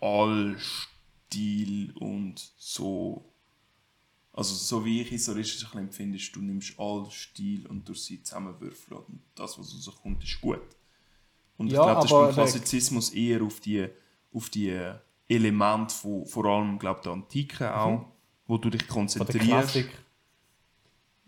all 0.00 0.56
Stil 0.58 1.92
und 1.96 2.52
so. 2.58 3.24
Also, 4.32 4.54
so 4.54 4.84
wie 4.84 5.00
ich 5.02 5.08
historistisch 5.08 5.64
ein 5.64 5.68
bisschen 5.68 5.80
empfinde, 5.80 6.16
ist, 6.18 6.36
du 6.36 6.40
nimmst 6.40 6.78
all 6.78 7.10
Stil 7.10 7.66
und 7.66 7.88
durch 7.88 8.02
sie 8.02 8.22
zusammenwürfeln 8.22 9.00
und 9.00 9.22
das, 9.34 9.58
was 9.58 9.74
rauskommt, 9.74 10.22
ist 10.22 10.40
gut. 10.40 10.60
Und 11.56 11.72
Ja, 11.72 11.80
ich 11.80 11.82
glaube, 11.82 11.94
das 11.94 12.04
ist 12.04 12.10
beim 12.10 12.34
Klassizismus 12.34 13.10
eher 13.10 13.42
auf 13.42 13.58
die, 13.60 13.88
auf 14.32 14.48
die 14.50 14.78
Elemente 15.28 15.94
von 15.94 16.26
vor 16.26 16.44
allem, 16.44 16.78
glaube 16.78 17.00
der 17.02 17.12
Antike 17.12 17.74
auch, 17.74 18.06
wo 18.46 18.58
du 18.58 18.70
dich 18.70 18.82
Mhm. 18.82 18.88
Konzentrierst. 18.88 19.76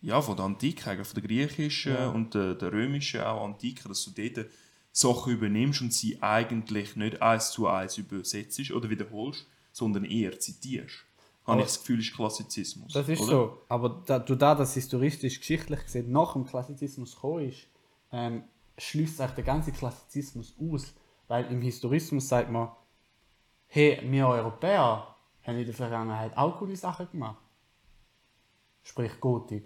Ja, 0.03 0.21
von 0.23 0.37
der 0.37 0.47
Antike, 0.47 0.91
eigentlich, 0.91 1.07
von 1.07 1.21
der 1.21 1.29
griechischen 1.29 1.93
Ja. 1.95 2.09
und 2.11 2.35
der, 2.35 2.55
der 2.55 2.73
römischen 2.73 3.21
auch 3.21 3.45
Antike, 3.45 3.89
dass 3.89 4.05
du 4.05 4.11
dort 4.11 4.47
Sachen 4.93 5.33
übernimmst 5.35 5.83
und 5.83 5.93
sie 5.93 6.21
eigentlich 6.23 6.97
nicht 6.97 7.21
eins 7.21 7.51
zu 7.53 7.67
eins 7.69 7.99
übersetzt 7.99 8.71
oder 8.71 8.89
wiederholst, 8.91 9.47
sondern 9.73 10.05
eher 10.05 10.39
zitierst. 10.41 11.05
Habe 11.45 11.53
Aber- 11.53 11.61
ich 11.61 11.67
das 11.69 11.79
Gefühl, 11.81 12.01
ist 12.01 12.15
Klassizismus. 12.15 12.93
Das 12.93 13.09
ist 13.09 13.21
oder? 13.21 13.31
so. 13.31 13.63
Aber 13.69 14.03
da, 14.07 14.19
du 14.19 14.35
da 14.35 14.55
das 14.55 14.75
historistisch 14.75 15.39
geschichtlich 15.39 15.83
gesehen 15.85 16.11
nach 16.11 16.33
dem 16.33 16.45
Klassizismus 16.47 17.15
gekommen 17.15 17.49
ist, 17.49 17.67
ähm, 18.13 18.45
schließt 18.79 19.21
eigentlich 19.21 19.35
der 19.37 19.45
ganze 19.45 19.73
Klassizismus 19.73 20.55
aus. 20.61 20.93
Weil 21.29 21.45
im 21.47 21.63
Historismus 21.63 22.29
sagt 22.29 22.51
man, 22.51 22.71
hey, 23.69 24.01
wir 24.03 24.27
Europäer 24.27 25.15
haben 25.43 25.59
in 25.59 25.65
der 25.65 25.75
Vergangenheit 25.75 26.37
auch 26.37 26.59
coole 26.59 26.75
Sachen 26.77 27.09
gemacht. 27.11 27.39
Sprich 28.83 29.13
Gotik. 29.21 29.65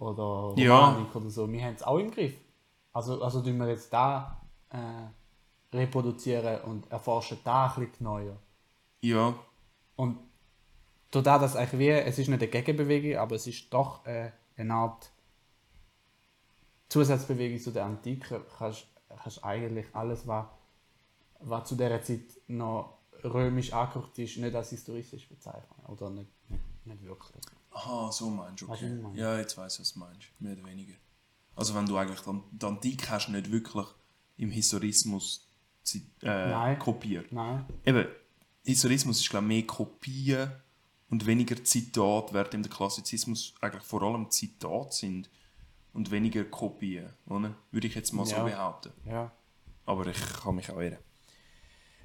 Oder 0.00 0.54
Ja. 0.56 0.88
Romanik 0.88 1.14
oder 1.14 1.30
so. 1.30 1.50
Wir 1.50 1.64
haben 1.64 1.74
es 1.74 1.82
auch 1.82 1.98
im 1.98 2.10
Griff. 2.10 2.34
Also, 2.92 3.22
also 3.22 3.40
tun 3.42 3.58
wir 3.58 3.68
jetzt 3.68 3.92
da 3.92 4.40
äh, 4.70 5.76
reproduzieren 5.76 6.62
und 6.62 6.90
erforschen 6.90 7.38
da 7.44 7.66
ein 7.66 7.86
bisschen 7.86 8.04
neuer. 8.04 8.36
Ja, 9.02 9.34
Und 9.96 10.18
da 11.10 11.38
das 11.38 11.54
eigentlich 11.56 11.78
wie, 11.80 11.88
es 11.90 12.18
ist 12.18 12.28
nicht 12.28 12.42
eine 12.42 12.50
Gegenbewegung, 12.50 13.18
aber 13.20 13.36
es 13.36 13.46
ist 13.46 13.72
doch 13.72 14.04
äh, 14.06 14.32
eine 14.56 14.74
Art 14.74 15.10
Zusatzbewegung 16.88 17.60
zu 17.60 17.70
der 17.70 17.84
Antike, 17.84 18.44
kannst 18.58 18.86
kannst 19.22 19.44
eigentlich 19.44 19.86
alles, 19.92 20.26
was, 20.26 20.46
was 21.40 21.68
zu 21.68 21.74
dieser 21.76 22.02
Zeit 22.02 22.22
noch 22.48 22.98
römisch 23.24 23.72
angeguckt 23.72 24.18
ist, 24.18 24.38
nicht 24.38 24.54
als 24.54 24.70
historistisch 24.70 25.28
bezeichnen. 25.28 25.84
Oder 25.88 26.10
nicht, 26.10 26.30
nicht, 26.48 26.86
nicht 26.86 27.04
wirklich. 27.04 27.42
Aha, 27.70 28.10
so 28.12 28.30
meinst 28.30 28.62
du, 28.62 28.66
du, 28.66 28.72
okay. 28.72 28.94
ich 28.96 29.02
meine? 29.02 29.18
Ja, 29.18 29.38
jetzt 29.38 29.56
weiss 29.56 29.74
ich, 29.74 29.80
was 29.80 29.92
du 29.94 29.98
meinst, 30.00 30.26
mehr 30.38 30.52
oder 30.54 30.64
weniger. 30.64 30.94
Also 31.56 31.74
wenn 31.74 31.86
du 31.86 31.96
eigentlich 31.96 32.20
dann- 32.20 32.42
die 32.50 32.66
Antike 32.66 33.10
hast, 33.10 33.28
nicht 33.28 33.50
wirklich 33.50 33.86
im 34.38 34.50
Historismus 34.50 35.46
äh, 35.94 35.98
Nein. 36.22 36.78
kopiert. 36.78 37.32
Nein. 37.32 37.64
Eben, 37.84 38.06
Historismus 38.64 39.20
ist 39.20 39.28
glaube 39.30 39.44
ich 39.46 39.48
mehr 39.48 39.66
Kopien 39.66 40.52
und 41.08 41.26
weniger 41.26 41.62
Zitat, 41.64 42.32
während 42.32 42.54
im 42.54 42.62
Klassizismus 42.70 43.54
eigentlich 43.60 43.82
vor 43.82 44.02
allem 44.02 44.30
Zitate 44.30 44.92
sind 44.94 45.28
und 45.92 46.10
weniger 46.10 46.44
Kopien, 46.44 47.10
oder? 47.26 47.54
Würde 47.72 47.86
ich 47.88 47.94
jetzt 47.94 48.12
mal 48.12 48.24
so 48.24 48.36
Ja. 48.36 48.44
behaupten. 48.44 48.92
Ja. 49.04 49.32
Aber 49.86 50.06
ich 50.06 50.20
kann 50.20 50.54
mich 50.54 50.70
auch 50.70 50.78
irren. 50.80 50.98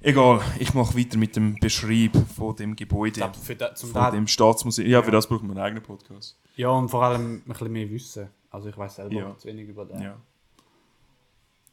Egal, 0.06 0.40
ich 0.60 0.72
mache 0.72 0.96
weiter 0.96 1.18
mit 1.18 1.34
dem 1.34 1.56
Beschrieb 1.56 2.12
von 2.36 2.54
dem 2.54 2.76
Gebäude, 2.76 3.08
Ich 3.10 3.16
glaube, 3.16 3.36
für 3.36 3.56
da, 3.56 3.74
zum 3.74 3.90
von 3.90 4.12
dem 4.12 4.28
Staatsmuseum. 4.28 4.88
Ja, 4.88 5.02
für 5.02 5.10
das 5.10 5.26
braucht 5.26 5.42
man 5.42 5.50
einen 5.58 5.66
eigenen 5.66 5.82
Podcast. 5.82 6.38
ja, 6.54 6.68
und 6.68 6.88
vor 6.90 7.02
allem 7.02 7.38
ein 7.38 7.42
bisschen 7.44 7.72
mehr 7.72 7.90
Wissen. 7.90 8.28
Also 8.50 8.68
ich 8.68 8.78
weiß 8.78 8.94
selber 8.94 9.12
Ja. 9.16 9.36
zu 9.36 9.48
wenig 9.48 9.68
über 9.68 9.84
den. 9.84 10.00
Ja. 10.00 10.16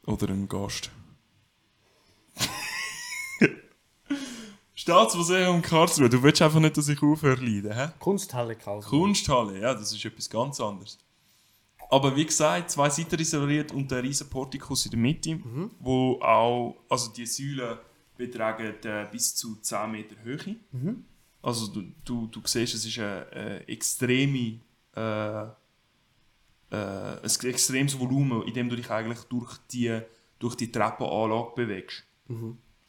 Oder 0.08 0.30
ein 0.30 0.50
Gast. 0.50 0.90
Staatsmuseum 4.74 5.62
Karlsruhe. 5.62 6.10
Du 6.10 6.24
willst 6.24 6.42
einfach 6.42 6.60
nicht, 6.60 6.76
dass 6.76 6.88
ich 6.90 7.04
aufhöre 7.04 7.40
leiden, 7.40 7.72
hä? 7.72 7.90
Kunsthalle 8.00 8.56
kaufen. 8.56 8.90
Kunsthalle, 8.90 9.60
ja, 9.60 9.76
das 9.76 9.92
ist 9.94 10.04
etwas 10.06 10.28
ganz 10.28 10.60
anderes. 10.60 10.98
Aber 11.92 12.16
wie 12.16 12.26
gesagt, 12.26 12.72
zwei 12.72 12.90
Seiten 12.90 13.20
isoliert 13.20 13.72
und 13.72 13.92
der 13.92 14.02
riesen 14.02 14.28
Portikus 14.28 14.86
in 14.86 14.92
der 14.92 15.00
Mitte, 15.00 15.40
wo 15.80 16.20
auch, 16.20 16.78
also 16.90 17.12
die 17.12 17.28
Säulen 17.28 17.78
betragen 18.28 18.74
äh, 18.84 19.08
bis 19.12 19.36
zu 19.36 19.56
10 19.56 19.92
Meter 19.92 20.16
Höhe. 20.24 20.56
Also 21.42 21.68
du, 21.68 21.84
du, 22.06 22.28
du 22.28 22.42
siehst, 22.46 22.74
es 22.74 22.86
ist 22.86 23.00
eine, 23.00 23.28
eine 23.32 23.68
extreme, 23.68 24.60
äh, 24.96 25.44
äh, 25.44 25.48
ein 26.72 27.46
extremes 27.46 28.00
Volumen, 28.00 28.44
in 28.44 28.54
dem 28.54 28.70
du 28.70 28.76
dich 28.76 28.90
eigentlich 28.90 29.20
durch 29.24 29.58
die, 29.72 30.00
durch 30.40 30.56
die 30.56 30.72
Treppenanlage 30.72 31.52
bewegst. 31.56 32.04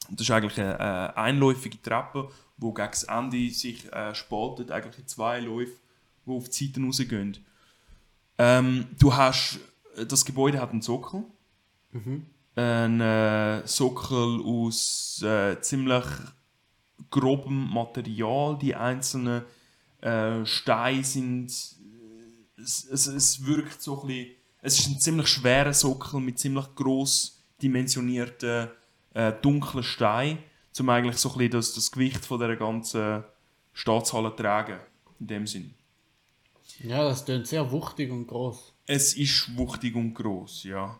Und 0.08 0.20
Das 0.20 0.26
ist 0.26 0.30
eigentlich 0.30 0.60
eine, 0.60 0.78
eine 0.78 1.16
einläufige 1.16 1.80
Treppe, 1.82 2.28
die 2.58 2.66
gegen 2.74 2.90
das 2.90 3.04
Ende 3.04 3.50
sich 3.50 3.92
äh, 3.92 4.14
spaltet, 4.14 4.70
eigentlich 4.70 4.98
in 4.98 5.06
zwei 5.08 5.40
Läufe, 5.40 5.72
die 6.26 6.30
auf 6.30 6.48
die 6.48 6.66
Seiten 6.66 6.84
rausgehen. 6.84 7.38
Ähm, 8.38 8.86
du 8.98 9.14
hast, 9.14 9.58
das 10.08 10.24
Gebäude 10.24 10.60
hat 10.60 10.70
einen 10.70 10.82
Sockel. 10.82 11.24
Ein 12.56 13.00
äh, 13.00 13.66
Sockel 13.66 14.40
aus 14.44 15.22
äh, 15.22 15.60
ziemlich 15.60 16.04
grobem 17.10 17.72
Material. 17.72 18.58
Die 18.58 18.74
einzelnen 18.74 19.42
äh, 20.00 20.44
Steine 20.46 21.04
sind. 21.04 21.50
äh, 21.50 22.62
Es, 22.62 22.84
es, 22.84 23.06
es 23.06 23.44
wirkt 23.44 23.82
so 23.82 24.00
ein 24.02 24.06
bisschen. 24.06 24.30
Es 24.62 24.78
ist 24.78 24.86
ein 24.86 25.00
ziemlich 25.00 25.28
schwerer 25.28 25.74
Sockel 25.74 26.20
mit 26.20 26.38
ziemlich 26.38 26.74
gross 26.74 27.38
dimensionierten 27.60 28.68
äh, 29.12 29.32
dunklen 29.42 29.82
Steinen, 29.82 30.38
um 30.78 30.88
eigentlich 30.88 31.16
so 31.18 31.30
ein 31.30 31.38
bisschen 31.38 31.50
das, 31.52 31.74
das 31.74 31.92
Gewicht 31.92 32.24
von 32.24 32.40
der 32.40 32.56
ganzen 32.56 33.24
Staatshalle 33.72 34.30
zu 34.30 34.42
tragen. 34.42 34.78
In 35.20 35.26
dem 35.26 35.46
Sinn. 35.46 35.74
Ja, 36.82 37.04
das 37.04 37.24
klingt 37.24 37.46
sehr 37.46 37.70
wuchtig 37.70 38.10
und 38.10 38.26
groß. 38.26 38.72
Es 38.86 39.14
ist 39.14 39.56
wuchtig 39.56 39.94
und 39.94 40.14
groß, 40.14 40.64
ja. 40.64 40.98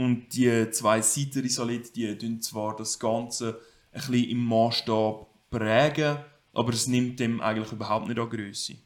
Und 0.00 0.30
die 0.30 0.70
zwei 0.70 1.02
Seitenrisalite, 1.02 1.92
die 1.92 2.16
tun 2.16 2.40
zwar 2.40 2.74
das 2.74 2.98
Ganze 2.98 3.60
ein 3.92 4.00
bisschen 4.00 4.30
im 4.30 4.42
Maßstab 4.46 5.26
prägen, 5.50 6.16
aber 6.54 6.72
es 6.72 6.86
nimmt 6.86 7.20
dem 7.20 7.42
eigentlich 7.42 7.70
überhaupt 7.70 8.08
nicht 8.08 8.18
an 8.18 8.30
Größe. 8.30 8.76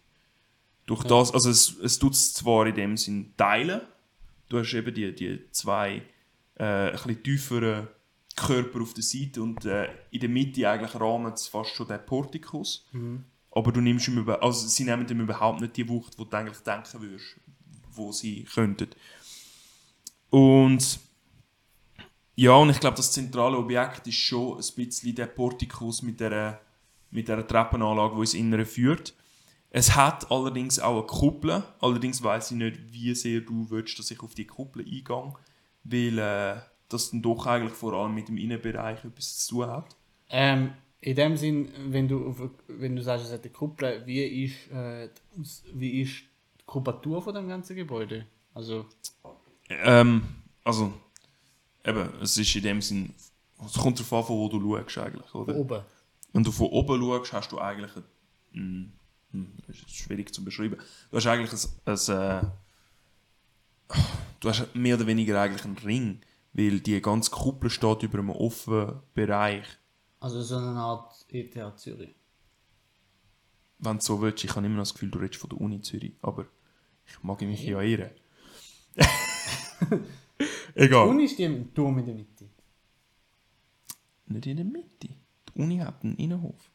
Durch 0.86 1.04
das, 1.04 1.32
also 1.32 1.50
es, 1.50 1.78
es 1.78 2.00
tut 2.00 2.14
es 2.14 2.34
zwar 2.34 2.66
in 2.66 2.74
dem 2.74 2.96
Sinn 2.96 3.32
teilen, 3.36 3.82
du 4.48 4.58
hast 4.58 4.74
eben 4.74 4.92
die, 4.92 5.14
die 5.14 5.48
zwei 5.52 6.02
äh, 6.56 6.64
ein 6.64 6.92
bisschen 6.94 7.22
tieferen 7.22 7.86
Körper 8.34 8.82
auf 8.82 8.92
der 8.94 9.04
Seite 9.04 9.40
und 9.40 9.64
äh, 9.66 9.86
in 10.10 10.18
der 10.18 10.28
Mitte 10.28 10.68
eigentlich 10.68 10.96
rahmt 10.96 11.38
es 11.38 11.46
fast 11.46 11.76
schon 11.76 11.86
den 11.86 12.04
Portikus. 12.04 12.88
Aber 13.52 13.70
du 13.70 13.80
nimmst 13.80 14.08
ihm 14.08 14.18
über, 14.18 14.42
also 14.42 14.66
sie 14.66 14.82
nehmen 14.82 15.08
ihm 15.08 15.20
überhaupt 15.20 15.60
nicht 15.60 15.76
die 15.76 15.88
Wucht, 15.88 16.18
die 16.18 16.28
du 16.28 16.36
eigentlich 16.36 16.58
denken 16.58 17.02
würdest, 17.02 17.36
wo 17.92 18.10
sie 18.10 18.42
könnten. 18.52 18.88
Und 20.34 20.98
ja, 22.34 22.56
und 22.56 22.68
ich 22.68 22.80
glaube, 22.80 22.96
das 22.96 23.12
zentrale 23.12 23.56
Objekt 23.56 24.08
ist 24.08 24.16
schon 24.16 24.56
ein 24.56 24.74
bisschen 24.74 25.14
der 25.14 25.26
Portikus 25.26 26.02
mit 26.02 26.18
der, 26.18 26.60
mit 27.12 27.28
der 27.28 27.46
Treppenanlage, 27.46 28.16
die 28.16 28.20
ins 28.22 28.34
Innere 28.34 28.64
führt. 28.64 29.14
Es 29.70 29.94
hat 29.94 30.32
allerdings 30.32 30.80
auch 30.80 30.98
eine 30.98 31.06
Kuppel. 31.06 31.62
Allerdings 31.80 32.20
weiß 32.20 32.50
ich 32.50 32.56
nicht, 32.56 32.80
wie 32.90 33.14
sehr 33.14 33.42
du 33.42 33.70
willst, 33.70 33.96
dass 34.00 34.10
ich 34.10 34.20
auf 34.24 34.34
die 34.34 34.44
Kuppel 34.44 34.82
eingehe, 34.84 35.34
weil 35.84 36.18
äh, 36.18 36.60
das 36.88 37.12
dann 37.12 37.22
doch 37.22 37.46
eigentlich 37.46 37.74
vor 37.74 37.92
allem 37.92 38.16
mit 38.16 38.26
dem 38.26 38.36
Innenbereich 38.36 39.04
etwas 39.04 39.38
zu 39.38 39.54
tun 39.54 39.66
hat. 39.68 39.94
Ähm, 40.30 40.72
in 41.00 41.14
dem 41.14 41.36
Sinn, 41.36 41.68
wenn 41.90 42.08
du, 42.08 42.50
wenn 42.66 42.96
du 42.96 43.02
sagst, 43.02 43.26
es 43.26 43.32
hat 43.32 43.44
eine 43.44 43.52
Kuppel, 43.52 44.02
wie 44.04 44.46
ist, 44.46 44.68
äh, 44.72 45.10
wie 45.74 46.00
ist 46.00 46.24
die 46.60 46.64
Kubatur 46.66 47.22
von 47.22 47.36
dem 47.36 47.46
ganzen 47.46 47.76
Gebäude? 47.76 48.26
Also, 48.52 48.86
Ähm, 49.68 50.22
also, 50.62 50.92
eben, 51.84 52.08
es 52.20 52.36
ist 52.36 52.54
in 52.56 52.62
dem 52.62 52.82
Sinn, 52.82 53.14
es 53.64 53.74
kommt 53.74 53.98
darauf 53.98 54.12
an, 54.12 54.24
von 54.24 54.36
wo 54.36 54.48
du 54.48 54.78
schaust 54.78 54.98
eigentlich, 54.98 55.34
oder? 55.34 55.56
oben. 55.56 55.82
Wenn 56.32 56.44
du 56.44 56.50
von 56.50 56.66
oben 56.66 57.00
schaust, 57.00 57.32
hast 57.32 57.52
du 57.52 57.58
eigentlich 57.58 57.92
ein, 57.96 58.04
ein, 58.54 58.92
ein 59.32 59.62
das 59.66 59.76
ist 59.76 59.90
schwierig 59.90 60.34
zu 60.34 60.44
beschreiben. 60.44 60.76
Du 61.10 61.16
hast 61.16 61.26
eigentlich 61.26 61.52
ein, 61.52 61.92
ein 61.92 62.42
äh, 62.42 62.46
du 64.40 64.48
hast 64.48 64.74
mehr 64.74 64.96
oder 64.96 65.06
weniger 65.06 65.40
eigentlich 65.40 65.64
einen 65.64 65.78
Ring, 65.78 66.20
weil 66.52 66.80
die 66.80 67.00
ganze 67.00 67.30
Kuppel 67.30 67.70
steht 67.70 68.02
über 68.02 68.18
einem 68.18 68.30
offenen 68.30 69.00
Bereich. 69.14 69.66
Also 70.20 70.42
so 70.42 70.56
eine 70.56 70.80
Art 70.80 71.24
ETH 71.28 71.78
Zürich. 71.78 72.14
Wenn 73.78 73.98
du 73.98 74.02
so 74.02 74.20
willst, 74.22 74.42
ich 74.44 74.54
habe 74.54 74.64
immer 74.66 74.76
noch 74.76 74.82
das 74.82 74.94
Gefühl, 74.94 75.10
du 75.10 75.18
redest 75.18 75.40
von 75.40 75.50
der 75.50 75.60
Uni 75.60 75.80
Zürich, 75.82 76.14
aber 76.22 76.46
ich 77.06 77.22
mag 77.22 77.40
mich 77.42 77.62
ja 77.62 77.80
irren. 77.80 78.10
Egal. 80.74 81.08
Und 81.08 81.20
ist 81.20 81.38
die 81.38 81.44
im 81.44 81.72
Turm 81.74 81.98
in 81.98 82.06
der 82.06 82.14
Mitte? 82.14 82.48
Nicht 84.26 84.46
in 84.46 84.56
der 84.56 84.66
Mitte. 84.66 85.08
Die 85.08 85.60
Uni 85.60 85.78
hat 85.78 86.02
einen 86.02 86.16
Innenhof. 86.16 86.70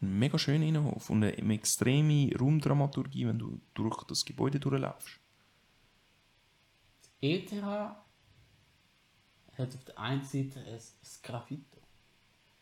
Einen 0.00 0.18
mega 0.18 0.38
schönen 0.38 0.64
Innenhof 0.64 1.10
und 1.10 1.24
eine 1.24 1.54
extreme 1.54 2.30
Raumdramaturgie, 2.38 3.26
wenn 3.26 3.38
du 3.38 3.60
durch 3.74 4.04
das 4.04 4.24
Gebäude 4.24 4.58
durchlaufst. 4.60 5.20
ETH 7.20 7.52
hat 7.52 8.06
auf 9.58 9.84
der 9.84 9.98
einen 9.98 10.24
Seite 10.24 10.60
ein 10.60 10.80
Sgraffito. 11.04 11.80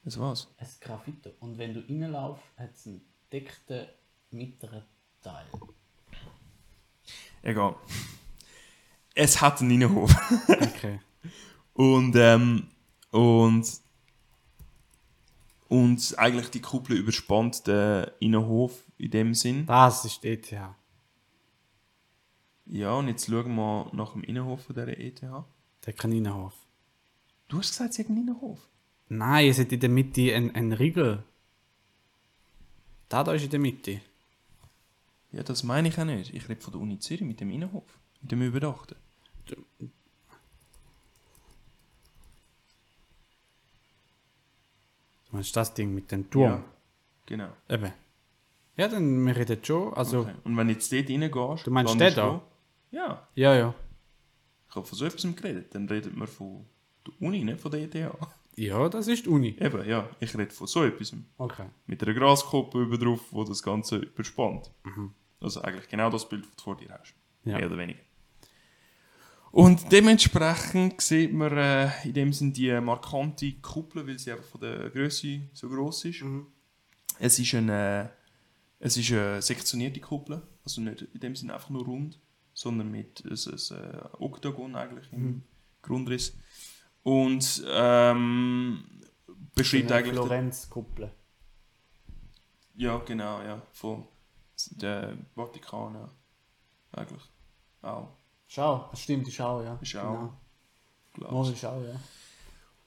Das 0.04 0.18
war's. 0.18 0.52
Ein 0.58 0.66
Sgraffito. 0.66 1.30
Und 1.40 1.56
wenn 1.58 1.74
du 1.74 1.80
reinlaufst, 1.80 2.44
hat 2.56 2.74
es 2.74 2.86
einen 2.86 3.00
deckten 3.32 3.86
mittleren 4.30 4.84
Teil. 5.22 5.46
Egal. 7.42 7.76
Es 9.14 9.40
hat 9.40 9.60
einen 9.60 9.72
Innenhof. 9.72 10.14
Okay. 10.48 11.00
Und, 11.74 12.14
ähm, 12.16 12.68
und, 13.10 13.66
und 15.68 16.18
eigentlich 16.18 16.50
die 16.50 16.60
Kuppel 16.60 16.96
überspannt 16.96 17.66
den 17.66 18.06
Innenhof 18.18 18.82
in 18.98 19.10
dem 19.10 19.34
Sinn. 19.34 19.66
Das 19.66 20.04
ist 20.04 20.22
die 20.22 20.28
ETH. 20.28 20.54
Ja, 22.66 22.92
und 22.94 23.08
jetzt 23.08 23.26
schauen 23.26 23.54
wir 23.54 23.90
nach 23.92 24.12
dem 24.12 24.22
Innenhof 24.22 24.64
von 24.64 24.74
dieser 24.74 24.98
ETH. 24.98 25.22
Der 25.86 25.92
Kaninenhof. 25.92 26.54
Du 27.48 27.58
hast 27.58 27.70
gesagt, 27.70 27.94
sie 27.94 28.02
hat 28.02 28.10
einen 28.10 28.22
Innenhof. 28.22 28.58
Nein, 29.08 29.48
es 29.48 29.58
hat 29.58 29.72
in 29.72 29.80
der 29.80 29.88
Mitte 29.88 30.34
einen, 30.34 30.54
einen 30.54 30.72
Riegel. 30.72 31.24
Da, 33.08 33.24
da 33.24 33.32
ist 33.32 33.44
in 33.44 33.50
der 33.50 33.58
Mitte. 33.58 34.00
Ja, 35.32 35.42
das 35.42 35.64
meine 35.64 35.88
ich 35.88 35.98
auch 35.98 36.04
nicht. 36.04 36.32
Ich 36.32 36.48
rede 36.48 36.60
von 36.60 36.72
der 36.72 36.80
Uni 36.80 36.98
Zürich 36.98 37.22
mit 37.22 37.40
dem 37.40 37.50
Innenhof. 37.50 37.99
Mit 38.20 38.32
dem 38.32 38.42
Überdachten. 38.42 38.96
Du 39.46 39.56
meinst 45.30 45.56
das 45.56 45.72
Ding 45.74 45.94
mit 45.94 46.10
dem 46.10 46.28
Turm? 46.28 46.50
Ja, 46.50 46.64
genau. 47.26 47.48
Eben. 47.68 47.92
Ja, 48.76 48.88
dann 48.88 49.24
wir 49.24 49.36
reden 49.36 49.62
schon. 49.62 49.94
Also, 49.94 50.20
Okay. 50.20 50.34
Und 50.44 50.56
wenn 50.56 50.66
du 50.66 50.72
jetzt 50.72 50.92
dort 50.92 51.08
reingehst... 51.08 51.66
Du 51.66 51.70
meinst 51.70 52.00
den 52.00 52.14
da? 52.14 52.42
Ja, 52.90 53.28
ja, 53.34 53.54
ja. 53.54 53.74
ich 54.68 54.74
habe 54.74 54.86
von 54.86 54.98
so 54.98 55.04
etwas 55.04 55.22
geredet. 55.36 55.74
Dann 55.74 55.88
redet 55.88 56.16
man 56.16 56.26
von 56.26 56.66
der 57.06 57.14
Uni, 57.20 57.44
nicht 57.44 57.60
von 57.60 57.70
der 57.70 57.82
ETH. 57.82 58.12
Ja, 58.56 58.88
das 58.88 59.06
ist 59.06 59.26
die 59.26 59.28
Uni. 59.28 59.56
Eben, 59.60 59.88
ja. 59.88 60.08
Ich 60.18 60.36
rede 60.36 60.50
von 60.50 60.66
so 60.66 60.84
etwas. 60.84 61.14
Okay. 61.38 61.66
Mit 61.86 62.02
einer 62.02 62.14
Graskuppe 62.14 62.82
über 62.82 62.98
drauf, 62.98 63.20
wo 63.30 63.44
das 63.44 63.62
Ganze 63.62 63.98
überspannt. 63.98 64.70
Mhm. 64.84 65.14
Also 65.40 65.62
eigentlich 65.62 65.88
genau 65.88 66.10
das 66.10 66.28
Bild, 66.28 66.44
das 66.44 66.56
du 66.56 66.62
vor 66.64 66.76
dir 66.76 66.90
hast. 66.90 67.14
Ja. 67.44 67.56
Mehr 67.58 67.66
oder 67.66 67.78
weniger. 67.78 68.00
Und 69.52 69.90
dementsprechend 69.90 71.00
sieht 71.00 71.32
man 71.32 71.56
äh, 71.56 71.90
in 72.04 72.12
dem 72.12 72.32
Sinn 72.32 72.52
die 72.52 72.72
markante 72.80 73.52
Kuppel, 73.60 74.06
weil 74.06 74.18
sie 74.18 74.30
einfach 74.32 74.44
von 74.44 74.60
der 74.60 74.90
Größe 74.90 75.40
so 75.52 75.68
groß 75.68 76.04
ist. 76.04 76.22
Mhm. 76.22 76.46
Es 77.18 77.38
ist 77.38 77.54
eine, 77.54 78.10
es 78.78 78.96
ist 78.96 79.10
eine 79.12 79.42
sektionierte 79.42 80.00
Kuppel, 80.00 80.40
also 80.64 80.80
nicht 80.80 81.02
in 81.02 81.20
dem 81.20 81.34
Sinn 81.36 81.50
einfach 81.50 81.70
nur 81.70 81.84
rund, 81.84 82.18
sondern 82.54 82.90
mit 82.90 83.24
ein, 83.24 83.32
ein, 83.32 83.94
äh, 83.94 84.04
Oktagon 84.18 84.76
eigentlich 84.76 85.12
im 85.12 85.22
Mhm. 85.22 85.42
Grundriss. 85.82 86.36
Und 87.02 87.64
ähm, 87.66 88.84
beschreibt 89.54 89.90
eigentlich... 89.90 90.14
Florenz-Kuppel. 90.14 91.10
ja, 92.76 92.98
genau, 92.98 93.40
ja. 93.42 93.62
Von 93.72 94.06
der 94.72 95.16
Vatikan, 95.34 95.94
ja. 95.94 96.08
Eigentlich. 96.92 97.22
Auch. 97.82 98.19
Schau, 98.52 98.88
das 98.90 99.02
stimmt, 99.02 99.28
die 99.28 99.30
Schau, 99.30 99.62
ja. 99.62 99.78
Ist 99.80 99.94
auch. 99.94 100.32
Genau. 101.14 101.48
ich. 101.48 101.60
Schau, 101.60 101.80
ja. 101.82 102.00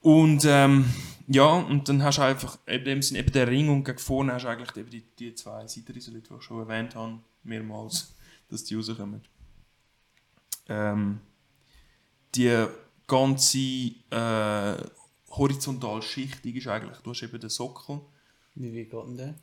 Und 0.02 0.44
ähm, 0.44 0.84
ja, 1.26 1.46
und 1.46 1.88
dann 1.88 2.02
hast 2.02 2.18
du 2.18 2.22
einfach 2.22 2.58
in 2.66 2.84
dem 2.84 3.00
Sinne 3.00 3.20
eben 3.20 3.32
den 3.32 3.48
Ring 3.48 3.68
und 3.70 3.82
gegen 3.82 3.96
vorne 3.96 4.34
hast 4.34 4.42
du 4.42 4.48
eigentlich 4.48 4.76
eben 4.76 4.90
die, 4.90 5.00
die 5.18 5.34
zwei 5.34 5.66
Seitenrisolite, 5.66 6.28
die 6.28 6.34
ich 6.34 6.42
schon 6.42 6.60
erwähnt 6.60 6.94
habe, 6.94 7.18
mehrmals, 7.44 8.14
dass 8.50 8.64
die 8.64 8.74
rauskommen. 8.74 9.22
Ähm, 10.68 11.20
die 12.34 12.66
ganze 13.06 13.58
äh, 13.58 14.76
horizontale 15.30 16.02
Schichtung 16.02 16.52
ist 16.52 16.66
eigentlich, 16.66 16.98
du 16.98 17.10
hast 17.10 17.22
eben 17.22 17.40
den 17.40 17.48
Sockel 17.48 18.02
Wie 18.54 18.78
weit 18.78 18.90
geht 18.90 19.06
denn 19.06 19.16
der? 19.16 19.34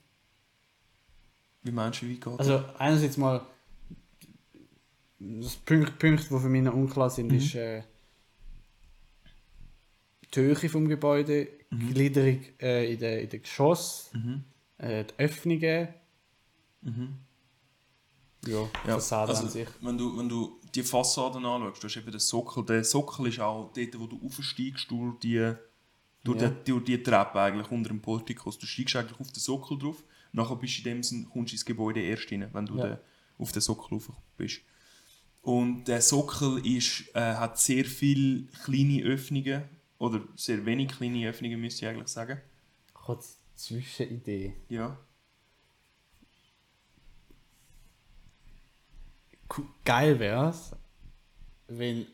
Wie 1.63 1.71
meinst 1.71 2.03
du, 2.03 2.05
wie 2.05 2.19
geht 2.19 2.39
Also 2.39 2.63
einerseits 2.77 3.17
mal 3.17 3.41
das 5.41 5.55
Punkt, 5.57 5.99
Punkt, 5.99 6.23
die 6.23 6.39
für 6.39 6.49
mich 6.49 6.63
noch 6.63 6.73
unklar 6.73 7.07
Mhm. 7.09 7.13
sind, 7.13 7.33
ist 7.33 7.55
äh, 7.55 7.83
die 10.33 10.39
Höhe 10.39 10.55
vom 10.69 10.87
Gebäude, 10.87 11.47
Mhm. 11.69 11.93
Gliederung 11.93 12.39
äh, 12.59 12.91
in 12.93 12.99
den 12.99 13.19
in 13.21 13.29
der 13.29 13.39
Geschoss, 13.39 14.11
äh, 14.77 15.03
die 15.05 15.13
Öffnungen. 15.19 15.61
Ja, 15.61 15.93
Mhm. 16.83 17.17
Ja, 18.47 18.67
Fassade 18.85 19.29
also, 19.31 19.43
an 19.43 19.49
sich. 19.49 19.67
Wenn 19.81 19.97
du, 19.97 20.17
wenn 20.17 20.27
du 20.27 20.59
die 20.73 20.81
Fassaden 20.81 21.45
anschaust, 21.45 21.83
du 21.83 21.87
hast 21.87 21.97
eben 21.97 22.09
den 22.11 22.19
Sockel. 22.19 22.65
Der 22.65 22.83
Sockel 22.83 23.27
ist 23.27 23.39
auch 23.39 23.71
dort, 23.71 23.99
wo 23.99 24.07
du 24.07 24.19
aufsteigst 24.25 24.89
durch 24.89 25.19
die, 25.19 25.53
durch 26.23 26.41
Ja. 26.41 26.49
die, 26.49 26.71
durch 26.71 26.83
die 26.85 27.03
Treppe 27.03 27.39
eigentlich 27.39 27.69
unter 27.69 27.89
dem 27.89 28.01
Portikus. 28.01 28.57
Du 28.57 28.65
steigst 28.65 28.95
eigentlich 28.95 29.19
auf 29.19 29.31
den 29.31 29.39
Sockel 29.39 29.77
drauf. 29.77 30.03
Nachher 30.31 30.55
bist 30.55 30.73
du 30.73 30.89
in 30.89 30.95
dem 30.95 31.03
Sinn, 31.03 31.29
kommst 31.29 31.51
du 31.51 31.55
ins 31.55 31.65
Gebäude 31.65 32.01
erst 32.01 32.31
rein, 32.31 32.49
wenn 32.51 32.65
du 32.65 32.77
Ja. 32.77 32.87
den, 32.87 32.97
auf 33.37 33.51
den 33.51 33.61
Sockel 33.61 33.93
rauf 33.95 34.09
bist. 34.37 34.61
Und 35.41 35.85
der 35.85 36.01
Sockel 36.01 36.65
ist, 36.65 37.15
äh, 37.15 37.35
hat 37.35 37.59
sehr 37.59 37.85
viele 37.85 38.43
kleine 38.63 39.03
Öffnungen. 39.03 39.63
Oder 39.97 40.21
sehr 40.35 40.65
wenig 40.65 40.89
kleine 40.89 41.27
Öffnungen, 41.29 41.59
müsste 41.59 41.85
ich 41.85 41.91
eigentlich 41.91 42.07
sagen. 42.07 42.39
Kurz 42.93 43.37
Zwischenidee. 43.55 44.55
Ja. 44.69 44.97
Geil 49.83 50.17
wär's, 50.19 50.71
wenn 51.67 52.07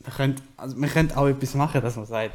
wir 0.00 0.12
könnten, 0.12 0.42
also 0.56 0.76
wir 0.76 0.88
könnten 0.88 1.16
auch 1.16 1.26
etwas 1.26 1.54
machen, 1.54 1.80
dass 1.80 1.96
man 1.96 2.06
sagt, 2.06 2.34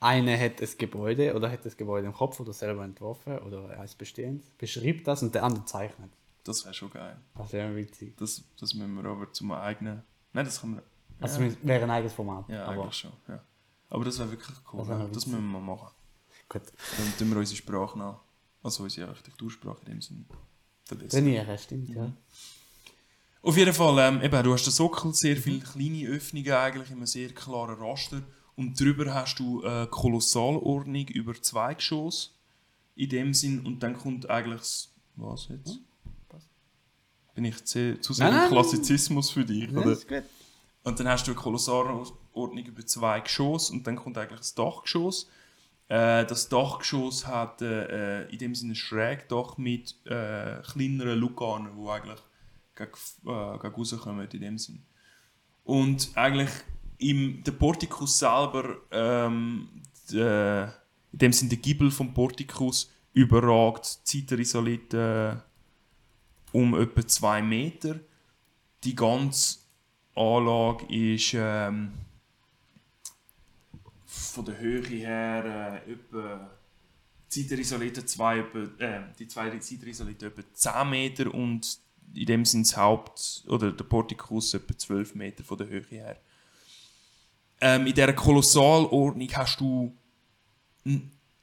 einer 0.00 0.38
hat 0.38 0.60
ein 0.60 0.68
Gebäude 0.78 1.34
oder 1.34 1.50
hat 1.50 1.64
das 1.64 1.76
Gebäude 1.76 2.06
im 2.06 2.12
Kopf 2.12 2.38
oder 2.40 2.52
selber 2.52 2.84
entworfen 2.84 3.38
oder 3.40 3.78
als 3.78 3.94
bestehend, 3.94 4.56
beschreibt 4.58 5.06
das 5.06 5.22
und 5.22 5.34
der 5.34 5.44
andere 5.44 5.64
zeichnet. 5.64 6.10
Das 6.48 6.64
wäre 6.64 6.72
schon 6.72 6.90
geil. 6.90 7.16
Das 7.36 7.52
wäre 7.52 7.76
witzig. 7.76 8.16
Das, 8.16 8.42
das 8.58 8.72
müssen 8.74 8.94
wir 8.94 9.04
aber 9.10 9.30
zum 9.32 9.52
eigenen. 9.52 10.02
Nein, 10.32 10.44
das 10.46 10.60
können 10.60 10.76
wir. 10.76 10.82
Also 11.20 11.40
wäre 11.62 11.84
ein 11.84 11.90
eigenes 11.90 12.14
Format. 12.14 12.48
Ja, 12.48 12.64
aber 12.64 12.82
eigentlich 12.84 12.94
schon. 12.96 13.12
Ja. 13.28 13.42
Aber 13.90 14.04
das 14.04 14.18
wäre 14.18 14.30
wirklich 14.30 14.56
cool. 14.72 14.78
Das 14.80 14.88
ja. 14.88 15.06
das 15.08 15.26
müssen 15.26 15.42
wir 15.52 15.60
mal 15.60 15.76
machen. 15.76 15.90
gut. 16.48 16.62
Dann 16.96 17.18
tun 17.18 17.30
wir 17.30 17.36
unsere 17.38 17.56
Sprache 17.56 17.98
nach. 17.98 18.20
Also 18.62 18.82
unsere 18.84 19.08
Architektursprache 19.08 19.80
in 19.86 19.92
dem 19.92 20.00
Sinne. 20.02 20.24
Trainieren, 21.08 21.58
stimmt, 21.58 21.90
ja. 21.90 22.10
Auf 23.42 23.56
jeden 23.56 23.74
Fall, 23.74 23.98
ähm, 23.98 24.22
eben, 24.22 24.42
du 24.42 24.52
hast 24.52 24.64
den 24.64 24.72
Sockel, 24.72 25.12
sehr 25.14 25.36
viele 25.36 25.60
kleine 25.60 26.08
Öffnungen 26.08 26.52
eigentlich, 26.52 26.90
in 26.90 26.96
einem 26.96 27.06
sehr 27.06 27.28
klaren 27.34 27.78
Raster. 27.78 28.22
Und 28.56 28.78
drüber 28.80 29.12
hast 29.12 29.38
du 29.38 29.62
eine 29.64 29.86
Kolossalordnung 29.86 31.06
über 31.08 31.34
zwei 31.42 31.74
Geschosse. 31.74 32.30
In 32.96 33.10
dem 33.10 33.34
Sinn. 33.34 33.64
Und 33.66 33.82
dann 33.82 33.96
kommt 33.96 34.28
eigentlich. 34.30 34.60
das- 34.60 34.92
Was 35.16 35.48
jetzt? 35.48 35.78
Bin 37.38 37.44
ich 37.44 37.64
zu, 37.64 38.00
zu 38.00 38.12
sehr 38.14 38.26
Nein, 38.26 38.34
im 38.34 38.40
nein. 38.40 38.50
Klassizismus 38.50 39.30
für 39.30 39.44
dich? 39.44 39.70
Oder? 39.70 39.92
ist 39.92 40.08
gut. 40.08 40.24
Und 40.82 40.98
dann 40.98 41.06
hast 41.06 41.24
du 41.28 41.30
eine 41.30 41.40
Kolossalordnung 41.40 42.64
über 42.66 42.84
zwei 42.84 43.20
Geschosse 43.20 43.72
und 43.72 43.86
dann 43.86 43.94
kommt 43.94 44.18
eigentlich 44.18 44.40
das 44.40 44.56
Dachgeschoss. 44.56 45.30
Äh, 45.86 46.26
das 46.26 46.48
Dachgeschoss 46.48 47.28
hat 47.28 47.62
äh, 47.62 48.22
äh, 48.24 48.32
in 48.32 48.38
dem 48.38 48.56
Sinne 48.56 48.72
ein 48.72 48.74
Schrägdach 48.74 49.56
mit 49.56 49.94
äh, 50.06 50.62
kleineren 50.62 51.16
Lukarnen, 51.16 51.70
die 51.80 51.88
eigentlich 51.88 52.18
gegen, 52.74 52.90
äh, 53.26 53.58
gegen 53.58 53.74
rauskommen 53.76 54.28
in 54.28 54.40
dem 54.40 54.58
Sinn. 54.58 54.82
Und 55.62 56.10
eigentlich 56.16 56.50
im 56.98 57.44
der 57.44 57.52
Portikus 57.52 58.18
selber, 58.18 58.78
ähm, 58.90 59.68
der, 60.10 60.74
in 61.12 61.18
dem 61.20 61.32
Sinne 61.32 61.50
der 61.50 61.58
Giebel 61.58 61.92
vom 61.92 62.12
Portikus 62.12 62.90
überragt 63.12 64.00
die 64.12 64.26
Zeiterisolite 64.26 65.44
um 66.52 66.78
etwa 66.78 67.06
zwei 67.06 67.42
Meter. 67.42 68.00
Die 68.84 68.94
ganze 68.94 69.58
Anlage 70.14 70.86
ist 70.86 71.34
ähm, 71.34 71.92
von 74.06 74.44
der 74.44 74.58
Höhe 74.58 74.82
her 74.82 75.82
äh, 75.86 75.92
etwa 75.92 76.50
Zeiterisolite 77.28 78.04
zwei, 78.06 78.38
etwa, 78.38 78.58
äh, 78.82 79.02
die 79.18 79.28
zwei 79.28 79.56
Zeiterisolite 79.58 80.26
etwa 80.26 80.42
10 80.52 80.90
Meter 80.90 81.34
und 81.34 81.78
in 82.14 82.26
dem 82.26 82.44
sind 82.44 82.66
das 82.66 82.76
Haupt 82.76 83.44
oder 83.48 83.70
der 83.70 83.84
Portikus 83.84 84.54
etwa 84.54 84.76
12 84.76 85.14
Meter 85.14 85.44
von 85.44 85.58
der 85.58 85.68
Höhe 85.68 85.84
her. 85.90 86.16
Ähm, 87.60 87.86
in 87.86 87.94
dieser 87.94 88.12
Kolossalordnung 88.12 89.28
hast 89.34 89.60
du 89.60 89.94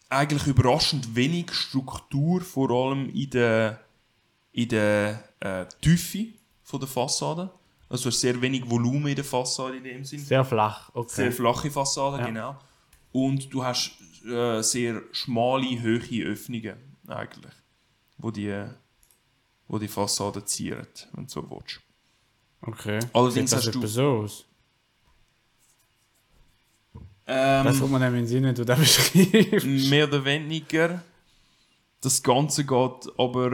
eigentlich 0.10 0.48
überraschend 0.48 1.16
wenig 1.16 1.54
Struktur, 1.54 2.42
vor 2.42 2.72
allem 2.72 3.10
in 3.10 3.30
der, 3.30 3.85
in 4.56 4.70
der 4.70 5.22
äh, 5.42 5.66
Tiefe 5.82 6.28
von 6.64 6.80
der 6.80 6.88
Fassade. 6.88 7.50
Also 7.90 8.10
sehr 8.10 8.42
wenig 8.42 8.68
Volumen 8.70 9.08
in 9.08 9.16
der 9.16 9.24
Fassade 9.26 9.78
in 9.78 9.84
dem 9.84 10.04
Sinn. 10.06 10.20
Sehr 10.20 10.44
flach, 10.46 10.90
okay. 10.94 11.10
Sehr 11.16 11.32
flache 11.32 11.70
Fassade, 11.70 12.18
Ja. 12.20 12.26
genau. 12.26 12.56
Und 13.12 13.54
du 13.54 13.64
hast 13.64 13.92
äh, 14.26 14.62
sehr 14.62 15.02
schmale, 15.12 15.68
hohe 15.82 16.24
Öffnungen 16.26 16.78
eigentlich, 17.08 17.54
wo 18.18 18.32
die, 18.32 18.66
wo 19.68 19.78
die 19.78 19.88
Fassade 19.88 20.44
zieren, 20.46 20.88
wenn 21.14 21.26
du 21.26 21.32
so 21.32 21.50
willst. 21.50 21.80
okay. 22.62 23.00
Allerdings 23.14 23.52
Sieht 23.52 23.60
das 23.60 23.68
hast 23.68 23.76
du- 23.76 23.88
so 23.88 24.08
aus. 24.24 24.46
Ähm, 27.28 27.66
Das 27.66 27.80
kommt 27.80 27.92
mir 27.92 28.00
nämlich 28.00 28.20
in 28.22 28.26
den 28.26 28.28
Sinn, 28.28 28.44
wenn 28.44 28.56
du 28.56 28.66
das 28.66 28.80
beschreibst. 28.80 29.66
mehr 29.90 30.08
oder 30.08 30.24
weniger. 30.26 31.04
Das 32.02 32.22
Ganze 32.24 32.64
geht 32.66 33.10
aber. 33.18 33.52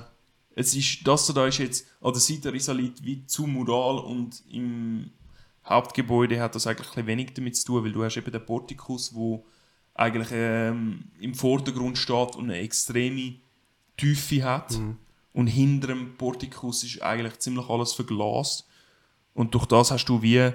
Äh, 0.00 0.13
es 0.56 0.74
ist, 0.74 1.06
das 1.06 1.26
da 1.26 1.46
ist 1.46 1.58
jetzt 1.58 1.86
an 2.00 2.12
der 2.12 2.20
Seite 2.20 2.52
Risalit 2.52 3.04
wie 3.04 3.26
zu 3.26 3.46
mural 3.46 3.98
und 3.98 4.42
im 4.50 5.10
Hauptgebäude 5.64 6.40
hat 6.40 6.54
das 6.54 6.66
eigentlich 6.66 6.96
ein 6.96 7.06
wenig 7.06 7.34
damit 7.34 7.56
zu 7.56 7.66
tun, 7.66 7.84
weil 7.84 7.92
du 7.92 8.04
hast 8.04 8.16
eben 8.16 8.30
den 8.30 8.44
Portikus, 8.44 9.14
wo 9.14 9.44
eigentlich 9.94 10.28
ähm, 10.32 11.04
im 11.20 11.34
Vordergrund 11.34 11.98
steht 11.98 12.36
und 12.36 12.44
eine 12.44 12.58
extreme 12.58 13.36
Tiefe 13.96 14.44
hat. 14.44 14.78
Und 15.32 15.46
hinter 15.48 15.88
dem 15.88 16.16
Portikus 16.16 16.84
ist 16.84 17.02
eigentlich 17.02 17.38
ziemlich 17.38 17.68
alles 17.68 17.92
verglast. 17.92 18.68
Und 19.32 19.54
durch 19.54 19.66
das 19.66 19.90
hast 19.90 20.04
du 20.06 20.22
wie 20.22 20.52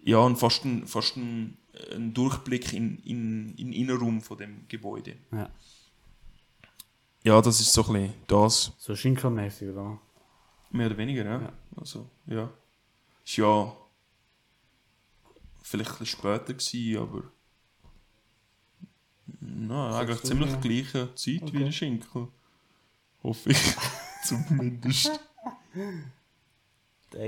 ja, 0.00 0.24
einen, 0.24 0.36
fast 0.36 0.64
einen, 0.64 0.86
fast 0.86 1.16
einen, 1.16 1.56
einen 1.92 2.12
Durchblick 2.12 2.72
in, 2.72 2.98
in, 2.98 3.54
in 3.56 3.70
den 3.70 3.72
Innenraum 3.72 4.20
von 4.20 4.36
dem 4.36 4.64
Gebäude. 4.68 5.16
Ja. 5.32 5.50
Ja, 7.26 7.42
das 7.42 7.60
ist 7.60 7.72
so 7.72 7.84
ein 7.86 7.92
bisschen 7.92 8.14
das. 8.28 8.72
So 8.78 8.94
schinkermäßig, 8.94 9.70
oder? 9.70 9.98
Mehr 10.70 10.86
oder 10.86 10.96
weniger, 10.96 11.24
ja. 11.24 11.40
Ja. 11.42 11.52
Also, 11.76 12.08
ja. 12.26 12.48
Ist 13.24 13.36
ja 13.36 13.76
vielleicht 15.60 15.90
ein 15.90 15.98
bisschen 15.98 16.18
später 16.20 16.54
gewesen, 16.54 16.98
aber 17.02 17.22
na, 19.40 19.98
eigentlich 19.98 20.22
ziemlich 20.22 20.50
Jahre. 20.50 20.60
gleiche 20.60 21.14
Zeit 21.16 21.26
wie 21.26 21.42
Okay. 21.42 21.58
der 21.64 21.72
Schinkel. 21.72 22.28
Hoffe 23.24 23.50
ich. 23.50 23.74
Zumindest. 24.22 25.18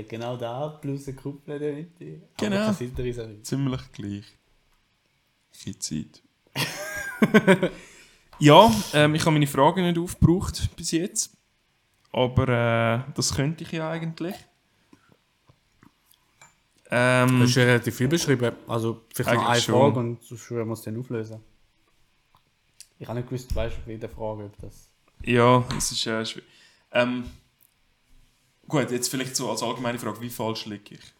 Genau 0.07 0.37
da, 0.37 0.69
plus 0.81 1.09
eine 1.09 1.17
Kuppel 1.17 1.55
in 1.55 1.61
der 1.61 1.73
Mitte. 1.73 2.21
Genau. 2.37 2.73
Ziemlich 3.43 3.91
gleich. 3.91 4.37
Keine 5.61 5.79
Zeit. 5.79 6.23
ja, 8.39 8.71
ähm, 8.93 9.15
ich 9.15 9.21
habe 9.21 9.31
meine 9.31 9.47
Fragen 9.47 9.83
nicht 9.83 9.97
aufgebraucht 9.97 10.69
bis 10.75 10.91
jetzt. 10.91 11.31
Aber 12.11 12.47
äh, 13.07 13.11
das 13.13 13.35
könnte 13.35 13.63
ich 13.63 13.71
ja 13.71 13.89
eigentlich. 13.91 14.35
Ähm, 16.91 17.41
Das 17.41 17.49
ist 17.51 17.55
ja 17.55 17.63
relativ 17.63 17.95
viel 17.95 18.07
beschrieben. 18.07 18.51
Also 18.67 19.01
vielleicht 19.13 19.35
noch 19.39 19.47
eine 19.47 19.61
schon. 19.61 19.75
Frage 19.75 19.99
und 19.99 20.23
sonst 20.23 20.49
werden 20.51 20.67
wir 20.69 20.73
es 20.73 20.81
dann 20.81 20.99
auflösen. 20.99 21.39
Ich 22.97 23.07
habe 23.07 23.19
nicht 23.19 23.29
gewusst, 23.29 23.55
weißt 23.55 23.77
du, 23.85 23.89
wie 23.91 23.97
der 23.97 24.09
Frage, 24.09 24.45
ob 24.45 24.57
das. 24.59 24.89
ja, 25.23 25.63
es 25.77 25.91
ist 25.91 26.05
äh, 26.07 26.25
schwierig. 26.25 26.49
Ähm, 26.91 27.25
gut, 28.67 28.89
jetzt 28.89 29.09
vielleicht 29.09 29.35
so 29.35 29.49
als 29.51 29.61
allgemeine 29.61 29.99
Frage, 29.99 30.19
wie 30.21 30.29
falsch 30.29 30.65
liege 30.65 30.95
ich? 30.95 31.13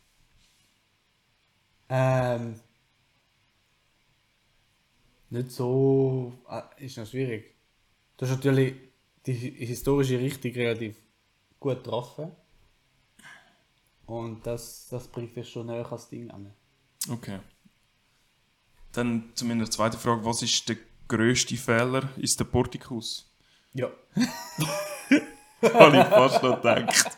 Ähm. 1.89 2.59
Nicht 5.29 5.51
so. 5.51 6.33
Ah, 6.47 6.69
ist 6.77 6.97
noch 6.97 7.05
schwierig. 7.07 7.55
Du 8.17 8.25
hast 8.25 8.31
natürlich 8.35 8.75
die 9.25 9.33
hi- 9.33 9.65
historische 9.65 10.17
Richtung 10.19 10.51
relativ 10.53 10.95
gut 11.59 11.83
getroffen. 11.83 12.31
Und 14.05 14.45
das, 14.47 14.87
das 14.89 15.07
bringt 15.07 15.35
dich 15.35 15.47
schon 15.49 15.67
näher 15.67 15.85
ans 15.85 16.09
Ding 16.09 16.31
an. 16.31 16.51
Okay. 17.09 17.39
Dann 18.91 19.29
zu 19.35 19.45
meiner 19.45 19.69
zweiten 19.69 19.97
Frage, 19.97 20.25
was 20.25 20.41
ist 20.41 20.67
der 20.67 20.77
grösste 21.07 21.55
Fehler? 21.57 22.09
Ist 22.17 22.39
der 22.39 22.45
Portikus? 22.45 23.31
Ja. 23.73 23.89
Habe 25.61 25.97
ich 25.97 26.03
fast 26.05 26.41
noch 26.41 26.55
gedacht. 26.57 27.17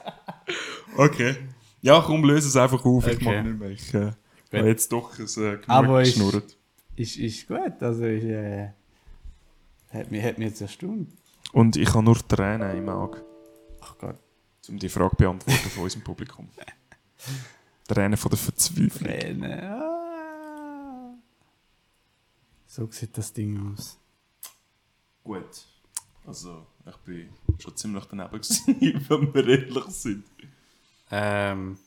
Okay. 0.98 1.36
Ja, 1.82 2.02
komm, 2.06 2.26
löse 2.26 2.50
es 2.50 2.56
einfach 2.58 2.84
auf. 2.84 3.08
Ich 3.08 3.16
Okay. 3.16 3.26
mag 3.26 3.46
nicht 3.46 3.60
mehr. 3.60 3.70
Ich 3.70 3.94
äh, 3.94 4.12
habe 4.58 4.68
jetzt 4.68 4.92
doch 4.92 5.18
ein, 5.18 5.26
äh, 5.26 5.28
genug 5.28 5.64
Aber 5.70 6.02
ich- 6.02 6.14
geschnurrt. 6.16 6.44
ist, 6.46 6.58
ist 7.02 7.48
gut. 7.48 7.82
Also 7.82 8.06
ist, 8.06 8.24
äh, 8.24 8.70
hat, 9.92 10.12
mich, 10.12 10.24
hat 10.24 10.38
mich 10.38 10.50
jetzt 10.50 10.62
erstaunt. 10.62 11.10
Und 11.54 11.76
ich 11.76 11.90
habe 11.94 12.04
nur 12.04 12.18
Tränen 12.28 12.78
im 12.78 12.90
Auge, 12.90 13.24
Ach 13.82 13.98
Gott. 13.98 14.18
um 14.70 14.78
die 14.78 14.90
Frage 14.90 15.12
zu 15.12 15.16
beantworten 15.18 15.70
von 15.70 15.84
unserem 15.84 16.04
Publikum. 16.04 16.48
Tränen 17.88 18.18
von 18.18 18.30
der 18.30 18.38
Verzweiflung. 18.40 19.10
Tränen. 19.10 19.60
Ah. 19.60 21.14
So 22.68 22.90
sieht 22.90 23.18
das 23.18 23.34
Ding 23.34 23.74
aus. 23.74 24.00
Gut. 25.24 25.68
Also, 26.26 26.66
ich 26.86 26.98
bin 26.98 27.30
schon 27.60 27.76
ziemlich 27.76 28.06
daneben 28.06 28.32
gewesen, 28.32 28.66
wenn 29.10 29.34
wir 29.34 29.48
ehrlich 29.48 29.86
sind. 29.88 30.24
Ähm, 31.10 31.78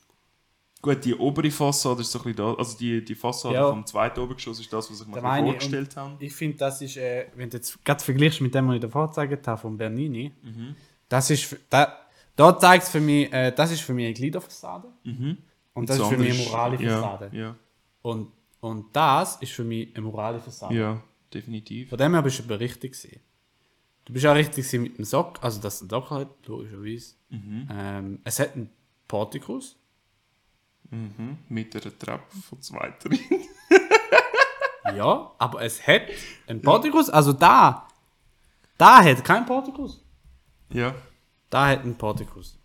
Gut, 0.84 1.04
die 1.04 1.14
obere 1.14 1.50
Fassade 1.50 2.02
ist 2.02 2.12
so 2.12 2.18
ein 2.18 2.24
bisschen 2.24 2.36
da, 2.36 2.54
also 2.54 2.76
die, 2.76 3.02
die 3.04 3.14
Fassade 3.14 3.54
Ja. 3.54 3.70
vom 3.70 3.86
zweiten 3.86 4.20
Obergeschoss 4.20 4.60
ist 4.60 4.70
das, 4.72 4.90
was 4.90 5.00
ich 5.00 5.06
mir 5.06 5.24
ein 5.24 5.44
vorgestellt 5.46 5.96
habe. 5.96 6.22
ich 6.22 6.32
finde, 6.34 6.58
das 6.58 6.80
ist, 6.82 6.96
äh, 6.98 7.26
wenn 7.36 7.48
du 7.48 7.56
jetzt 7.56 7.82
gerade 7.84 8.04
vergleichst 8.04 8.40
mit 8.42 8.54
dem, 8.54 8.68
was 8.68 8.74
ich 8.74 8.80
davor 8.82 9.08
gezeigt 9.08 9.48
habe, 9.48 9.58
von 9.60 9.76
Bernini, 9.78 10.32
das 11.08 11.30
ist, 11.30 11.44
für- 11.44 11.58
da, 11.70 11.96
da 12.36 12.58
zeigt 12.58 12.84
es 12.84 12.90
für 12.90 13.00
mich, 13.00 13.32
äh, 13.32 13.50
das 13.52 13.70
ist 13.72 13.80
für 13.80 13.94
mich 13.94 14.04
eine 14.06 14.14
Gliederfassade. 14.14 14.88
Und 15.72 15.88
das, 15.88 15.98
ist 15.98 16.06
für 16.06 16.18
mich 16.18 16.34
eine 16.38 16.48
morale 16.50 16.82
ja, 16.82 17.00
Fassade. 17.00 17.30
ja, 17.36 17.56
Und, 18.02 18.28
und 18.60 18.94
das 18.94 19.36
ist 19.36 19.52
für 19.52 19.64
mich 19.64 19.88
eine 19.96 20.04
morale 20.04 20.38
Fassade. 20.38 20.74
ja, 20.74 21.02
definitiv. 21.32 21.88
Von 21.88 21.98
dem 21.98 22.12
her 22.12 22.22
bist 22.22 22.38
du 22.40 22.44
aber 22.44 22.60
richtig 22.60 22.92
gewesen. 22.92 23.20
Du 24.04 24.12
bist 24.12 24.26
auch 24.26 24.34
richtig 24.34 24.70
mit 24.74 24.98
dem 24.98 25.04
Sock, 25.06 25.38
also 25.42 25.60
dass 25.62 25.78
der 25.80 25.88
Sockel 25.88 26.18
hat, 26.18 26.28
logischerweise. 26.46 27.14
Ähm, 27.32 28.20
es 28.22 28.38
hat 28.38 28.54
einen 28.54 28.68
Portikus. 29.08 29.76
Mhm. 30.90 31.38
Mit 31.48 31.74
einer 31.74 31.98
Treppe 31.98 32.36
von 32.48 32.60
zweiter. 32.62 33.10
Ja, 34.94 35.32
aber 35.38 35.62
es 35.62 35.84
hat 35.86 36.02
einen 36.46 36.60
Portikus. 36.62 37.08
Also 37.10 37.32
da, 37.32 37.88
da 38.78 39.02
hat 39.02 39.24
kein 39.24 39.46
Portikus. 39.46 40.04
ja. 40.70 40.94
Da 41.50 41.68
hat 41.68 41.80
einen 41.80 41.96
Portikus. 41.96 42.58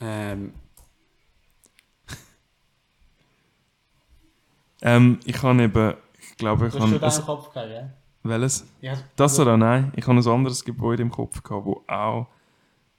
Ähm, 0.00 0.54
Ähm, 4.80 5.18
ich 5.24 5.42
habe 5.42 5.60
eben, 5.62 5.94
ich 6.20 6.36
glaube, 6.36 6.68
ich 6.68 6.74
du 6.74 7.00
hast 7.00 7.16
habe... 7.18 7.26
Kopf 7.26 7.52
gehabt, 7.52 7.70
ja? 7.70 7.90
Welches? 8.22 8.66
Ja, 8.80 8.94
Das 9.16 9.38
oder 9.40 9.56
nein? 9.56 9.92
Ich 9.96 10.06
habe 10.06 10.18
ein 10.18 10.28
anderes 10.28 10.64
Gebäude 10.64 11.02
im 11.02 11.10
Kopf 11.10 11.42
gehabt, 11.42 11.66
wo 11.66 11.82
auch, 11.86 12.28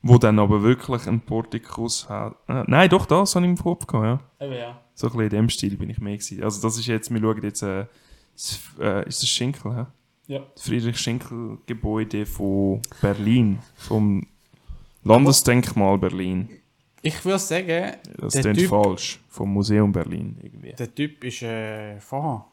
wo 0.02 0.18
dann 0.18 0.40
aber 0.40 0.62
wirklich 0.64 1.08
einen 1.08 1.20
Portikus 1.22 2.08
hat. 2.10 2.36
Äh, 2.48 2.64
nein, 2.68 2.90
doch, 2.90 3.06
das 3.06 3.36
habe 3.36 3.46
ich 3.46 3.52
im 3.52 3.58
Kopf 3.58 3.86
gehabt, 3.88 4.24
ja. 4.40 4.46
Eben, 4.46 4.56
ja. 4.56 4.82
So 4.94 5.08
ein 5.08 5.12
bisschen 5.12 5.24
in 5.24 5.30
dem 5.30 5.50
Stil 5.50 5.78
bin 5.78 5.90
ich 5.90 6.00
mehr 6.00 6.18
gewesen. 6.18 6.44
Also 6.44 6.62
das 6.62 6.78
ist 6.78 6.88
jetzt, 6.88 7.12
wir 7.14 7.20
schauen 7.20 7.42
jetzt, 7.44 7.62
äh, 7.62 7.86
das, 8.34 8.60
äh, 8.80 9.08
ist 9.08 9.22
das 9.22 9.30
Schinkel, 9.30 9.76
hä? 9.76 9.86
Ja. 10.28 10.42
Das 10.54 10.64
Friedrich-Schinkel-Gebäude 10.64 12.26
von 12.26 12.82
Berlin, 13.02 13.60
vom 13.76 14.26
Landesdenkmal 15.04 15.98
Berlin. 15.98 16.50
Ich 17.02 17.24
würde 17.26 17.40
sagen, 17.40 17.94
Das 18.18 18.34
der 18.34 18.42
klingt 18.44 18.60
typ, 18.60 18.70
falsch, 18.70 19.20
vom 19.30 19.54
Museum 19.54 19.92
Berlin 19.92 20.38
irgendwie. 20.42 20.74
der 20.74 20.94
typ 20.94 21.24
ist 21.24 21.42
äh, 21.42 22.00
vorher. 22.00 22.46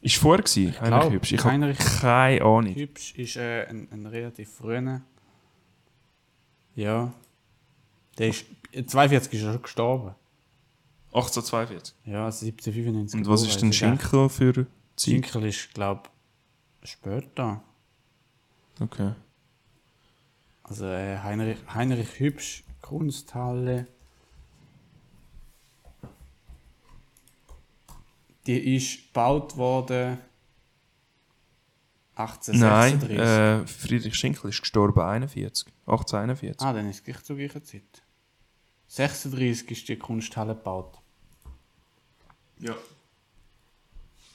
Ist 0.00 0.16
vorher 0.16 0.42
gewesen, 0.42 0.78
Heinrich 0.80 1.12
Hübsch? 1.12 1.32
Ich 1.32 1.44
habe 1.44 1.74
keine 2.00 2.42
Ahnung. 2.42 2.74
Hübsch 2.74 3.14
ist 3.16 3.36
äh, 3.36 3.66
ein, 3.68 3.88
ein 3.90 4.06
relativ 4.06 4.50
früher. 4.50 5.00
Ja. 6.74 7.12
Der 8.18 8.28
ist. 8.28 8.46
42 8.86 9.32
ist 9.32 9.44
er 9.44 9.52
schon 9.52 9.62
gestorben. 9.62 10.14
1842. 11.12 11.94
Ja, 12.06 12.26
1795. 12.26 13.20
Und 13.20 13.28
was 13.28 13.42
ist 13.42 13.62
denn 13.62 13.72
Schinkel 13.72 14.28
für 14.28 14.52
Zeit? 14.52 14.66
Schinkel 14.98 15.44
ist, 15.44 15.72
glaube 15.72 16.02
ich, 16.82 16.90
später. 16.90 17.62
Okay. 18.80 19.12
Also 20.64 20.86
äh, 20.86 21.18
Heinrich, 21.18 21.58
Heinrich 21.72 22.18
Hübsch, 22.18 22.64
Kunsthalle. 22.80 23.86
Die 28.46 28.76
ist 28.76 29.06
gebaut 29.06 29.56
worden 29.56 30.18
Nein, 32.16 33.00
1836. 33.02 33.18
äh, 33.18 33.66
Friedrich 33.66 34.14
Schinkel 34.14 34.50
ist 34.50 34.60
gestorben 34.60 35.00
41, 35.00 35.66
1841. 35.86 36.60
Ah, 36.66 36.72
dann 36.72 36.88
ist 36.88 36.96
es 36.98 37.04
gleich 37.04 37.22
zur 37.22 37.36
gleichen 37.36 37.64
Zeit. 37.64 38.02
36 38.86 39.70
ist 39.70 39.88
die 39.88 39.96
Kunsthalle 39.96 40.54
gebaut. 40.54 40.98
Ja. 42.60 42.74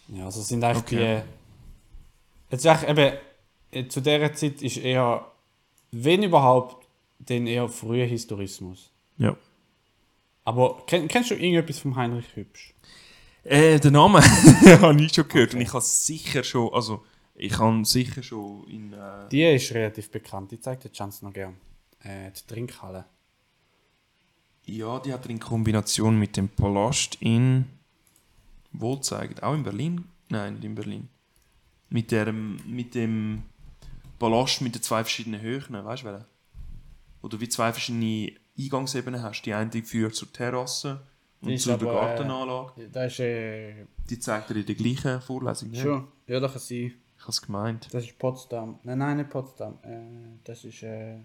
Ja, 0.10 0.26
also 0.26 0.42
sind 0.42 0.64
eigentlich 0.64 0.84
Okay. 0.84 1.22
die. 2.50 2.52
Jetzt 2.52 2.64
sag 2.64 2.84
ich 2.84 2.90
eben, 2.90 3.14
äh, 3.72 3.88
zu 3.88 4.02
dieser 4.02 4.34
Zeit 4.34 4.62
ist 4.62 4.78
eher, 4.78 5.26
wenn 5.92 6.24
überhaupt, 6.24 6.88
dann 7.20 7.48
eher 7.48 7.70
früher 7.70 8.06
Historismus. 8.06 8.92
Ja. 9.18 9.36
Aber 10.46 10.84
kenn, 10.88 11.08
kennst 11.08 11.30
du 11.32 11.36
irgendetwas 11.36 11.80
vom 11.80 11.96
Heinrich 11.96 12.36
Hübsch? 12.36 12.74
Äh, 13.44 13.80
den 13.80 13.94
Namen 13.94 14.22
habe 14.82 15.02
ich 15.02 15.14
schon 15.14 15.28
gehört 15.28 15.54
und 15.54 15.62
ich 15.62 15.72
habe 15.72 15.84
sicher 15.84 16.44
schon, 16.44 16.74
also 16.74 17.04
ich 17.40 17.58
habe 17.58 17.84
sicher 17.86 18.22
schon 18.24 18.68
in... 18.68 18.94
Äh, 18.94 19.30
Die 19.32 19.44
ist 19.44 19.72
relativ 19.74 20.12
bekannt, 20.12 20.52
die 20.52 20.60
zeigt 20.60 20.84
die 20.84 20.92
Chance 20.92 21.26
noch 21.26 21.34
gern. 21.34 21.56
Äh, 22.02 22.32
die 22.32 22.48
Trinkhalle. 22.48 23.06
ja, 24.66 25.00
die 25.00 25.12
hat 25.14 25.26
er 25.26 25.32
in 25.32 25.40
Kombination 25.40 26.18
mit 26.20 26.38
dem 26.38 26.50
Palast 26.50 27.18
in... 27.22 27.66
Wohlzeigend, 28.72 29.42
auch 29.42 29.56
in 29.56 29.64
Berlin? 29.64 30.06
Nein, 30.30 30.54
nicht 30.54 30.64
in 30.66 30.76
Berlin. 30.76 31.10
Mit, 31.90 32.12
der, 32.12 32.32
mit 32.32 32.94
dem 32.94 33.42
Palast 34.20 34.62
mit 34.62 34.76
den 34.76 34.82
zwei 34.84 35.04
verschiedenen 35.04 35.42
Höhen, 35.42 35.84
weißt 35.84 36.04
du 36.04 36.08
welchen? 36.08 36.26
Wo 37.22 37.28
du 37.28 37.40
wie 37.40 37.50
zwei 37.50 37.72
verschiedene 37.74 38.32
Eingangsebenen 38.58 39.24
hast. 39.24 39.42
Die 39.44 39.54
eine 39.54 39.72
führt 39.84 40.14
zur 40.16 40.32
Terrasse 40.32 41.02
und 41.42 41.50
Die 41.50 41.56
ist 41.56 41.64
zu 41.64 41.76
der 41.78 41.88
äh, 41.88 41.92
Gartenanlage. 41.92 42.90
Das 42.92 43.14
ist 43.14 43.20
äh, 43.22 43.86
Die 44.10 44.20
zeigt 44.20 44.50
er 44.52 44.58
in 44.58 44.66
der 44.66 44.76
gleichen 44.76 45.22
Vorlesung. 45.22 45.72
ne? 45.72 45.78
schon. 45.82 46.08
Ja, 46.28 46.48
sie. 46.60 46.86
Ich 46.86 46.94
habe 46.94 47.09
es 47.30 47.42
gemeint. 47.42 47.94
Das 47.94 48.04
ist 48.04 48.18
Potsdam. 48.18 48.80
Nein, 48.84 48.98
nein, 48.98 49.18
nicht 49.18 49.30
Potsdam. 49.30 49.78
Äh, 49.84 50.40
das 50.44 50.64
ist 50.64 50.84
äh, 50.84 51.18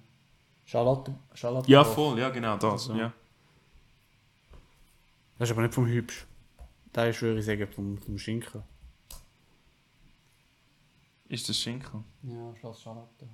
Charlotte. 0.64 1.14
Charlotte 1.34 1.70
Ja, 1.70 1.84
voll, 1.84 2.18
ja, 2.18 2.30
genau 2.30 2.57
das. 2.57 2.72
Also. 2.72 2.94
Ja. 2.94 3.12
Das 5.38 5.48
ist 5.48 5.52
aber 5.52 5.62
nicht 5.62 5.74
vom 5.74 5.86
Hübsch. 5.86 6.26
Das 6.92 7.09
ist, 7.09 7.22
würde 7.22 7.40
ich 7.40 7.46
sagen, 7.46 7.66
vom, 7.68 7.98
vom 7.98 8.18
Schinken. 8.18 8.62
Ist 11.28 11.48
das 11.48 11.57
Schinkel? 11.57 12.05
Ja, 12.22 12.55
Schloss 12.61 12.82
Charlotte. 12.82 13.26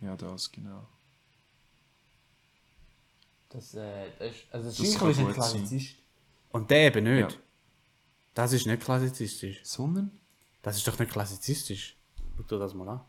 Ja, 0.00 0.16
das, 0.16 0.50
genau. 0.50 0.86
Das, 3.50 3.74
äh, 3.74 4.10
das 4.18 4.30
ist, 4.30 4.44
also 4.52 4.68
das 4.68 4.98
kann 4.98 5.10
ist 5.10 5.18
ein 5.18 5.26
gut 5.26 5.34
sein. 5.34 5.50
Klassizist. 5.50 5.96
Und 6.50 6.70
der 6.70 6.86
eben 6.86 7.04
nicht. 7.04 7.32
Ja. 7.32 7.38
Das 8.34 8.52
ist 8.52 8.66
nicht 8.66 8.82
klassizistisch. 8.82 9.60
Sondern? 9.64 10.12
Das 10.68 10.76
ist 10.78 10.88
doch 10.88 10.98
nicht 10.98 11.10
klassizistisch. 11.12 11.96
Schau 12.36 12.42
dir 12.44 12.58
das 12.58 12.74
mal 12.74 12.88
an. 12.88 13.00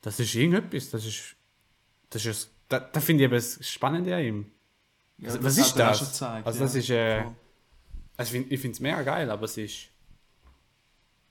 Das 0.00 0.18
ist 0.20 0.34
irgendetwas. 0.34 0.90
Das 0.90 1.04
ist. 1.06 1.36
Das 2.10 2.24
ist. 2.24 2.50
Da, 2.68 2.80
da 2.80 3.00
finde 3.00 3.24
ich 3.24 3.26
eben 3.26 3.34
das 3.34 3.66
Spannende 3.68 4.14
an 4.14 4.22
ihm. 4.22 4.46
Ja, 5.18 5.28
Was- 5.28 5.34
das 5.34 5.44
was 5.44 5.58
ist 5.58 5.74
das? 5.76 5.98
gezeigt, 6.00 6.46
Also 6.46 6.58
ja. 6.60 6.64
das 6.64 6.74
ist, 6.74 6.90
äh. 6.90 7.24
Also 8.16 8.34
ich 8.36 8.60
finde 8.60 8.74
es 8.74 8.80
mega 8.80 9.02
geil, 9.02 9.30
aber 9.30 9.44
es 9.44 9.56
ist. 9.56 9.88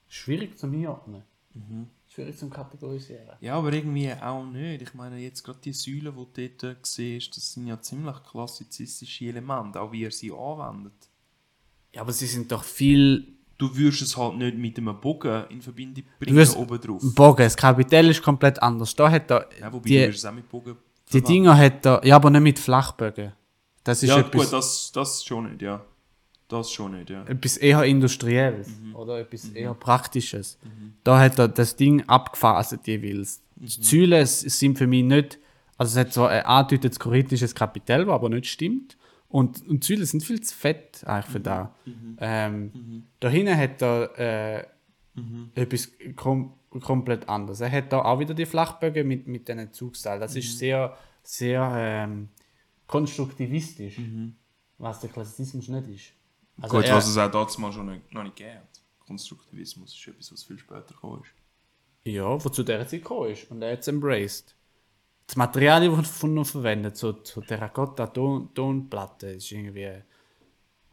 schwierig 0.08 0.58
zum 0.58 0.74
Einordnen. 0.74 1.24
Mhm. 1.54 1.88
Schwierig 2.08 2.38
zum 2.38 2.50
Kategorisieren. 2.50 3.36
Ja, 3.42 3.56
aber 3.56 3.72
irgendwie 3.74 4.12
auch 4.14 4.46
nicht. 4.46 4.82
Ich 4.82 4.94
meine, 4.94 5.18
jetzt 5.20 5.44
gerade 5.44 5.60
die 5.64 5.74
Säulen, 5.74 6.16
die 6.36 6.50
du 6.50 6.68
dort 6.74 6.86
siehst, 6.86 7.36
das 7.36 7.54
sind 7.54 7.68
ja 7.68 7.80
ziemlich 7.82 8.16
klassizistische 8.24 9.26
Elemente, 9.26 9.80
auch 9.82 9.92
wie 9.92 10.04
er 10.06 10.12
sie 10.12 10.32
anwendet. 10.32 10.94
Ja, 11.94 12.02
aber 12.02 12.14
sie 12.14 12.28
sind 12.28 12.52
doch 12.52 12.64
viel. 12.64 13.37
Du 13.58 13.76
würdest 13.76 14.04
es 14.04 14.16
halt 14.18 14.38
nicht 14.38 14.56
mit 14.58 14.78
einem 14.78 15.00
Bogen 15.02 15.46
in 15.50 15.62
Verbindung 15.62 16.04
bringen, 16.20 16.48
oben 16.56 16.80
drauf. 16.80 17.02
Bogen, 17.16 17.44
das 17.44 17.58
Kapitell 17.58 18.10
ist 18.10 18.22
komplett 18.22 18.62
anders. 18.62 18.96
Da 18.96 19.10
hat 19.10 19.32
er. 19.32 19.48
Ja, 19.60 19.74
wobei 19.74 19.88
die- 19.90 19.98
du 19.98 20.10
es 20.10 20.26
auch 20.26 20.32
mit 20.34 20.48
Bogen 20.48 20.76
Die. 21.12 21.22
Dinger 21.22 21.58
hat 21.58 21.86
er. 21.86 22.06
Ja, 22.06 22.18
aber 22.18 22.30
nicht 22.30 22.42
mit 22.42 22.60
Flachbögen. 22.60 23.34
Das 23.84 24.04
ist 24.04 24.10
Ja, 24.10 24.20
etwas, 24.20 24.44
gut, 24.44 24.54
das, 24.54 24.92
das 24.92 25.24
schon 25.26 25.50
nicht, 25.50 25.62
ja. 25.62 25.82
Das 26.50 26.72
schon 26.72 26.92
nicht, 26.98 27.10
ja. 27.10 27.24
etwas 27.26 27.58
eher 27.58 27.84
Industrielles. 27.84 28.68
Oder 28.94 29.20
etwas 29.20 29.46
eher 29.50 29.74
Praktisches. 29.74 30.58
Da 31.04 31.20
hat 31.20 31.40
er 31.40 31.48
das 31.48 31.76
Ding 31.76 32.04
abgefaselt 32.08 32.86
jeweils. 32.88 33.42
Die 33.56 33.68
Säulen 33.68 34.26
sind 34.26 34.78
für 34.78 34.88
mich 34.88 35.04
nicht. 35.04 35.40
Also 35.78 36.00
es 36.00 36.06
hat 36.08 36.14
so 36.14 36.26
ein 36.26 36.44
andeutendes 36.44 37.00
korintisches 37.00 37.54
Kapitell, 37.56 38.06
was 38.08 38.14
aber 38.16 38.30
nicht 38.30 38.46
stimmt. 38.48 38.97
Und, 39.30 39.68
und 39.68 39.84
die 39.84 39.88
Säulen 39.94 40.06
sind 40.06 40.24
viel 40.24 40.40
zu 40.42 40.56
fett 40.56 41.04
eigentlich 41.06 41.26
für 41.32 41.40
da. 41.40 41.76
Ähm, 42.20 43.04
Da 43.20 43.30
hinten 43.30 43.58
hat 43.58 43.82
er 43.82 44.18
äh, 44.20 44.66
etwas 45.56 45.92
kom 46.16 46.54
komplett 46.70 47.28
anderes. 47.28 47.60
Er 47.62 47.72
hat 47.72 47.92
da 47.92 48.04
auch 48.04 48.20
wieder 48.20 48.34
die 48.36 48.46
Flachbögen 48.46 49.08
mit, 49.08 49.26
mit 49.28 49.48
diesen 49.48 49.74
Zugsteilen. 49.74 50.22
Das 50.22 50.36
ist 50.36 50.58
sehr, 50.60 50.96
sehr 51.24 51.72
ähm, 51.76 52.30
konstruktivistisch, 52.88 54.00
was 54.78 55.00
der 55.00 55.10
Klassizismus 55.10 55.68
nicht 55.70 55.88
ist. 55.88 56.14
Also 56.62 56.76
Gut, 56.78 56.86
er- 56.86 56.96
was 56.96 57.08
es 57.08 57.18
auch 57.18 57.32
damals 57.32 57.58
mal 57.58 57.72
schon 57.72 57.88
nicht, 57.88 58.14
noch 58.14 58.24
nicht 58.24 58.36
gegeben 58.36 58.58
hat. 58.60 58.82
Konstruktivismus 59.06 59.94
ist 59.94 60.08
etwas, 60.08 60.32
was 60.34 60.44
viel 60.44 60.58
später 60.60 60.86
gekommen 60.94 61.22
ist. 61.24 62.12
Ja, 62.12 62.44
wo 62.44 62.50
zu 62.50 62.64
dieser 62.64 62.80
Zeit 62.88 63.02
gekommen 63.02 63.32
ist 63.32 63.50
und 63.52 63.62
er 63.62 63.74
hat 63.74 63.80
es 63.80 63.88
embraced. 63.88 64.56
Das 65.28 65.36
Material, 65.36 65.90
das 65.98 66.24
noch 66.24 66.46
verwendet, 66.48 66.96
so, 66.98 67.18
so 67.24 67.42
Terrakotta-Tonplatte, 67.42 69.28
ist 69.32 69.52
irgendwie. 69.52 70.02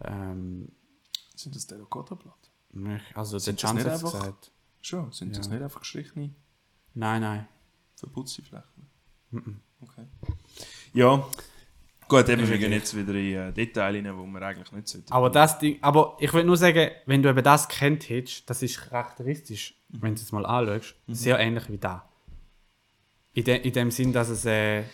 Ähm, 0.03 0.69
Sind 1.37 1.55
das 1.55 1.67
Terrakotta-Platten? 1.67 2.51
nicht- 2.73 3.17
also, 3.17 3.33
der 3.33 3.41
Sind 3.41 3.63
das 3.63 3.71
Chance 3.71 3.85
nicht 3.85 3.93
hat 3.95 4.01
gesagt. 4.03 4.51
Schon, 4.83 5.13
sind 5.13 5.37
das 5.37 5.47
Ja. 5.47 5.53
nicht 5.55 5.63
einfach 5.63 5.81
gestrichene, 5.81 6.31
Nein, 6.95 7.23
nein. 7.23 7.49
verputzte 7.97 8.43
Flächen? 8.43 8.89
Okay. 9.81 10.07
Ja, 10.93 11.25
gut, 12.09 12.29
eben, 12.29 12.49
wir 12.49 12.59
gehen 12.59 12.73
jetzt 12.73 12.95
wieder 12.97 13.15
in 13.15 13.35
äh, 13.35 13.53
Details 13.53 13.95
rein, 14.05 14.17
wo 14.19 14.25
wir 14.27 14.43
eigentlich 14.43 14.73
nicht 14.73 14.89
sollten. 14.89 15.13
Aber 15.13 15.31
das 15.31 15.59
Ding, 15.59 15.79
aber 15.83 16.17
ich 16.21 16.33
will 16.33 16.45
nur 16.45 16.57
sagen, 16.57 16.91
wenn 17.07 17.23
du 17.23 17.29
eben 17.29 17.43
das 17.43 17.69
kennt 17.69 18.09
hättest, 18.09 18.49
das 18.51 18.63
ist 18.63 18.79
charakteristisch, 18.81 19.75
wenn 19.89 20.15
du 20.15 20.21
es 20.21 20.33
mal 20.33 20.45
anschaust, 20.47 20.95
sehr 21.09 21.39
ähnlich 21.39 21.69
wie 21.69 21.79
da. 21.79 22.09
In, 23.35 23.45
de, 23.45 23.57
in 23.61 23.73
dem 23.73 23.91
Sinn, 23.91 24.13
dass 24.13 24.29
es 24.29 24.45
äh, 24.45 24.85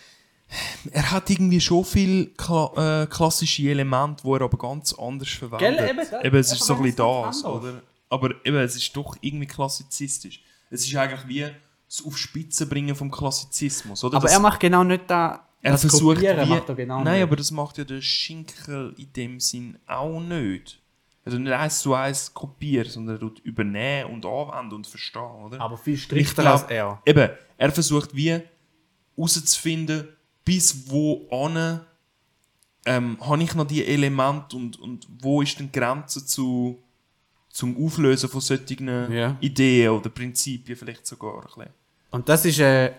Er 0.93 1.11
hat 1.11 1.30
irgendwie 1.30 1.61
schon 1.61 1.84
viele 1.84 2.26
Kla 2.26 3.03
äh, 3.03 3.07
klassische 3.07 3.68
Elemente, 3.70 4.22
die 4.24 4.30
er 4.30 4.43
aber 4.43 4.59
ganz 4.59 4.93
anders 4.95 5.28
verwendet. 5.28 5.78
Gell, 5.78 5.91
eben, 5.91 6.24
eben, 6.24 6.36
es 6.36 6.53
ist 6.53 6.64
so 6.64 6.74
ein 6.74 6.82
bisschen 6.82 6.97
das, 6.97 7.45
anders. 7.45 7.45
oder? 7.45 7.82
Aber 8.09 8.30
eben, 8.45 8.57
es 8.57 8.76
ist 8.76 8.97
doch 8.97 9.16
irgendwie 9.20 9.47
klassizistisch. 9.47 10.43
Es 10.70 10.86
ist 10.86 10.97
eigentlich 10.97 11.28
wie 11.28 11.47
das 11.88 12.05
Aufspitzen 12.05 12.68
bringen 12.68 12.95
vom 12.95 13.11
Klassizismus, 13.11 14.03
oder? 14.05 14.16
aber 14.16 14.26
das, 14.26 14.34
er 14.34 14.41
macht 14.41 14.61
genau 14.61 14.84
nicht 14.84 15.03
da. 15.09 15.47
er 15.61 15.72
das 15.72 15.80
versucht 15.82 16.16
Kopieren 16.16 16.47
wie, 16.47 16.51
macht 16.51 16.68
er 16.68 16.74
genau 16.76 17.03
Nein, 17.03 17.14
nicht. 17.14 17.22
aber 17.24 17.36
das 17.36 17.51
macht 17.51 17.78
ja 17.78 17.84
der 17.84 18.01
Schinkel 18.01 18.95
in 18.97 19.12
dem 19.12 19.41
Sinn 19.41 19.78
auch 19.86 20.20
nicht. 20.20 20.80
Also 21.24 21.38
nicht 21.38 21.52
eins 21.52 21.80
zu 21.80 21.94
eins 21.94 22.32
kopieren, 22.32 22.90
sondern 22.90 23.16
er 23.16 23.20
tut 23.20 23.40
übernehmen 23.40 24.10
und 24.10 24.24
anwenden 24.26 24.74
und 24.76 24.86
verstehen, 24.86 25.44
oder? 25.44 25.60
aber 25.60 25.76
viel 25.76 25.96
strikter 25.98 26.42
glaub- 26.42 26.62
als 26.62 26.70
er. 26.70 27.02
Eben, 27.04 27.28
er 27.58 27.70
versucht 27.72 28.14
wie 28.16 28.40
herauszufinden, 29.16 30.08
bis 30.44 30.90
wo 30.90 31.28
an 31.30 31.80
ähm, 32.86 33.18
habe 33.20 33.42
ich 33.42 33.54
noch 33.54 33.66
die 33.66 33.84
Elemente 33.84 34.56
und, 34.56 34.78
und 34.80 35.06
wo 35.20 35.42
ist 35.42 35.58
denn 35.58 35.70
die 35.70 35.78
Grenze 35.78 36.24
zu, 36.24 36.82
zum 37.50 37.76
Auflösen 37.84 38.30
von 38.30 38.40
solchen 38.40 39.12
Ja. 39.12 39.36
Ideen 39.40 39.90
oder 39.90 40.08
Prinzipien 40.08 40.76
vielleicht 40.76 41.06
sogar 41.06 41.34
ein 41.34 41.44
bisschen. 41.44 41.66
Und 42.10 42.28
das 42.30 42.46
ist 42.46 42.58
äh, 42.58 42.92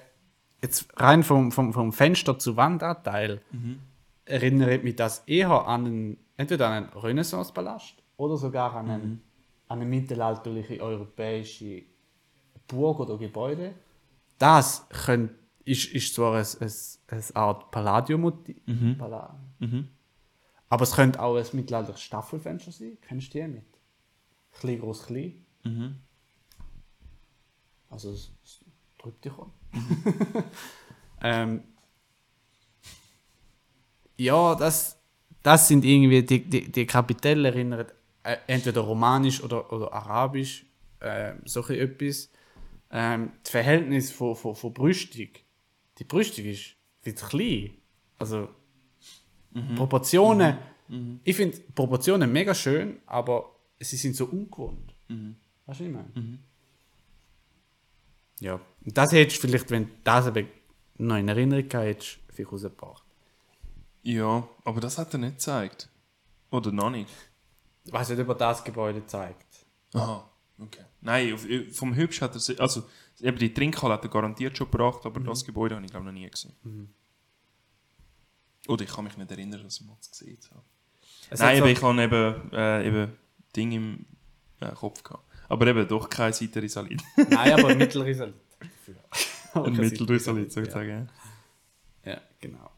jetzt 0.61 0.87
rein 0.97 1.23
vom, 1.23 1.51
vom, 1.51 1.73
vom 1.73 1.91
Fenster 1.91 2.37
zu 2.37 2.55
Wandanteil 2.55 3.41
erinnert 4.25 4.83
mich 4.83 4.95
das 4.95 5.23
eher 5.25 5.49
an 5.67 5.85
einen, 5.85 6.17
entweder 6.37 6.67
an 6.69 6.73
einen 6.85 6.93
Renaissance-Palast 6.93 7.95
oder 8.21 8.37
sogar 8.37 8.75
an, 8.75 8.87
einen, 8.87 9.21
an 9.67 9.79
eine 9.79 9.89
mittelalterliche 9.89 10.79
europäische 10.79 11.81
Burg 12.67 12.99
oder 12.99 13.17
Gebäude. 13.17 13.73
Das 14.37 14.87
könnt, 14.89 15.31
ist, 15.65 15.91
ist 15.91 16.13
zwar 16.13 16.35
ein, 16.35 16.45
ein, 16.59 16.71
eine 17.07 17.35
Art 17.35 17.71
Palladium-Motiv, 17.71 18.57
Palla 18.99 19.39
aber 20.69 20.83
es 20.83 20.93
könnte 20.93 21.19
auch 21.19 21.35
ein 21.35 21.45
mittelalterliches 21.51 22.03
Staffelfenster 22.03 22.71
sein. 22.71 22.97
Kennst 23.01 23.33
du 23.33 23.39
die 23.39 23.47
mit? 23.47 23.65
Klein, 24.53 24.79
groß, 24.79 25.05
klein. 25.07 25.43
Also 27.89 28.11
es, 28.11 28.31
es 28.43 28.63
drückt 28.97 29.25
dich 29.25 29.33
an. 29.33 29.51
ähm, 31.21 31.63
ja, 34.15 34.55
das, 34.55 34.97
das 35.43 35.67
sind 35.67 35.83
irgendwie, 35.83 36.23
die, 36.23 36.47
die, 36.47 36.71
die 36.71 36.85
Kapitelle 36.85 37.49
erinnern 37.49 37.87
äh, 38.23 38.37
entweder 38.47 38.81
romanisch 38.81 39.41
oder, 39.43 39.71
oder 39.71 39.93
arabisch, 39.93 40.65
äh, 40.99 41.33
solche 41.45 41.77
etwas. 41.79 42.29
Ähm, 42.91 43.31
das 43.43 43.51
Verhältnis 43.51 44.11
von, 44.11 44.35
von, 44.35 44.55
von 44.55 44.73
Brüstung, 44.73 45.29
die 45.97 46.03
Brüstung 46.03 46.45
ist 46.45 46.75
zu 47.03 47.25
klein. 47.25 47.71
Also 48.19 48.49
Proportionen, 49.75 50.57
ich 51.23 51.35
finde 51.35 51.57
Proportionen 51.73 52.31
mega 52.31 52.53
schön, 52.53 52.99
aber 53.05 53.55
sie 53.79 53.95
sind 53.97 54.15
so 54.15 54.25
ungewohnt. 54.25 54.93
Weißt 55.65 55.79
du, 55.79 55.85
was 55.85 55.87
ich 55.87 55.89
meine? 55.89 56.39
Ja, 58.39 58.59
und 58.85 58.97
das 58.97 59.11
hättest 59.11 59.43
du 59.43 59.47
vielleicht, 59.47 59.69
wenn 59.71 59.85
du 59.85 59.91
das 60.03 60.27
eben 60.27 60.47
noch 60.97 61.17
in 61.17 61.27
Erinnerung 61.27 61.69
hättest, 61.69 62.19
vielleicht 62.29 62.51
rausgebracht. 62.51 63.03
Ja, 64.03 64.47
aber 64.63 64.81
das 64.81 64.97
hat 64.97 65.13
er 65.13 65.19
nicht 65.19 65.33
gezeigt. 65.33 65.89
Oder 66.49 66.71
noch 66.71 66.89
nicht. 66.89 67.09
Ich 67.85 67.91
weiß 67.93 68.09
nicht, 68.09 68.19
ob 68.19 68.29
er 68.29 68.35
das 68.35 68.63
Gebäude 68.63 69.05
zeigt. 69.05 69.65
Aha, 69.93 70.29
okay. 70.59 70.85
Nein, 71.01 71.33
auf, 71.33 71.45
vom 71.73 71.95
Hübsch 71.95 72.21
hat 72.21 72.35
er, 72.35 72.59
also 72.61 72.83
eben 73.19 73.37
die 73.37 73.53
Trinkhalle 73.53 73.93
hat 73.95 74.03
er 74.03 74.09
garantiert 74.09 74.57
schon 74.57 74.69
gebracht, 74.69 75.05
aber 75.05 75.19
das 75.19 75.43
Gebäude 75.43 75.75
habe 75.75 75.85
ich 75.85 75.91
glaube 75.91 76.05
noch 76.05 76.11
nie 76.11 76.29
gesehen. 76.29 76.93
Oder 78.67 78.83
ich 78.83 78.91
kann 78.93 79.03
mich 79.03 79.17
nicht 79.17 79.31
erinnern, 79.31 79.63
dass 79.63 79.79
ich 79.79 79.85
mal 79.87 79.95
das 79.97 80.11
gesehen 80.11 80.37
habe. 80.51 80.63
Es 81.29 81.39
Nein, 81.39 81.57
eben, 81.57 81.65
so- 81.65 81.71
ich 81.71 81.81
habe 81.81 82.03
eben, 82.03 82.51
äh, 82.53 82.87
eben 82.87 83.17
Ding 83.55 83.71
im 83.71 84.05
äh, 84.59 84.71
Kopf 84.73 85.01
gehabt. 85.03 85.23
Aber 85.49 85.67
eben 85.67 85.87
doch 85.87 86.07
kein 86.09 86.31
Seitenrisalit. 86.31 87.01
Nein, 87.29 87.53
aber 87.53 87.75
Mittelrisalit. 87.75 88.35
Ein 89.53 89.73
Mittelrisalit, 89.73 90.51
sozusagen. 90.53 91.09
Ja, 92.05 92.11
ja 92.13 92.21
genau. 92.39 92.69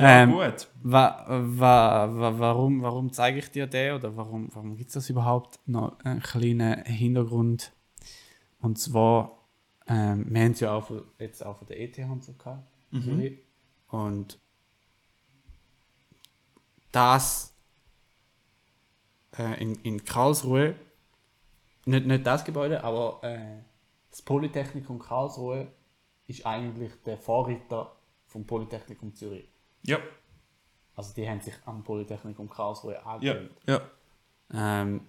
Ja, 0.00 0.22
Ähm, 0.22 0.32
gut. 0.32 0.68
Wa, 0.82 1.24
wa, 1.28 2.08
wa, 2.12 2.38
warum, 2.38 2.82
warum 2.82 3.12
zeige 3.12 3.38
ich 3.38 3.50
dir 3.50 3.66
den 3.66 3.94
oder 3.94 4.16
warum, 4.16 4.48
warum 4.54 4.76
gibt 4.76 4.88
es 4.88 4.94
das 4.94 5.10
überhaupt? 5.10 5.58
Noch 5.66 5.98
einen 6.04 6.20
kleinen 6.20 6.84
Hintergrund. 6.84 7.72
Und 8.60 8.78
zwar, 8.78 9.46
ähm, 9.86 10.26
wir 10.28 10.42
haben 10.42 10.52
es 10.52 10.60
ja 10.60 10.72
auch 10.72 10.86
von, 10.86 11.02
jetzt 11.18 11.44
auch 11.44 11.56
von 11.56 11.66
der 11.66 11.80
ETH 11.80 11.98
und 11.98 12.24
so 12.24 12.32
gehabt. 12.32 12.70
Zürich. 12.92 13.38
Und 13.88 14.38
das 16.92 17.54
äh, 19.38 19.60
in, 19.60 19.74
in 19.82 20.04
Karlsruhe, 20.04 20.74
nicht, 21.86 22.06
nicht 22.06 22.26
das 22.26 22.44
Gebäude, 22.44 22.84
aber 22.84 23.20
äh, 23.22 23.62
das 24.10 24.22
Polytechnikum 24.22 24.98
Karlsruhe 24.98 25.68
ist 26.26 26.46
eigentlich 26.46 26.92
der 27.04 27.16
Vorreiter 27.16 27.92
vom 28.26 28.46
Polytechnikum 28.46 29.14
Zürich. 29.14 29.48
Ja, 29.82 29.98
Also 30.94 31.14
die 31.14 31.28
haben 31.28 31.40
sich 31.40 31.54
am 31.64 31.82
Polytechnikum 31.82 32.48
Karlsruhe 32.50 32.94
ja, 32.94 33.02
angewöhnt. 33.02 33.50
ja. 33.66 33.80
Ähm, 34.52 35.06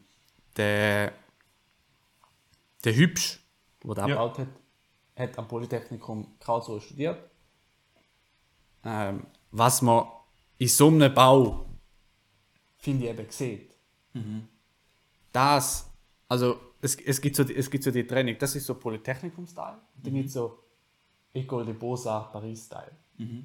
der, 0.56 1.14
der 2.86 2.96
Hübsch, 2.96 3.40
der 3.84 3.96
das 3.96 4.08
Ja. 4.08 4.16
gebaut 4.16 4.38
hat, 4.40 4.48
hat 5.18 5.38
am 5.38 5.48
Polytechnikum 5.48 6.38
Karlsruhe 6.40 6.80
studiert. 6.82 7.30
Ähm, 8.84 9.26
was 9.52 9.82
man 9.82 10.08
in 10.58 10.68
so 10.68 10.88
einem 10.88 11.14
Bau, 11.14 11.66
finde 12.78 13.06
ich, 13.06 13.12
eben 13.12 13.30
sieht. 13.32 13.76
Das, 15.32 15.90
also 16.28 16.60
es, 16.82 16.96
es, 16.96 17.22
gibt 17.22 17.36
so, 17.36 17.44
die- 17.44 17.56
es 17.56 17.70
gibt 17.70 17.84
so 17.84 17.92
die 17.92 18.06
Trennung, 18.06 18.38
das 18.40 18.56
ist 18.56 18.66
so 18.66 18.76
Polytechnikum-Style, 18.76 19.78
dann 20.04 20.14
gibt 20.14 20.28
es 20.28 20.34
so 20.34 20.60
École 21.34 21.66
de 21.66 21.74
Beaux-Arts 21.74 22.32
Paris-Style. 22.32 22.92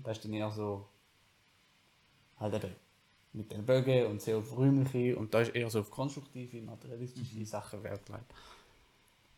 Das 0.02 0.16
ist 0.16 0.24
dann 0.24 0.32
eher 0.32 0.50
so, 0.50 0.88
halt 2.38 2.54
eben 2.54 2.74
mit 3.32 3.52
den 3.52 3.64
Bögen 3.66 4.06
und 4.06 4.22
sehr 4.22 4.38
auf 4.38 4.56
räumliche 4.56 5.16
und 5.16 5.34
da 5.34 5.40
ist 5.40 5.54
eher 5.54 5.68
so 5.70 5.80
auf 5.80 5.90
konstruktive, 5.90 6.60
materialistische 6.62 7.44
Sachen 7.44 7.82
Wert 7.82 8.04
gelegt. 8.06 8.32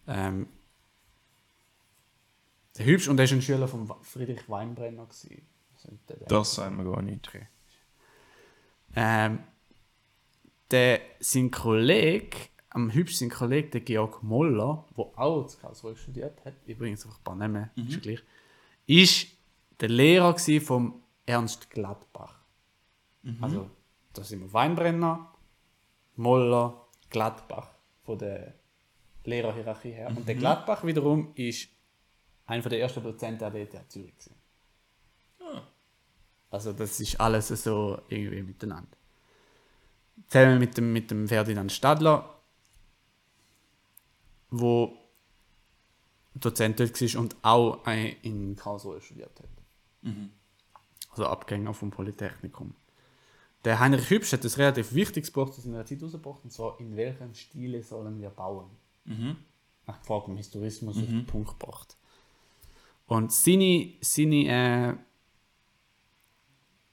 Ähm, 0.07 0.47
der 2.77 2.87
Hübsch 2.87 3.09
und 3.09 3.19
er 3.19 3.25
ist 3.25 3.33
ein 3.33 3.43
Schüler 3.43 3.67
von 3.67 3.91
Friedrich 4.03 4.49
Weinbrenner. 4.49 5.05
Gewesen. 5.07 5.47
Der- 6.09 6.17
der- 6.17 6.29
Das 6.29 6.55
sagen 6.55 6.77
wir 6.77 6.91
gar 6.93 7.03
nicht. 7.03 7.29
ähm, 8.95 9.39
der, 10.71 11.01
sein 11.21 11.51
Kollege, 11.51 12.37
am 12.71 12.93
Hübsch 12.93 13.17
sein 13.17 13.31
Kollege, 13.31 13.69
der 13.71 13.81
Georg 13.81 14.23
Moller, 14.23 14.85
der 14.97 15.07
auch 15.17 15.47
zu 15.47 15.59
Karlsruhe 15.59 15.97
studiert 15.97 16.45
hat, 16.45 16.55
übrigens 16.67 17.05
einfach 17.05 17.19
ein 17.19 17.25
paar 17.25 17.37
Namen, 17.37 17.71
ist 17.77 17.93
ja 17.93 17.99
gleich, 18.01 18.23
ist 18.87 19.29
der 19.81 19.89
Lehrer 19.89 20.37
vom 20.61 21.03
Ernst 21.27 21.71
Gladbach. 21.71 22.38
Also, 23.41 23.71
da 24.15 24.23
sind 24.25 24.41
wir 24.41 24.53
Weinbrenner, 24.53 25.33
Moller, 26.17 26.87
Gladbach 27.11 27.71
von 28.05 28.19
der 28.19 28.55
Lehrerhierarchie 29.25 29.93
her. 29.93 30.09
Und 30.09 30.27
der 30.27 30.35
Gladbach 30.35 30.85
wiederum 30.85 31.33
ist 31.35 31.69
einer 32.47 32.63
der 32.69 32.81
ersten 32.81 33.03
Dozenten 33.03 33.45
an 33.45 33.53
der 33.53 33.63
ETH 33.63 33.91
Zürich. 33.93 34.17
Gewesen. 34.17 34.35
Also 36.51 36.73
das 36.73 36.99
ist 36.99 37.21
alles 37.21 37.49
so 37.49 38.01
irgendwie 38.09 38.43
miteinander. 38.43 38.97
Zusammen 40.29 40.59
mit 40.59 40.77
dem, 40.79 40.93
mit 40.95 41.11
dem 41.11 41.29
Ferdinand 41.29 41.71
Stadler, 41.71 42.35
wo 44.51 44.97
Dozent 46.35 46.81
dort 46.81 47.01
war 47.01 47.21
und 47.21 47.37
auch 47.43 47.85
ein- 47.85 48.17
in 48.23 48.57
Karlsruhe 48.57 49.01
studiert 49.01 49.39
hat. 49.41 49.49
Also 51.11 51.27
Abgänger 51.27 51.75
vom 51.75 51.91
Polytechnikum. 51.91 52.75
Der 53.69 53.81
Heinrich 53.81 54.09
Hübsch 54.09 54.33
hat 54.33 54.43
ein 54.43 54.51
relativ 54.51 54.95
wichtiges 54.95 55.31
Buch 55.31 55.51
zu 55.51 55.61
seiner 55.61 55.85
Zeit 55.85 56.03
rausgebracht, 56.03 56.43
und 56.43 56.51
zwar 56.51 56.81
«In 56.81 56.97
welchem 56.97 57.35
Stile 57.35 57.83
sollen 57.83 58.19
wir 58.19 58.31
bauen?» 58.31 58.71
Mhm. 59.05 59.37
Nach 59.87 60.03
Frage 60.03 60.31
im 60.31 60.39
Historismus 60.39 60.97
auf 60.97 61.05
den 61.05 61.27
Punkt 61.27 61.59
gebracht. 61.59 61.99
Und 63.07 63.31
seine, 63.31 63.93
seine 64.01 64.37
äh, 64.47 64.95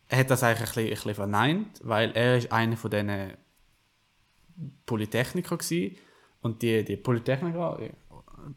er 0.10 0.18
hat 0.20 0.30
das 0.30 0.44
eigentlich 0.44 0.60
ein 0.60 0.66
bisschen, 0.66 0.84
ein 0.84 0.90
bisschen 0.90 1.16
verneint, 1.16 1.80
weil 1.82 2.12
er 2.12 2.40
ist 2.40 2.52
einer 2.52 2.76
von 2.76 2.92
diesen 2.92 3.38
Polytechniker 4.86 5.58
war. 5.58 5.92
Und 6.42 6.62
die, 6.62 6.84
die 6.84 6.98
Polytechniker, 6.98 7.80
äh, 7.80 7.92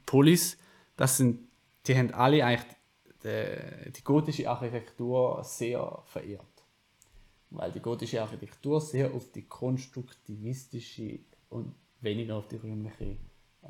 Polis, 0.06 0.58
das 0.96 1.18
sind, 1.18 1.48
die 1.86 1.96
haben 1.96 2.12
alle 2.14 2.44
eigentlich 2.44 2.76
die, 3.22 3.92
die 3.92 4.02
gotische 4.02 4.50
Architektur 4.50 5.44
sehr 5.44 6.02
verehrt. 6.06 6.57
Weil 7.50 7.72
die 7.72 7.80
gotische 7.80 8.20
Architektur 8.20 8.80
sehr 8.80 9.12
auf 9.14 9.32
die 9.32 9.42
konstruktivistische 9.42 11.20
und 11.48 11.74
weniger 12.00 12.36
auf 12.36 12.48
die 12.48 12.56
römliche 12.56 13.16
äh, 13.62 13.68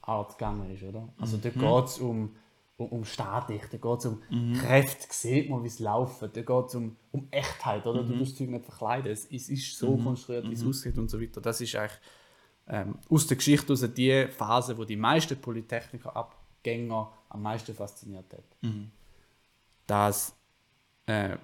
Art 0.00 0.38
gegangen 0.38 0.70
ist, 0.74 0.82
oder? 0.82 1.08
Also 1.18 1.36
da 1.36 1.50
geht 1.50 1.84
es 1.84 1.98
um, 1.98 2.34
um, 2.76 2.88
um 2.88 3.04
Statik, 3.04 3.70
da 3.70 3.76
geht 3.76 3.98
es 3.98 4.06
um 4.06 4.22
Kräfte, 4.58 5.06
sieht 5.10 5.50
man, 5.50 5.62
wie 5.62 5.68
es 5.68 5.78
laufen, 5.78 6.30
da 6.32 6.42
geht 6.42 6.66
es 6.66 6.74
um, 6.74 6.96
um 7.12 7.28
Echtheit, 7.30 7.86
oder? 7.86 8.02
Du 8.02 8.14
musst 8.14 8.32
das 8.32 8.38
Zeug 8.38 8.50
nicht 8.50 8.64
verkleiden, 8.64 9.12
es, 9.12 9.30
es 9.30 9.48
ist 9.48 9.78
so 9.78 9.96
konstruiert, 9.96 10.48
wie 10.48 10.54
es 10.54 10.64
aussieht 10.64 10.98
und 10.98 11.10
so 11.10 11.20
weiter. 11.20 11.40
Das 11.40 11.60
ist 11.60 11.74
eigentlich 11.74 12.00
ähm, 12.66 12.98
aus 13.08 13.26
der 13.26 13.36
Geschichte 13.36 13.72
aus 13.72 13.84
die 13.94 14.26
Phase, 14.28 14.76
wo 14.76 14.84
die 14.84 14.96
meisten 14.96 15.40
Polytechniker-Abgänger 15.40 17.12
am 17.28 17.42
meisten 17.42 17.74
fasziniert 17.74 18.32
hat. 18.32 18.44
Das 19.86 20.34
äh, 21.06 21.36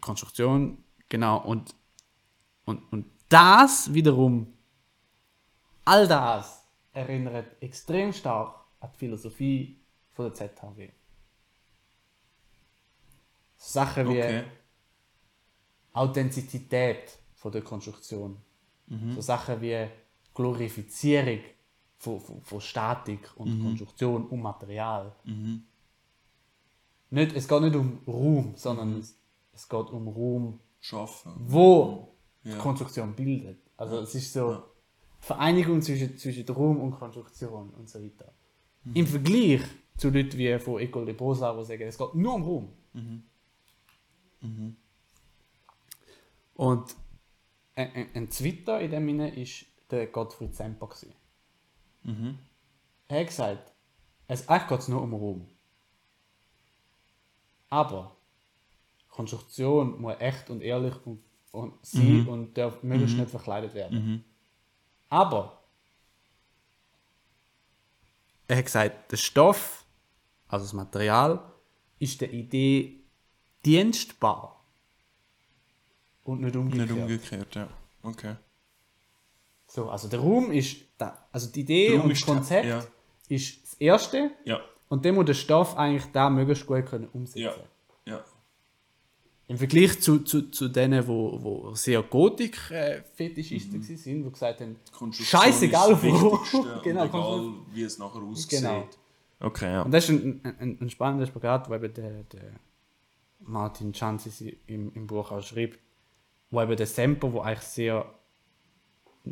Konstruktion, 0.00 0.84
genau, 1.08 1.38
und, 1.38 1.74
und, 2.64 2.92
und 2.92 3.06
das 3.28 3.92
wiederum, 3.92 4.52
all 5.84 6.06
das 6.06 6.64
erinnert 6.92 7.60
extrem 7.62 8.12
stark 8.12 8.54
an 8.80 8.90
die 8.94 8.98
Philosophie 8.98 9.80
von 10.12 10.26
der 10.26 10.34
ZHW. 10.34 10.88
Sachen 13.56 14.08
wie 14.08 14.18
Okay. 14.18 14.44
Authentizität 15.94 17.18
von 17.34 17.52
der 17.52 17.62
Konstruktion. 17.62 18.38
So 19.14 19.20
Sachen 19.20 19.60
wie 19.60 19.88
Glorifizierung 20.34 21.40
von, 21.98 22.20
von, 22.20 22.42
von 22.42 22.60
Statik 22.60 23.30
und 23.36 23.62
Konstruktion 23.62 24.26
und 24.26 24.40
Material. 24.40 25.12
Nicht, 27.12 27.36
es 27.36 27.46
geht 27.46 27.60
nicht 27.60 27.76
um 27.76 27.98
Ruhm, 28.06 28.54
sondern 28.56 28.98
es, 28.98 29.16
es 29.52 29.68
geht 29.68 29.90
um 29.90 30.08
Ruhm, 30.08 30.58
Schaffen. 30.80 31.32
wo 31.46 32.08
Ja. 32.42 32.54
die 32.54 32.58
Konstruktion 32.58 33.14
bildet. 33.14 33.58
Also 33.76 33.98
es 34.00 34.14
ist 34.14 34.32
so 34.32 34.54
die 35.20 35.26
Vereinigung 35.26 35.80
zwischen, 35.82 36.16
zwischen 36.16 36.48
Ruhm 36.48 36.80
und 36.80 36.92
Konstruktion 36.92 37.70
und 37.70 37.88
so 37.88 38.02
weiter. 38.02 38.32
Im 38.94 39.06
Vergleich 39.06 39.60
zu 39.96 40.08
Leuten 40.10 40.36
wie 40.38 40.58
von 40.58 40.80
Ecole 40.80 41.04
de 41.06 41.14
Beaux-Arts, 41.14 41.60
die 41.68 41.72
sagen, 41.74 41.82
es 41.86 41.98
geht 41.98 42.14
nur 42.14 42.34
um 42.34 42.42
Ruhm. 42.42 42.68
Und 46.54 46.96
ein, 47.74 47.92
ein, 47.94 48.06
ein 48.14 48.30
Twitter 48.30 48.80
in 48.80 48.90
dem 48.90 49.06
Sinne 49.06 49.34
ist 49.36 49.66
der 49.90 50.06
Gottfried 50.06 50.54
Semper. 50.54 50.88
gewesen. 50.88 51.14
Er 53.08 53.20
hat 53.20 53.26
gesagt, 53.26 53.72
es 54.26 54.48
eigentlich 54.48 54.68
geht 54.68 54.78
es 54.80 54.88
nur 54.88 55.02
um 55.02 55.12
Ruhm. 55.12 55.46
Aber 57.72 58.14
Konstruktion 59.08 59.98
muss 59.98 60.16
echt 60.18 60.50
und 60.50 60.60
ehrlich 60.60 60.94
und, 61.06 61.24
und 61.52 61.72
sein 61.80 62.28
und 62.28 62.58
darf 62.58 62.82
möglichst 62.82 63.16
nicht 63.16 63.30
verkleidet 63.30 63.72
werden. 63.72 64.22
Aber 65.08 65.62
er 68.46 68.58
hat 68.58 68.66
gesagt, 68.66 69.10
der 69.10 69.16
Stoff, 69.16 69.86
also 70.48 70.66
das 70.66 70.74
Material, 70.74 71.42
ist 71.98 72.20
der 72.20 72.30
Idee 72.30 73.00
dienstbar. 73.64 74.62
Und 76.24 76.42
nicht 76.42 76.54
umgekehrt. 76.54 76.90
Nicht 76.90 77.00
umgekehrt, 77.00 77.54
ja. 77.54 77.68
Okay. 78.02 78.36
So, 79.66 79.88
also 79.88 80.08
der 80.08 80.20
Raum 80.20 80.52
ist 80.52 80.76
da, 80.98 81.26
also 81.32 81.50
die 81.50 81.60
Idee 81.60 81.94
und 81.94 82.10
das 82.10 82.20
Konzept 82.20 82.66
ja. 82.66 82.84
ist 83.30 83.62
das 83.62 83.74
Erste 83.80 84.30
Ja. 84.44 84.60
Und 84.92 85.06
dann 85.06 85.14
muss 85.14 85.24
der 85.24 85.32
Stoff 85.32 85.78
eigentlich 85.78 86.04
da 86.12 86.28
möglichst 86.28 86.66
gut 86.66 86.84
können 86.84 87.08
umsetzen. 87.14 87.38
Ja. 87.38 87.54
Ja. 88.04 88.22
Im 89.48 89.56
Vergleich 89.56 89.98
zu, 90.02 90.18
zu, 90.18 90.50
zu 90.50 90.68
denen, 90.68 91.08
wo, 91.08 91.38
wo 91.42 91.74
sehr 91.74 92.02
Gotik 92.02 92.70
äh, 92.70 93.00
Fetischisten 93.14 93.78
mhm. 93.78 93.96
sind, 93.96 94.22
die 94.22 94.30
gesagt 94.30 94.60
haben, 94.60 94.76
scheißegal 95.10 95.96
wo. 96.02 96.38
Genau, 96.84 97.06
egal, 97.06 97.52
wie 97.72 97.84
es 97.84 97.96
nachher 97.96 98.20
aussieht. 98.20 98.50
Genau. 98.60 98.86
Okay, 99.40 99.72
ja. 99.72 99.80
Und 99.80 99.92
das 99.92 100.10
ist 100.10 100.10
ein, 100.10 100.42
ein, 100.60 100.78
ein 100.78 100.90
spannender 100.90 101.26
Spagat, 101.26 101.70
weil 101.70 101.82
eben 101.82 101.94
der, 101.94 102.22
der 102.24 102.50
Martin 103.40 103.94
Chanzis 103.94 104.44
im, 104.66 104.92
im 104.92 105.06
Buch 105.06 105.32
auch 105.32 105.42
schreibt, 105.42 105.78
wo 106.50 106.60
eben 106.60 106.76
der 106.76 106.86
Semper, 106.86 107.32
wo 107.32 107.40
eigentlich 107.40 107.60
sehr, 107.60 108.04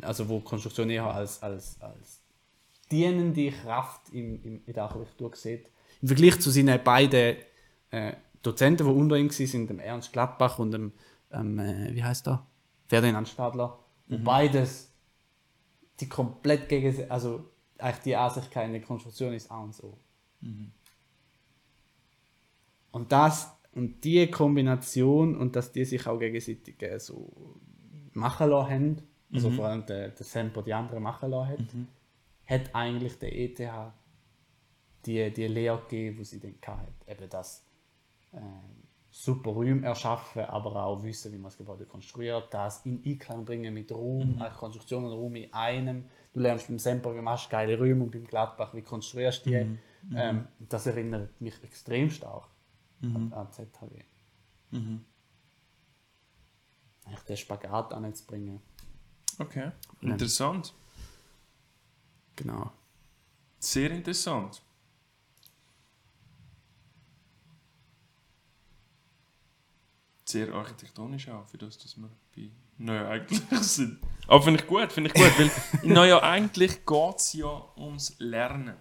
also 0.01 0.27
wo 0.27 0.39
Konstruktion 0.39 0.89
eher 0.89 1.05
als, 1.05 1.43
als, 1.43 1.79
als 1.79 2.20
dienende 2.91 3.51
Kraft 3.51 4.09
im, 4.11 4.41
im, 4.43 4.61
in 4.65 4.73
der 4.73 4.83
Architektur 4.83 5.35
sieht, 5.35 5.69
im 6.01 6.07
Vergleich 6.07 6.39
zu 6.39 6.49
seinen 6.49 6.83
beiden 6.83 7.37
äh, 7.91 8.13
Dozenten, 8.41 8.85
die 8.87 8.93
unter 8.93 9.17
ihm 9.17 9.29
waren, 9.29 9.67
dem 9.67 9.79
Ernst 9.79 10.11
Gladbach 10.11 10.59
und 10.59 10.71
dem, 10.71 10.91
ähm, 11.31 11.59
äh, 11.59 11.93
wie 11.93 12.03
heißt 12.03 12.27
er? 12.27 12.45
Ferdinand 12.87 13.27
Stadler, 13.27 13.79
wo 14.07 14.17
beides 14.17 14.91
die 15.99 16.09
komplett 16.09 16.67
gegen, 16.67 17.09
also 17.09 17.51
eigentlich 17.77 18.03
die 18.03 18.15
Ansicht 18.15 18.51
keine 18.51 18.81
Konstruktion 18.81 19.33
ist 19.33 19.49
auch 19.49 19.63
und 19.63 19.75
so. 19.75 19.97
Und 22.91 23.11
das 23.11 23.51
und 23.73 24.03
die 24.03 24.29
Kombination 24.29 25.37
und 25.37 25.55
dass 25.55 25.71
die 25.71 25.85
sich 25.85 26.05
auch 26.07 26.19
gegenseitig 26.19 26.81
äh, 26.81 26.99
so 26.99 27.31
machen 28.13 28.49
lassen 28.49 28.69
haben, 28.69 28.97
also 29.33 29.49
vor 29.51 29.67
allem 29.67 29.85
der, 29.85 30.09
der 30.09 30.25
Semper 30.25 30.61
die 30.61 30.73
anderen 30.73 31.01
machen 31.03 31.31
lassen 31.31 31.49
hat, 31.49 31.59
hat 32.51 32.75
eigentlich 32.75 33.17
der 33.17 33.37
ETH 33.37 33.59
die, 35.05 35.31
die 35.33 35.47
Lehre 35.47 35.81
gegeben, 35.81 36.17
die 36.17 36.25
sie 36.25 36.39
dann 36.39 36.55
hatte. 36.67 36.91
Eben 37.07 37.29
das 37.29 37.65
äh, 38.33 38.39
super 39.09 39.51
Räume 39.51 39.85
erschaffen, 39.85 40.43
aber 40.43 40.83
auch 40.85 41.03
wissen, 41.03 41.31
wie 41.31 41.37
man 41.37 41.45
das 41.45 41.57
Gebäude 41.57 41.85
konstruiert, 41.85 42.53
das 42.53 42.85
in 42.85 43.01
Einklang 43.05 43.45
bringen 43.45 43.73
mit 43.73 43.91
Raum, 43.91 44.35
mhm. 44.35 44.43
Konstruktion 44.57 45.05
und 45.05 45.11
Raum 45.11 45.35
in 45.35 45.51
einem. 45.53 46.05
Du 46.33 46.39
lernst 46.39 46.67
beim 46.67 46.79
Semper, 46.79 47.15
wie 47.15 47.21
machst 47.21 47.47
du 47.47 47.51
geile 47.51 47.77
Räume 47.77 48.03
und 48.03 48.11
beim 48.11 48.25
Gladbach, 48.25 48.73
wie 48.73 48.81
konstruierst 48.81 49.45
du 49.45 49.49
die. 49.49 49.77
Ähm, 50.15 50.47
das 50.59 50.87
erinnert 50.87 51.39
mich 51.41 51.61
extrem 51.63 52.09
stark 52.09 52.47
an, 53.03 53.31
an 53.33 53.51
ZHW. 53.51 54.01
Eigentlich 57.05 57.23
den 57.27 57.37
Spagat 57.37 57.93
anzubringen. 57.93 58.61
Okay. 59.37 59.71
Interessant. 60.01 60.73
Genau. 62.35 62.71
Sehr 63.59 63.91
interessant. 63.91 64.61
Sehr 70.25 70.53
architektonisch 70.53 71.27
auch, 71.29 71.45
für 71.47 71.57
das, 71.57 71.77
dass 71.77 71.97
wir 71.97 72.09
bei 72.35 72.49
Neujahr 72.77 73.09
eigentlich 73.09 73.41
sind. 73.61 73.99
Aber 74.27 74.41
finde 74.41 74.61
ich 74.61 74.67
gut, 74.67 74.91
finde 74.91 75.09
ich 75.09 75.13
gut, 75.13 75.37
weil 75.37 75.51
in 75.83 75.93
Neujahr 75.93 76.23
eigentlich 76.23 76.85
geht 76.85 77.15
es 77.17 77.33
ja 77.33 77.63
ums 77.75 78.15
Lernen. 78.19 78.75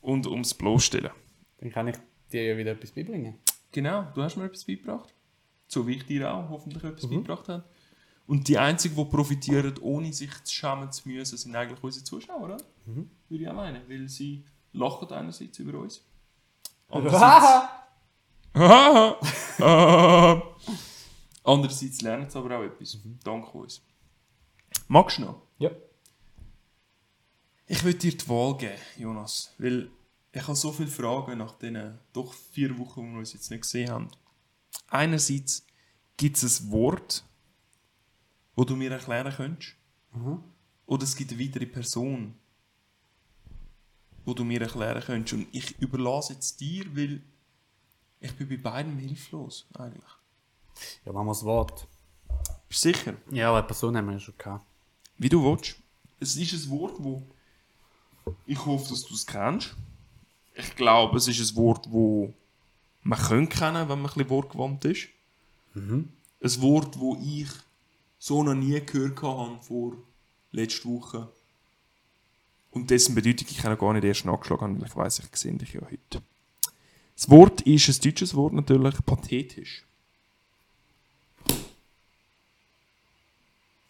Und 0.00 0.26
ums 0.26 0.54
Bloßstellen. 0.54 1.10
Dann 1.58 1.70
kann 1.70 1.88
ich 1.88 1.96
dir 2.32 2.44
ja 2.44 2.56
wieder 2.56 2.72
etwas 2.72 2.92
beibringen. 2.92 3.38
Genau, 3.72 4.06
du 4.14 4.22
hast 4.22 4.36
mir 4.36 4.44
etwas 4.44 4.64
beigebracht. 4.64 5.12
So 5.66 5.86
wie 5.86 5.96
ich 5.96 6.06
dir 6.06 6.32
auch 6.32 6.48
hoffentlich 6.48 6.82
etwas 6.84 7.08
beigebracht 7.10 7.48
habe. 7.48 7.64
Und 8.30 8.46
die 8.46 8.56
einzigen, 8.56 8.94
die 8.94 9.04
profitieren, 9.06 9.76
ohne 9.80 10.12
sich 10.12 10.30
zu 10.44 10.54
schämen 10.54 10.92
zu 10.92 11.08
müssen, 11.08 11.36
sind 11.36 11.56
eigentlich 11.56 11.82
unsere 11.82 12.04
Zuschauer, 12.04 12.42
oder? 12.42 12.58
Würde 13.28 13.42
ich 13.42 13.48
auch 13.48 13.54
meinen, 13.54 13.82
weil 13.88 14.08
sie 14.08 14.44
lachen 14.72 15.10
einerseits 15.10 15.58
über 15.58 15.80
uns. 15.80 16.00
Andererseits, 16.88 17.68
andererseits 21.42 22.02
lernen 22.02 22.30
sie 22.30 22.38
aber 22.38 22.56
auch 22.56 22.62
etwas. 22.62 22.98
Dank 23.24 23.52
uns. 23.52 23.82
Magst 24.86 25.18
du 25.18 25.22
noch? 25.22 25.42
ja. 25.58 25.72
Ich 27.66 27.82
würde 27.82 27.98
dir 27.98 28.16
die 28.16 28.28
Wahl 28.28 28.56
geben, 28.58 28.78
Jonas, 28.96 29.52
weil 29.58 29.90
ich 30.30 30.42
habe 30.42 30.54
so 30.54 30.70
viele 30.70 30.86
Fragen 30.86 31.36
nach 31.38 31.58
diesen 31.58 31.98
doch 32.12 32.32
vier 32.32 32.78
Wochen, 32.78 33.00
wo 33.00 33.12
wir 33.12 33.18
uns 33.18 33.32
jetzt 33.32 33.50
nicht 33.50 33.62
gesehen 33.62 33.90
haben. 33.90 34.08
Einerseits 34.86 35.66
gibt 36.16 36.40
es 36.40 36.60
ein 36.60 36.70
Wort, 36.70 37.24
wo 38.60 38.64
du 38.64 38.76
mir 38.76 38.90
erklären 38.90 39.32
könntest, 39.34 39.74
oder 40.84 41.02
es 41.02 41.16
gibt 41.16 41.32
eine 41.32 41.42
weitere 41.42 41.64
Person, 41.64 42.34
wo 44.26 44.34
du 44.34 44.44
mir 44.44 44.60
erklären 44.60 45.02
könntest. 45.02 45.32
Und 45.32 45.46
ich 45.50 45.80
überlasse 45.80 46.34
jetzt 46.34 46.60
dir, 46.60 46.84
weil 46.94 47.22
ich 48.20 48.36
bin 48.36 48.50
bei 48.50 48.58
beidem 48.58 48.98
hilflos 48.98 49.66
eigentlich. 49.72 50.10
Ja, 51.06 51.12
machen 51.14 51.28
wir 51.28 51.30
das 51.32 51.42
Wort. 51.42 51.88
Bist 52.68 52.84
du 52.84 52.92
sicher? 52.92 53.14
Ja, 53.30 53.50
eine 53.54 53.66
Person 53.66 53.96
haben 53.96 54.08
wir 54.08 54.12
ja 54.12 54.20
schon 54.20 54.36
gehabt. 54.36 54.66
Wie 55.16 55.30
du 55.30 55.42
willst. 55.42 55.76
Es 56.18 56.36
ist 56.36 56.52
ein 56.52 56.70
Wort, 56.70 56.96
wo 56.98 57.22
ich 58.44 58.66
hoffe, 58.66 58.90
dass 58.90 59.04
du 59.04 59.14
es 59.14 59.26
kennst. 59.26 59.74
Ich 60.52 60.76
glaube, 60.76 61.16
es 61.16 61.26
ist 61.26 61.40
ein 61.40 61.56
Wort, 61.56 61.90
wo 61.90 62.34
man 63.04 63.18
könnte 63.18 63.56
kennen, 63.56 63.88
wenn 63.88 64.02
man 64.02 64.10
ein 64.10 64.14
bisschen 64.14 64.28
wortgewandt 64.28 64.84
ist. 64.84 65.08
Ein 65.74 66.12
Wort, 66.60 66.98
wo 66.98 67.16
ich 67.24 67.48
so 68.20 68.42
noch 68.44 68.54
nie 68.54 68.80
gehört 68.80 69.20
habe 69.22 69.58
vor 69.62 69.94
letzter 70.52 70.88
Woche. 70.90 71.28
Und 72.70 72.90
dessen 72.90 73.16
Bedeutung 73.16 73.48
ich 73.50 73.58
auch 73.64 73.70
noch 73.70 73.78
gar 73.78 73.92
nicht 73.94 74.04
erst 74.04 74.24
nachgeschlagen 74.26 74.68
habe, 74.68 74.80
weil 74.80 74.88
ich 74.88 74.96
weiss, 74.96 75.18
ich 75.18 75.36
sehe 75.36 75.52
dich 75.54 75.72
ja 75.72 75.80
heute. 75.80 76.22
Das 77.16 77.28
Wort 77.28 77.62
ist 77.62 77.88
ein 77.88 78.00
deutsches 78.04 78.34
Wort 78.36 78.52
natürlich, 78.52 78.94
pathetisch. 79.04 79.84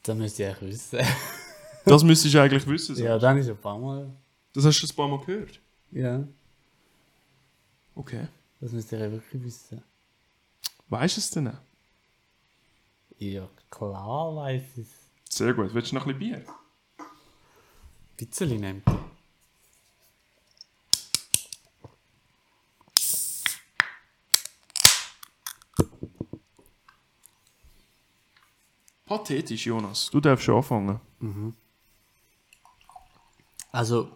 Das 0.03 0.17
müsste 0.17 0.43
ich 0.45 0.49
eigentlich 0.49 0.71
wissen. 0.73 0.99
Das 1.87 2.05
müsstest 2.05 2.35
du 2.35 2.43
eigentlich 2.43 2.67
wissen. 2.67 2.95
so. 2.95 3.03
ja, 3.03 3.19
dann 3.19 3.39
ist 3.39 3.49
ein 3.49 3.57
paar 3.57 3.79
Mal. 3.79 4.11
Das 4.53 4.67
hast 4.67 4.81
du 4.83 4.87
ein 4.87 4.95
paar 4.95 5.09
Mal 5.09 5.19
gehört. 5.25 5.59
Ja, 5.91 6.23
Okay. 7.95 8.29
das 8.61 8.71
müsste 8.73 8.97
ich 8.97 9.11
wirklich 9.11 9.43
wissen. 9.43 9.83
Weißt 10.91 11.17
du 11.17 11.21
es 11.21 11.31
denn? 11.31 11.51
Ja, 13.21 13.47
klar 13.71 14.35
weiß 14.35 14.63
ich 14.79 14.87
es. 14.87 15.37
Sehr 15.37 15.53
gut. 15.53 15.75
Willst 15.75 15.93
du 15.93 15.97
noch 15.97 16.07
ein 16.07 16.19
bisschen 16.19 16.43
Bier? 16.43 16.55
Pizzeli 18.17 18.59
nimmt. 18.59 18.83
Pathetisch, 29.05 29.67
Jonas. 29.67 30.09
Du 30.11 30.21
darfst 30.21 30.47
schon 30.47 30.57
anfangen. 30.57 31.01
Also, 33.71 34.11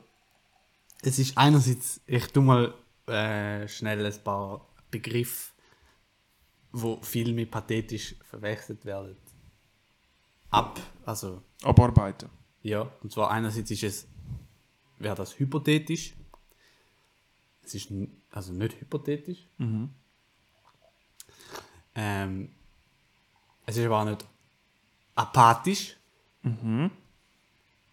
es 1.03 1.19
ist 1.19 1.37
einerseits, 1.37 2.01
ich 2.07 2.27
tu 2.29 2.41
mal 2.41 2.73
äh, 3.07 3.69
schnell 3.69 4.07
ein 4.07 4.25
paar 4.25 4.67
Begriffe, 4.91 5.53
wo 6.75 7.01
viel 7.03 7.33
mit 7.33 7.51
pathetisch 7.53 8.17
verwechselt 8.29 8.85
werden. 8.85 9.17
Ab, 10.51 10.81
also 11.07 11.43
Abarbeiten. 11.63 12.29
Ja, 12.63 12.91
und 13.03 13.13
zwar 13.13 13.31
einerseits 13.31 13.71
ist 13.71 13.83
es, 13.85 14.07
wäre 14.99 15.15
das 15.15 15.39
hypothetisch. 15.39 16.15
Es 17.63 17.75
ist 17.75 17.93
also 18.31 18.53
nicht 18.53 18.81
hypothetisch. 18.81 19.47
Ähm, 21.95 22.51
es 23.67 23.77
ist 23.77 23.87
aber 23.87 24.01
auch 24.01 24.05
nicht 24.05 24.27
apathisch. 25.15 25.97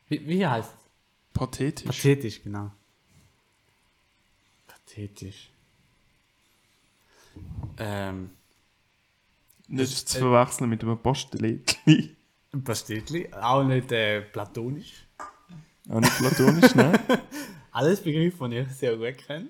Wie, 0.09 0.27
wie 0.27 0.45
heißt 0.45 0.73
es? 0.73 0.79
Pathetisch. 1.33 1.85
Pathetisch, 1.85 2.41
genau. 2.43 2.71
Pathetisch. 4.67 5.49
Ähm, 7.77 8.31
Nicht 9.71 10.09
zu 10.09 10.19
verwechseln 10.19 10.69
mit 10.69 10.83
einem 10.83 10.97
Posteletli. 10.97 12.15
ein 12.53 12.63
Pastetli, 12.63 13.33
auch 13.33 13.63
nicht 13.63 13.91
äh, 13.93 14.21
platonisch. 14.21 15.07
Auch 15.89 16.01
nicht 16.01 16.17
platonisch, 16.17 16.75
ne? 16.75 16.99
Alles 17.71 18.01
Begriffe, 18.01 18.49
die 18.49 18.57
ich 18.57 18.67
sehr 18.69 18.97
gut 18.97 19.17
kenne. 19.25 19.47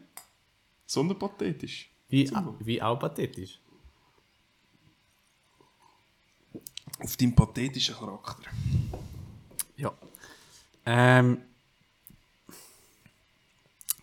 Sondern 0.85 1.17
pathetisch. 1.17 1.89
Wie, 2.07 2.29
wie 2.59 2.81
auch 2.81 2.99
pathetisch. 2.99 3.59
Auf 6.99 7.17
deinen 7.17 7.33
pathetischen 7.33 7.95
Charakter. 7.95 8.51
Ja. 9.75 9.91
Ähm, 10.85 11.41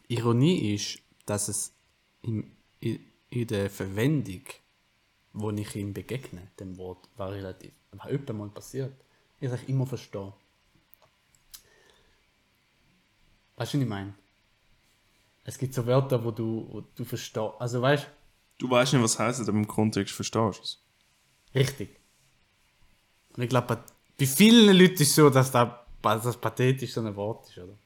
Ironie 0.08 0.74
ist, 0.74 0.98
dass 1.26 1.46
es 1.46 1.72
im, 2.22 2.50
in, 2.80 2.98
in 3.30 3.46
der 3.46 3.70
Verwendung, 3.70 4.42
wo 5.32 5.50
ich 5.50 5.76
ihm 5.76 5.92
begegne, 5.92 6.48
dem 6.58 6.76
Wort, 6.76 7.08
war 7.16 7.32
relativ, 7.32 7.72
war 7.92 8.08
öfter 8.08 8.32
mal 8.32 8.48
passiert. 8.48 8.92
Ich 9.40 9.50
sage 9.50 9.62
immer 9.66 9.86
verstehe. 9.86 10.32
Weißt 13.56 13.74
du, 13.74 13.78
was 13.78 13.82
ich 13.82 13.88
meine? 13.88 14.14
Es 15.44 15.58
gibt 15.58 15.74
so 15.74 15.86
Wörter, 15.86 16.22
wo 16.24 16.30
du, 16.30 16.68
wo 16.70 16.80
du 16.80 17.04
verstehst. 17.04 17.54
Also 17.58 17.80
weißt 17.82 18.06
Du 18.58 18.68
weißt 18.68 18.92
nicht, 18.92 19.02
was 19.02 19.18
heisst, 19.18 19.40
aber 19.40 19.56
im 19.56 19.68
Kontext 19.68 20.14
verstehst 20.14 20.58
du 20.58 20.62
es. 20.62 20.84
Richtig. 21.54 21.96
Und 23.36 23.44
ich 23.44 23.48
glaube, 23.48 23.84
bei 24.18 24.26
vielen 24.26 24.76
Leuten 24.76 24.94
ist 24.94 25.10
es 25.10 25.14
so, 25.14 25.30
dass 25.30 25.52
das, 25.52 25.68
das 26.02 26.36
pathetisch 26.36 26.92
so 26.92 27.00
ein 27.00 27.14
Wort 27.14 27.48
ist, 27.48 27.58
oder? 27.58 27.78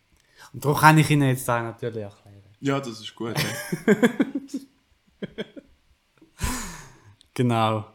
Und 0.53 0.65
darum 0.65 0.79
kann 0.79 0.99
ich 0.99 1.11
Ihnen 1.11 1.29
jetzt 1.29 1.47
da 1.47 1.63
natürlich 1.63 2.03
erklären. 2.03 2.43
Ja, 2.61 2.81
das 2.81 3.01
ist 3.01 3.15
gut. 3.15 3.37
Ja. 3.39 3.95
Genau. 7.35 7.87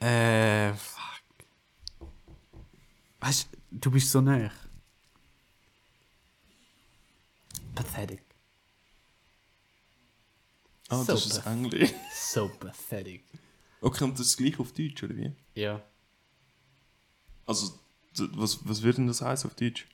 Äh, 0.00 0.72
fuck. 0.74 1.00
Weißt 3.20 3.48
du, 3.70 3.78
du 3.78 3.90
bist 3.90 4.10
so 4.10 4.20
nah. 4.20 4.50
Pathetic. 7.74 8.22
Ah, 10.88 11.02
So 11.02 11.12
das 11.12 11.26
ist 11.26 11.46
Englisch. 11.46 11.90
So 12.14 12.48
pathetic. 12.48 13.24
Okay, 13.80 14.04
und 14.04 14.18
das 14.18 14.26
ist 14.28 14.36
gleich 14.36 14.58
auf 14.58 14.72
Deutsch, 14.72 15.02
oder 15.02 15.16
wie? 15.16 15.32
Ja. 15.54 15.82
Also, 17.46 17.78
was, 18.16 18.66
was 18.66 18.82
würde 18.82 18.96
denn 18.96 19.06
das 19.06 19.20
heißen 19.20 19.50
auf 19.50 19.56
Deutsch? 19.56 19.86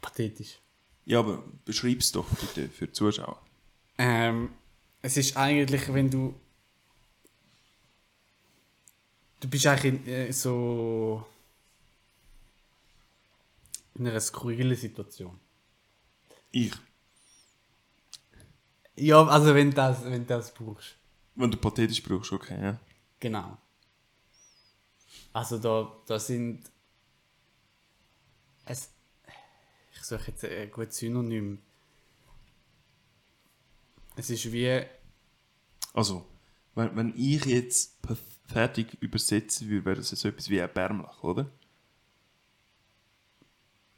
Pathetisch. 0.00 0.58
Ja, 1.04 1.18
aber 1.20 1.44
beschreib's 1.64 2.10
doch 2.12 2.26
bitte 2.28 2.68
für 2.68 2.86
die 2.86 2.92
Zuschauer. 2.92 3.40
Ähm, 3.98 4.50
es 5.02 5.16
ist 5.16 5.36
eigentlich, 5.36 5.92
wenn 5.92 6.10
du. 6.10 6.34
Du 9.44 9.50
bist 9.50 9.66
eigentlich 9.66 9.92
in, 9.92 10.06
äh, 10.06 10.32
so. 10.32 11.22
in 13.94 14.08
einer 14.08 14.18
skurrilen 14.18 14.74
Situation. 14.74 15.38
Ich. 16.50 16.72
Ja, 18.96 19.22
also 19.26 19.54
wenn 19.54 19.68
du 19.68 19.76
das, 19.76 20.02
wenn 20.06 20.26
das 20.26 20.54
brauchst. 20.54 20.96
Wenn 21.34 21.50
du 21.50 21.58
pathetisch 21.58 22.02
brauchst, 22.02 22.32
okay, 22.32 22.58
ja. 22.58 22.80
Genau. 23.20 23.58
Also 25.34 25.58
da, 25.58 25.94
da 26.06 26.18
sind. 26.18 26.64
Es, 28.64 28.88
ich 29.92 30.02
suche 30.04 30.30
jetzt 30.30 30.42
ein 30.46 30.70
gutes 30.70 30.96
Synonym. 30.96 31.60
Es 34.16 34.30
ist 34.30 34.50
wie. 34.50 34.86
Also, 35.92 36.24
wenn, 36.74 36.96
wenn 36.96 37.14
ich 37.14 37.44
jetzt 37.44 38.00
pathetic 38.54 38.96
übersetzen 39.00 39.68
würde, 39.68 39.84
wäre 39.84 39.96
das 39.96 40.10
so 40.10 40.28
etwas 40.28 40.48
wie 40.48 40.58
erbärmlich, 40.58 41.22
oder? 41.22 41.50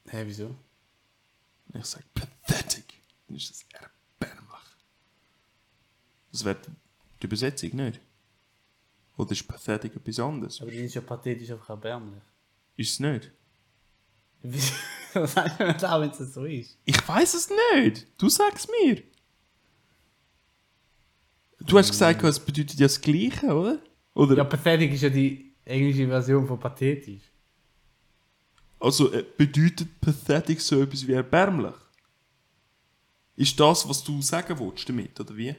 Hä, 0.09 0.23
wieso? 0.25 0.55
Wenn 1.69 1.83
ich 1.83 1.87
sage 1.87 2.05
pathetic, 2.15 2.95
dann 3.27 3.37
ist 3.37 3.51
das 3.51 3.65
erbärmlich. 3.73 4.67
Das 6.33 6.45
wäre 6.45 6.57
die 7.21 7.27
Übersetzung 7.27 7.77
nicht. 7.77 8.01
Oder 9.19 9.33
ist 9.33 9.47
pathetic 9.47 9.97
etwas 9.97 10.21
anderes? 10.21 10.61
Aber 10.61 10.71
dann 10.71 10.81
ist 10.81 10.95
ja 10.95 11.01
pathetisch 11.01 11.51
einfach 11.51 11.71
erbärmlich. 11.71 12.23
Ist 12.77 12.93
es 12.93 13.01
nicht? 13.01 13.31
Wieso? 14.43 14.73
Was 15.15 15.33
sagst 15.33 15.61
du 15.61 15.73
da, 15.75 16.01
wenn 16.01 16.11
es 16.11 16.19
so 16.19 16.45
ist? 16.45 16.79
Ich 16.85 17.09
weiß 17.09 17.35
es 17.35 17.49
nicht. 17.75 18.07
Du 18.19 18.29
sagst 18.29 18.69
mir. 18.71 19.03
Du 21.61 21.79
hast 21.79 21.91
gesagt, 21.91 22.23
es 22.23 22.39
bedeutet 22.39 22.79
ja 22.79 22.85
das 22.87 23.01
Gleiche, 23.01 23.47
oder? 23.47 23.83
Oder 24.17 24.37
Ja, 24.37 24.45
pathetic 24.45 24.93
ist 24.93 25.03
ja 25.03 25.11
die 25.11 25.53
englische 25.65 26.07
Version 26.09 26.47
von 26.47 26.59
pathetisch. 26.59 27.23
also 28.81 29.13
äh, 29.13 29.25
bedeutet 29.37 30.01
pathetic 30.01 30.61
so 30.61 30.81
etwas 30.83 31.07
wie 31.07 31.13
erbärmlich? 31.13 31.75
Ist 33.37 33.61
das, 33.61 33.87
was 33.89 34.03
du 34.03 34.23
sagen 34.23 34.59
willst 34.59 34.89
damit, 34.89 35.21
oder 35.21 35.37
wie? 35.37 35.55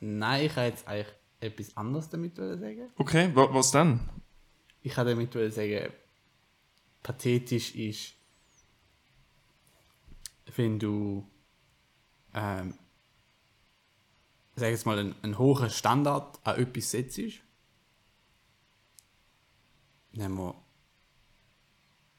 Nein, 0.00 0.46
ich 0.46 0.56
habe 0.56 0.66
jetzt 0.68 0.86
eigentlich 0.88 1.14
etwas 1.40 1.76
anderes 1.76 2.08
damit 2.08 2.36
sagen. 2.36 2.90
Okay, 2.96 3.30
wa 3.34 3.52
was 3.52 3.70
dann? 3.70 4.00
Ich 4.82 4.96
habe 4.96 5.10
damit 5.10 5.32
sagen, 5.52 5.92
pathetisch 7.02 7.74
ist, 7.74 8.14
wenn 10.56 10.78
du, 10.78 11.26
ähm, 12.34 12.74
sag 14.56 14.70
jetzt 14.70 14.86
mal, 14.86 14.98
einen, 14.98 15.14
einen 15.22 15.38
hohen 15.38 15.70
Standard 15.70 16.38
an 16.46 16.60
etwas 16.60 16.90
setzt. 16.90 17.20
Nehmen 20.12 20.38
wir 20.38 20.54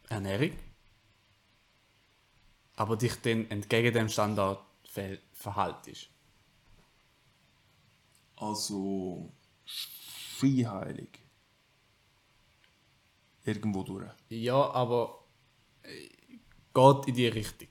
Ernährung. 0.09 0.51
Aber 2.75 2.97
dich 2.97 3.15
dann 3.21 3.49
entgegen 3.49 3.93
dem 3.93 4.09
Standard 4.09 4.59
ver 4.83 5.17
verhaltest. 5.31 6.09
Also 8.35 9.31
skiheilig. 9.65 11.19
Irgendwo 13.45 13.83
durch. 13.83 14.11
Ja, 14.29 14.71
aber 14.71 15.23
äh, 15.83 16.09
geht 16.73 17.07
in 17.07 17.15
die 17.15 17.27
Richtung. 17.27 17.69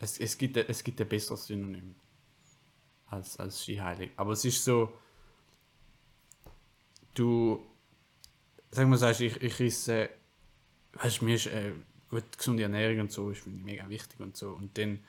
Es, 0.00 0.18
es, 0.18 0.36
gibt, 0.36 0.56
es 0.56 0.82
gibt 0.82 1.00
ein 1.00 1.08
besseres 1.08 1.46
Synonym 1.46 1.94
als, 3.14 3.38
als 3.38 3.62
Skiheilig. 3.62 4.12
Aber 4.16 4.32
es 4.32 4.44
ist 4.44 4.64
so, 4.64 4.92
du, 7.14 7.64
sagen 8.70 8.90
wir, 8.90 8.98
sagst, 8.98 9.20
ich, 9.20 9.40
ich 9.40 9.60
esse, 9.60 10.10
weißt 10.94 11.20
du, 11.20 11.24
mir 11.24 11.36
ist 11.36 11.46
äh, 11.46 11.72
gut, 12.10 12.36
gesunde 12.36 12.62
Ernährung 12.64 13.00
und 13.00 13.12
so, 13.12 13.30
ist 13.30 13.46
mich 13.46 13.62
mega 13.62 13.88
wichtig 13.88 14.20
und 14.20 14.36
so. 14.36 14.50
Und 14.50 14.76
dann, 14.76 15.02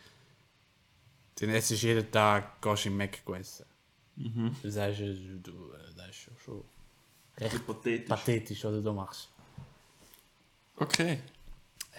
dann 1.36 1.50
essst 1.50 1.72
du 1.72 1.76
jeden 1.76 2.10
Tag, 2.12 2.62
gehst 2.62 2.86
du 2.86 2.90
im 2.90 2.98
Mac 2.98 3.22
essen. 3.30 3.66
Mhm. 4.16 4.56
Du 4.62 4.72
sagst, 4.72 5.02
äh, 5.02 5.16
du, 5.42 5.74
äh, 5.74 5.94
das 5.96 6.10
ist 6.10 6.30
schon 6.44 6.64
recht 7.38 7.68
pathetisch. 7.68 8.10
pathetisch, 8.10 8.64
was 8.64 8.84
du 8.84 8.94
machst. 8.94 9.30
Okay. 10.78 11.20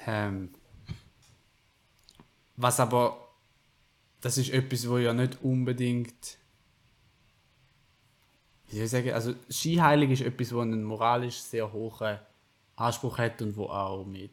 Ähm, 0.06 0.50
was 2.56 2.80
aber, 2.80 3.25
das 4.20 4.38
ist 4.38 4.50
etwas, 4.50 4.88
wo 4.88 4.98
ja 4.98 5.12
nicht 5.12 5.42
unbedingt, 5.42 6.38
wie 8.68 8.76
soll 8.76 8.84
ich 8.84 8.90
sagen, 8.90 9.12
also 9.12 9.34
Skiheilig 9.50 10.10
ist 10.10 10.22
etwas, 10.22 10.52
wo 10.52 10.60
einen 10.60 10.84
moralisch 10.84 11.36
sehr 11.36 11.72
hohen 11.72 12.18
Anspruch 12.76 13.18
hat 13.18 13.40
und 13.42 13.56
wo 13.56 13.66
auch 13.66 14.04
mit, 14.04 14.32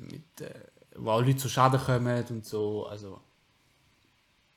mit 0.00 0.40
äh, 0.40 0.60
wo 0.96 1.10
auch 1.10 1.20
Leute 1.20 1.36
zu 1.36 1.48
Schaden 1.48 1.80
kommen 1.80 2.24
und 2.30 2.44
so, 2.44 2.86
also 2.86 3.20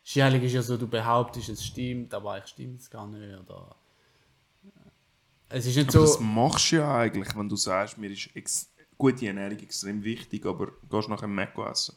Skiheilig 0.04 0.44
ist 0.44 0.54
ja 0.54 0.62
so, 0.62 0.78
du 0.78 0.88
behauptest, 0.88 1.50
es 1.50 1.66
stimmt, 1.66 2.14
aber 2.14 2.34
eigentlich 2.34 2.50
stimmt 2.52 2.82
es 2.82 2.90
gar 2.90 3.08
nicht, 3.08 3.38
oder 3.40 3.76
äh, 4.64 5.58
es 5.58 5.66
ist 5.66 5.76
nicht 5.76 5.96
Aber 5.96 6.08
so... 6.08 6.14
das 6.14 6.20
machst 6.20 6.72
du 6.72 6.78
ja 6.78 6.98
eigentlich, 6.98 7.36
wenn 7.36 7.50
du 7.50 7.56
sagst, 7.56 7.98
mir 7.98 8.10
ist 8.12 8.30
gute 8.98 9.28
Ernährung 9.28 9.58
extrem 9.60 10.04
wichtig, 10.04 10.46
aber 10.46 10.72
gehst 10.90 11.10
nachher 11.10 11.28
Mac 11.28 11.58
essen. 11.58 11.96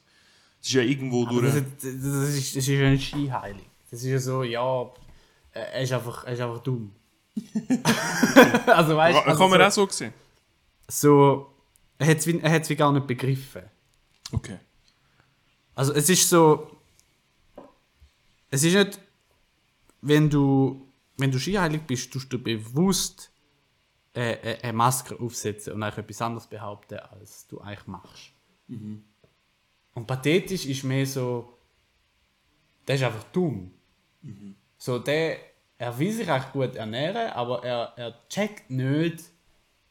Es 0.63 0.69
ist 0.69 0.75
ja 0.75 0.83
irgendwo 0.83 1.27
Aber 1.27 1.41
durch. 1.41 1.55
das, 1.55 1.65
das, 1.81 2.03
das, 2.03 2.29
ist, 2.29 2.57
das 2.57 2.63
ist 2.63 2.69
ja 2.69 2.91
nicht 2.91 3.09
skiheilig. 3.09 3.69
Das 3.91 4.01
ist 4.01 4.09
ja 4.09 4.19
so, 4.21 4.45
ja, 4.45 4.83
äh, 5.53 5.59
er 5.59 5.83
ist 5.83 5.93
einfach, 5.93 6.25
er 6.25 6.33
ist 6.35 6.41
einfach 6.41 6.63
dumm. 6.63 6.95
also 8.67 8.97
weißt 8.97 9.19
Kann 9.19 9.29
also 9.29 9.39
kann 9.41 9.51
man 9.51 9.71
so, 9.73 9.83
auch 9.83 9.91
so 9.91 9.97
sehen. 9.97 10.13
so, 10.87 11.53
er 11.99 12.07
hat 12.07 12.19
es 12.19 12.27
wie, 12.29 12.39
er 12.39 12.69
wie 12.69 12.77
gar 12.77 12.93
nicht 12.93 13.07
begriffen. 13.09 13.63
Okay. 14.31 14.59
Also 15.75 15.95
es 15.95 16.09
ist 16.09 16.29
so, 16.29 16.71
es 18.51 18.63
ist 18.63 18.75
nicht, 18.75 19.01
wenn 20.01 20.31
du, 20.31 20.87
wenn 21.17 21.33
du 21.33 21.41
skiheilig 21.41 21.83
bist, 21.83 22.13
tust 22.13 22.33
du 22.33 22.39
bewusst 22.39 23.33
äh, 24.15 24.33
äh, 24.33 24.63
eine 24.63 24.75
Maske 24.75 25.19
aufsetzen 25.19 25.73
und 25.73 25.83
eigentlich 25.83 26.05
etwas 26.05 26.23
anderes 26.23 26.47
behaupten, 26.47 26.99
als 26.99 27.49
du 27.49 27.61
eigentlich 27.61 27.87
machst. 27.89 28.33
Und 29.95 30.07
pathetisch 30.07 30.67
ist 30.67 30.85
mehr 30.85 31.07
so, 31.07 31.59
der 32.87 32.97
ist 32.97 33.03
einfach 33.03 33.25
dumm. 33.25 33.73
So, 34.79 34.99
der, 34.99 35.39
er 35.79 35.99
will 35.99 36.13
sich 36.13 36.29
eigentlich 36.29 36.53
gut 36.53 36.77
ernähren, 36.77 37.31
aber 37.33 37.65
er, 37.65 37.93
er 37.97 38.29
checkt 38.29 38.71
nicht, 38.71 39.25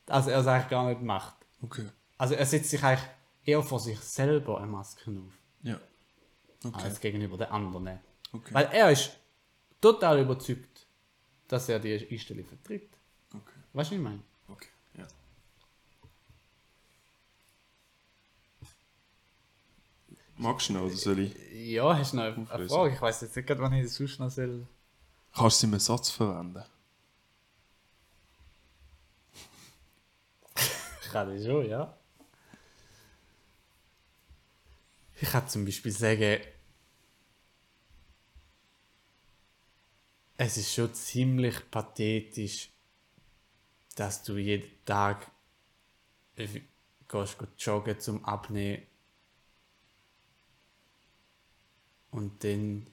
dass 0.05 0.27
er 0.27 0.39
es 0.39 0.47
eigentlich 0.47 0.69
gar 0.69 0.89
nicht 0.89 1.01
macht. 1.01 1.35
Okay. 1.61 1.87
Also 2.17 2.33
er 2.35 2.45
setzt 2.45 2.69
sich 2.69 2.83
eigentlich 2.83 3.07
eher 3.45 3.63
vor 3.63 3.79
sich 3.79 3.99
selber 3.99 4.57
eine 4.57 4.67
Maske 4.67 5.09
auf 5.11 5.33
Ja. 5.63 5.79
Okay. 6.63 6.83
als 6.83 6.99
gegenüber 6.99 7.37
den 7.37 7.47
anderen. 7.47 7.99
Okay. 8.33 8.53
Weil 8.53 8.69
er 8.71 8.91
ist 8.91 9.17
total 9.79 10.19
überzeugt, 10.19 10.85
dass 11.47 11.69
er 11.69 11.79
die 11.79 12.07
Einstellung 12.09 12.45
vertritt. 12.45 12.89
Okay. 13.33 13.41
Weißt 13.73 13.91
du, 13.91 13.95
was 13.95 13.99
ich 13.99 13.99
meine? 13.99 14.19
Okay. 14.47 14.67
Ja. 14.97 15.07
Magst 20.41 20.69
du 20.69 20.73
noch, 20.73 20.81
oder 20.81 20.95
soll 20.95 21.19
ich? 21.19 21.35
Ja, 21.53 21.95
hast 21.95 22.13
du 22.13 22.17
noch 22.17 22.23
eine 22.23 22.49
Auflösen. 22.49 22.75
Frage? 22.75 22.95
Ich 22.95 23.01
weiß 23.01 23.21
jetzt 23.21 23.35
nicht, 23.35 23.47
wann 23.59 23.73
ich 23.73 23.83
das 23.83 23.93
sonst 23.93 24.19
noch 24.19 24.31
soll. 24.31 24.65
Kannst 25.33 25.61
du 25.61 25.67
in 25.67 25.73
einem 25.73 25.79
Satz 25.79 26.09
verwenden? 26.09 26.63
Ich 31.03 31.13
kann 31.13 31.27
das 31.35 31.45
schon, 31.45 31.69
ja. 31.69 31.93
Ich 35.19 35.29
kann 35.29 35.47
zum 35.47 35.65
Beispiel 35.65 35.91
sagen, 35.91 36.39
es 40.37 40.57
ist 40.57 40.73
schon 40.73 40.91
ziemlich 40.95 41.69
pathetisch, 41.69 42.69
dass 43.95 44.23
du 44.23 44.37
jeden 44.37 44.71
Tag 44.85 45.29
gehst, 46.35 46.61
gehst 47.09 47.37
joggen 47.59 47.99
zum 47.99 48.23
Abnehmen 48.25 48.87
und 52.11 52.43
dann 52.43 52.87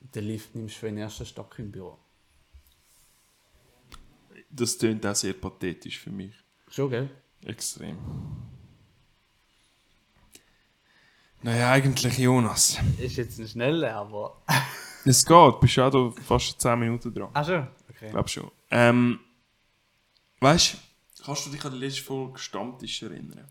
den 0.00 0.24
Lift 0.24 0.54
nimmst 0.54 0.76
für 0.76 0.86
den 0.86 0.98
ersten 0.98 1.26
Stock 1.26 1.58
im 1.58 1.70
Büro. 1.70 1.98
Das 4.50 4.78
klingt 4.78 5.04
auch 5.06 5.14
sehr 5.14 5.34
pathetisch 5.34 5.98
für 5.98 6.10
mich. 6.10 6.34
Schon, 6.68 6.90
gell? 6.90 7.10
Extrem. 7.44 7.98
Naja, 11.42 11.70
eigentlich 11.70 12.18
Jonas. 12.18 12.78
Ist 12.98 13.16
jetzt 13.16 13.38
ein 13.38 13.48
schneller, 13.48 13.94
aber. 13.94 14.42
Es 15.04 15.24
geht, 15.24 15.60
bist 15.60 15.78
auch 15.78 15.90
da 15.90 16.22
fast 16.22 16.60
10 16.60 16.78
Minuten 16.78 17.14
dran. 17.14 17.30
Ach 17.32 17.46
schon? 17.46 17.66
Okay. 17.88 18.06
Ich 18.06 18.10
glaube 18.10 18.28
schon. 18.28 18.50
Ähm, 18.70 19.20
weißt 20.40 20.74
du, 20.74 21.22
kannst 21.22 21.46
du 21.46 21.50
dich 21.50 21.64
an 21.64 21.72
die 21.72 21.78
letzte 21.78 22.02
Folge 22.02 22.38
Stammtisch 22.38 23.02
erinnern? 23.02 23.48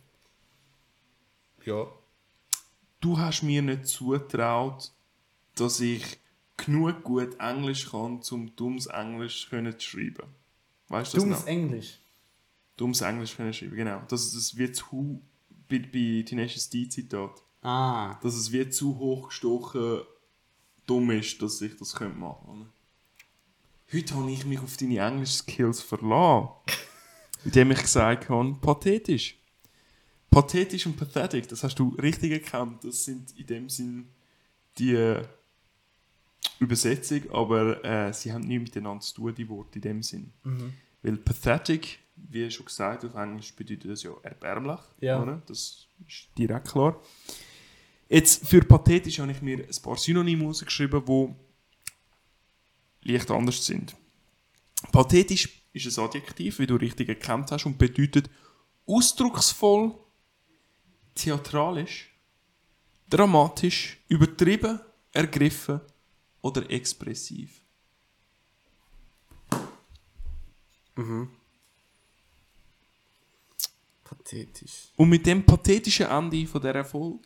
Ja. 1.65 1.87
Du 2.99 3.17
hast 3.17 3.43
mir 3.43 3.61
nicht 3.61 3.87
zutraut, 3.87 4.91
dass 5.55 5.79
ich 5.79 6.19
genug 6.57 7.03
gut 7.03 7.39
Englisch 7.39 7.91
kann, 7.91 8.21
um 8.31 8.55
dummes 8.55 8.87
Englisch 8.87 9.49
können 9.49 9.77
zu 9.77 9.87
schreiben. 9.87 10.27
Weißt 10.87 11.13
du 11.13 11.17
das 11.17 11.23
Dummes 11.23 11.39
noch? 11.41 11.47
Englisch. 11.47 11.99
Dummes 12.75 13.01
Englisch 13.01 13.35
können 13.35 13.53
schreiben, 13.53 13.75
genau. 13.75 14.01
Das, 14.07 14.31
das 14.33 14.57
wird 14.57 14.75
zu 14.75 15.21
bei, 15.69 15.79
bei 15.79 16.23
Tenacious 16.25 16.69
D 16.69 16.87
Zitat. 16.87 17.43
Ah. 17.61 18.17
Dass 18.21 18.35
es 18.35 18.51
wie 18.51 18.69
zu 18.69 18.97
hoch 18.97 19.29
gestochen 19.29 20.01
dumm 20.85 21.11
ist, 21.11 21.41
dass 21.41 21.61
ich 21.61 21.75
das 21.77 21.93
könnte 21.93 22.17
machen 22.17 22.49
oder? 22.49 22.73
Heute 23.93 24.15
habe 24.15 24.31
ich 24.31 24.45
mich 24.45 24.59
auf 24.59 24.75
deine 24.77 24.99
Englisch-Skills 24.99 25.81
verlassen. 25.81 26.49
indem 27.45 27.71
ich 27.71 27.81
gesagt 27.81 28.29
habe, 28.29 28.55
pathetisch. 28.59 29.37
Pathetisch 30.41 30.85
und 30.85 30.95
pathetic, 30.95 31.47
das 31.47 31.63
hast 31.63 31.79
du 31.79 31.95
richtig 31.99 32.31
erkannt. 32.31 32.83
Das 32.83 33.05
sind 33.05 33.35
in 33.39 33.47
dem 33.47 33.69
Sinn 33.69 34.07
die 34.77 34.93
äh, 34.93 35.23
Übersetzung, 36.59 37.23
aber 37.31 37.83
äh, 37.83 38.13
sie 38.13 38.31
haben 38.31 38.43
nichts 38.43 38.65
miteinander 38.65 39.01
zu 39.01 39.15
tun, 39.15 39.33
die 39.33 39.49
Worte 39.49 39.79
in 39.79 39.81
dem 39.81 40.03
Sinn. 40.03 40.31
Weil 41.01 41.17
pathetic, 41.17 41.97
wie 42.15 42.51
schon 42.51 42.67
gesagt, 42.67 43.03
auf 43.03 43.15
Englisch 43.15 43.51
bedeutet 43.55 43.89
das 43.89 44.03
ja 44.03 44.11
erbärmlich. 44.21 44.79
Ja. 44.99 45.19
Oder? 45.23 45.41
Das 45.47 45.87
ist 46.07 46.27
direkt 46.37 46.67
klar. 46.67 47.01
Jetzt, 48.07 48.47
für 48.47 48.61
pathetisch 48.61 49.17
habe 49.17 49.31
ich 49.31 49.41
mir 49.41 49.57
ein 49.57 49.81
paar 49.81 49.97
Synonyme 49.97 50.45
rausgeschrieben, 50.45 51.03
die 53.03 53.11
leicht 53.11 53.31
anders 53.31 53.65
sind. 53.65 53.95
Pathetisch 54.91 55.63
ist 55.73 55.97
ein 55.97 56.05
Adjektiv, 56.05 56.59
wie 56.59 56.67
du 56.67 56.75
richtig 56.75 57.09
erkannt 57.09 57.51
hast, 57.51 57.65
und 57.65 57.79
bedeutet 57.79 58.29
ausdrucksvoll, 58.85 59.95
theatralisch, 61.17 62.09
dramatisch, 63.09 63.97
übertrieben, 64.07 64.79
ergriffen 65.11 65.81
oder 66.41 66.69
expressiv. 66.69 67.61
Pathetisch. 74.03 74.91
Und 74.95 75.09
mit 75.09 75.25
dem 75.25 75.45
pathetischen 75.45 76.05
Ende 76.07 76.45
von 76.47 76.61
dieser 76.61 76.85
Folge. 76.85 77.19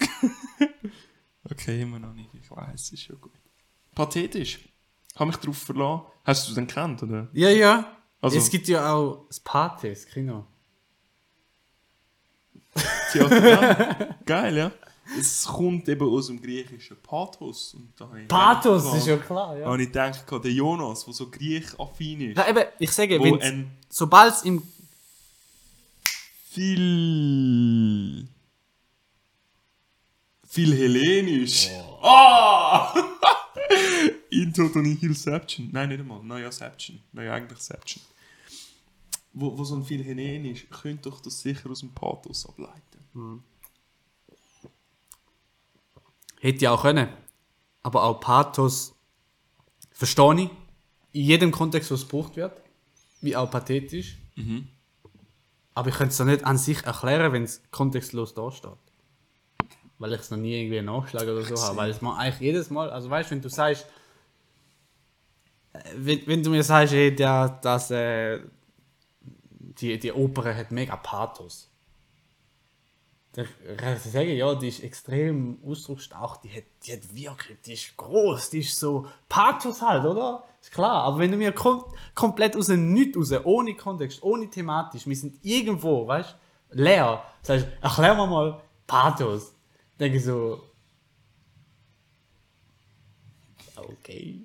okay, 1.49 1.81
immer 1.81 1.99
noch 1.99 2.13
nicht. 2.13 2.33
Ich 2.33 2.49
weiß, 2.49 2.91
ist 2.91 3.03
schon 3.03 3.21
gut. 3.21 3.33
Pathetisch. 3.93 4.59
Habe 5.15 5.27
mich 5.27 5.37
darauf 5.37 5.57
verlassen. 5.57 6.05
Hast 6.23 6.49
du 6.49 6.55
den 6.55 6.67
kennt, 6.67 7.03
oder? 7.03 7.27
Ja, 7.33 7.49
ja. 7.49 7.97
Also- 8.19 8.37
es 8.37 8.49
gibt 8.49 8.67
ja 8.67 8.93
auch 8.93 9.25
das 9.27 9.39
Pate, 9.39 9.89
das 9.89 10.05
Kino. 10.05 10.45
Theater. 13.11 14.15
Geil, 14.25 14.57
ja. 14.57 14.71
Es 15.17 15.45
kommt 15.45 15.89
eben 15.89 16.07
aus 16.07 16.27
dem 16.27 16.41
griechischen 16.41 16.97
Pathos. 17.01 17.73
Und 17.73 17.91
da 17.97 18.09
Pathos, 18.27 18.83
gedacht, 18.83 18.97
ist 18.97 19.07
ja 19.07 19.17
klar, 19.17 19.57
ja. 19.57 19.65
habe 19.65 19.81
ich 19.81 19.87
gedacht, 19.89 20.25
der 20.31 20.51
Jonas, 20.51 21.03
der 21.03 21.13
so 21.13 21.29
griechaffin 21.29 22.21
ist, 22.31 22.37
ja 22.37 22.47
eben, 22.47 22.63
ich 22.79 22.91
sage, 22.91 23.21
wenn 23.21 23.71
sobald 23.89 24.33
es 24.33 24.43
im 24.43 24.63
viel. 26.49 28.27
viel 30.47 30.75
hellenisch. 30.75 31.69
Ah! 32.01 32.93
in 34.31 34.53
Total 34.53 34.81
Nihilception. 34.81 35.69
Nein, 35.71 35.89
nicht 35.89 35.99
einmal. 35.99 36.23
Naja, 36.23 36.51
Seption. 36.51 36.99
Naja, 37.11 37.33
eigentlich 37.33 37.59
Seption. 37.59 38.03
Wo, 39.33 39.57
wo 39.57 39.63
so 39.63 39.75
ein 39.75 39.83
Philhenen 39.83 40.45
ist, 40.45 40.69
könnt 40.69 41.05
doch 41.05 41.21
das 41.21 41.41
sicher 41.41 41.69
aus 41.69 41.79
dem 41.79 41.93
Pathos 41.93 42.45
ableiten. 42.45 42.90
Hätte 46.39 46.65
ja 46.65 46.71
auch 46.71 46.81
können. 46.81 47.09
Aber 47.83 48.03
auch 48.03 48.19
Pathos 48.19 48.95
verstehe 49.91 50.43
ich. 50.43 50.49
In 51.13 51.25
jedem 51.25 51.51
Kontext, 51.51 51.91
wo 51.91 51.95
es 51.95 52.07
gebraucht 52.07 52.35
wird. 52.35 52.61
Wie 53.21 53.35
auch 53.35 53.49
pathetisch. 53.51 54.17
Aber 55.73 55.89
ich 55.89 55.95
könnte 55.95 56.13
es 56.13 56.19
nicht 56.19 56.45
an 56.45 56.57
sich 56.57 56.83
erklären, 56.83 57.31
wenn 57.33 57.43
es 57.43 57.61
kontextlos 57.71 58.33
da 58.33 58.51
steht. 58.51 58.71
Weil 59.99 60.13
ich 60.13 60.21
es 60.21 60.31
noch 60.31 60.37
nie 60.37 60.59
irgendwie 60.59 60.81
nachschlage 60.81 61.31
oder 61.33 61.43
so 61.43 61.61
habe. 61.61 61.77
Weil 61.77 61.91
es 61.91 62.01
mal 62.01 62.17
eigentlich 62.17 62.39
jedes 62.39 62.69
Mal, 62.69 62.89
also 62.89 63.09
weißt 63.09 63.29
du, 63.29 63.35
wenn 63.35 63.41
du 63.41 63.49
sagst, 63.49 63.85
äh, 65.73 65.79
wenn, 65.95 66.27
wenn 66.27 66.43
du 66.43 66.49
mir 66.49 66.63
sagst, 66.63 66.93
hey, 66.93 67.15
der, 67.15 67.59
das, 67.61 67.91
äh, 67.91 68.39
die, 69.19 69.99
die 69.99 70.11
Oper 70.11 70.55
hat 70.55 70.71
mega 70.71 70.95
Pathos. 70.95 71.70
Ich 73.33 74.11
sagen, 74.11 74.35
ja, 74.35 74.53
die 74.55 74.67
ist 74.67 74.83
extrem 74.83 75.59
ausdrucksstark, 75.65 76.41
die 76.41 76.49
hat, 76.49 76.63
die 76.85 76.93
hat 76.93 77.15
Wirkung, 77.15 77.55
die 77.65 77.73
ist 77.73 77.95
groß, 77.95 78.49
die 78.49 78.59
ist 78.59 78.77
so 78.77 79.07
Pathos 79.29 79.81
halt, 79.81 80.03
oder? 80.03 80.43
Ist 80.61 80.73
klar, 80.73 81.05
aber 81.05 81.19
wenn 81.19 81.31
du 81.31 81.37
mir 81.37 81.53
kom 81.53 81.85
komplett 82.13 82.57
aus 82.57 82.67
dem 82.67 82.91
Nichts 82.93 83.17
raus, 83.17 83.31
ohne 83.45 83.73
Kontext, 83.75 84.21
ohne 84.21 84.49
thematisch, 84.49 85.07
wir 85.07 85.15
sind 85.15 85.39
irgendwo, 85.43 86.05
weißt 86.05 86.35
du, 86.71 86.81
leer, 86.81 87.23
sagst, 87.41 87.67
erklär 87.81 88.15
mir 88.15 88.27
mal 88.27 88.61
Pathos. 88.85 89.53
Denke 89.97 90.17
ich 90.17 90.25
so, 90.25 90.61
okay. 93.77 94.41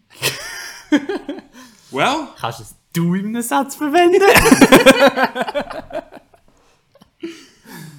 Well, 1.90 2.28
Kannst 2.38 2.60
du 2.60 2.64
es 2.64 2.74
du 2.92 3.14
in 3.14 3.26
einem 3.26 3.42
Satz 3.42 3.76
verwenden? 3.76 4.22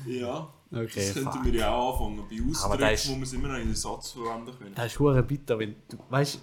ja. 0.05 0.53
Okay, 0.69 0.89
das 0.95 1.13
könnten 1.13 1.45
wir 1.45 1.53
ja 1.53 1.73
auch 1.73 1.99
anfangen. 2.01 2.27
Bei 2.29 2.49
Ausdrücken, 2.51 2.93
ist- 2.93 3.07
wo 3.09 3.15
wir 3.15 3.23
es 3.23 3.33
immer 3.33 3.47
noch 3.47 3.55
in 3.55 3.61
einen 3.61 3.75
Satz 3.75 4.11
verwenden 4.11 4.57
können. 4.57 4.75
Das 4.75 4.87
ist 4.87 4.99
hure 4.99 5.23
bitter, 5.23 5.57
wenn 5.59 5.75
du, 5.89 5.97
weißt 6.09 6.39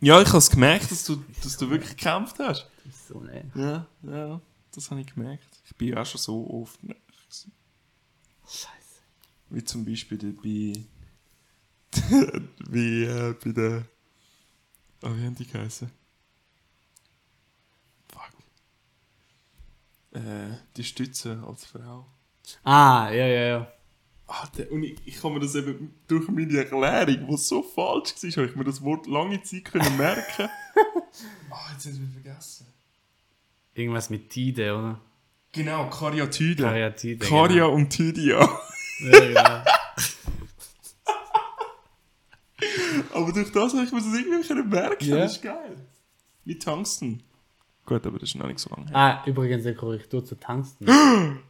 Ja, 0.00 0.20
ich 0.20 0.28
habe 0.28 0.38
es 0.38 0.50
gemerkt, 0.50 0.90
dass 0.90 1.04
du, 1.04 1.16
dass 1.42 1.56
du 1.56 1.70
wirklich 1.70 1.96
gekämpft 1.96 2.38
hast. 2.40 2.68
du, 2.84 2.90
so 3.14 3.20
ne. 3.20 3.50
Ja, 3.54 3.86
ja, 4.02 4.40
das 4.72 4.90
habe 4.90 5.00
ich 5.00 5.06
gemerkt. 5.14 5.46
Ich 5.64 5.74
bin 5.76 5.88
ja 5.88 6.02
auch 6.02 6.06
schon 6.06 6.20
so 6.20 6.46
oft 6.50 6.78
gewesen. 6.80 7.52
Scheiße. 8.44 8.68
Wie 9.50 9.64
zum 9.64 9.84
Beispiel 9.84 10.18
bei. 10.18 10.84
wie 12.68 13.04
äh, 13.04 13.34
bei 13.42 13.52
der. 13.52 13.84
Oh, 15.02 15.08
wie 15.14 15.24
haben 15.24 15.34
die 15.34 15.46
geheißen? 15.46 15.90
Fuck. 18.12 18.32
Äh, 20.20 20.56
die 20.76 20.84
Stütze 20.84 21.42
als 21.46 21.64
Frau. 21.64 22.06
Ah, 22.64 23.10
ja, 23.10 23.26
ja, 23.26 23.46
ja. 23.46 23.72
Ah, 24.26 24.46
der, 24.56 24.72
und 24.72 24.82
ich, 24.82 24.96
ich 25.04 25.20
kann 25.20 25.34
mir 25.34 25.40
das 25.40 25.54
eben 25.54 25.94
durch 26.08 26.26
meine 26.28 26.56
Erklärung, 26.56 27.26
die 27.28 27.36
so 27.36 27.62
falsch 27.62 28.14
war, 28.22 28.30
habe 28.30 28.46
ich 28.46 28.56
mir 28.56 28.64
das 28.64 28.82
Wort 28.82 29.06
lange 29.06 29.42
Zeit 29.42 29.64
können 29.66 29.96
merken. 29.96 30.48
Ah, 31.50 31.70
jetzt 31.72 31.84
haben 31.86 32.00
wir 32.00 32.22
vergessen. 32.22 32.66
Irgendwas 33.74 34.08
mit 34.08 34.30
Tide, 34.30 34.74
oder? 34.74 34.98
Genau, 35.52 35.90
Karyatide. 35.90 36.62
Karyatide, 36.62 37.26
Karya 37.26 37.66
und 37.66 37.90
Tydia. 37.90 38.40
Ja, 39.00 39.20
genau. 39.20 39.62
Aber 43.12 43.32
durch 43.32 43.52
das 43.52 43.74
habe 43.74 43.84
ich 43.84 43.92
mir 43.92 43.98
das 43.98 44.14
irgendwie 44.14 44.46
können 44.48 44.68
merken. 44.70 45.04
Ja. 45.04 45.16
Das 45.18 45.32
ist 45.32 45.42
geil. 45.42 45.76
Wie 46.44 46.58
Tungsten. 46.58 47.22
Gut, 47.84 48.06
aber 48.06 48.18
das 48.18 48.30
ist 48.30 48.36
noch 48.36 48.46
nicht 48.46 48.60
so 48.60 48.70
lange 48.70 48.86
her. 48.88 48.96
ah, 48.96 49.22
übrigens 49.26 49.66
eine 49.66 49.74
Korrektur 49.74 50.24
zu 50.24 50.36
Tungsten. 50.36 50.86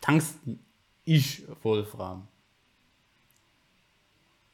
Tungsten 0.00 0.64
ist 1.04 1.42
Wolfram. 1.62 2.26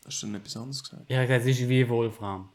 Hast 0.05 0.23
du 0.23 0.27
denn 0.27 0.37
etwas 0.37 0.57
anderes 0.57 0.83
gesagt? 0.83 1.11
Ja, 1.11 1.23
es 1.23 1.47
ist 1.47 1.69
wie 1.69 1.89
Wolfram. 1.89 2.49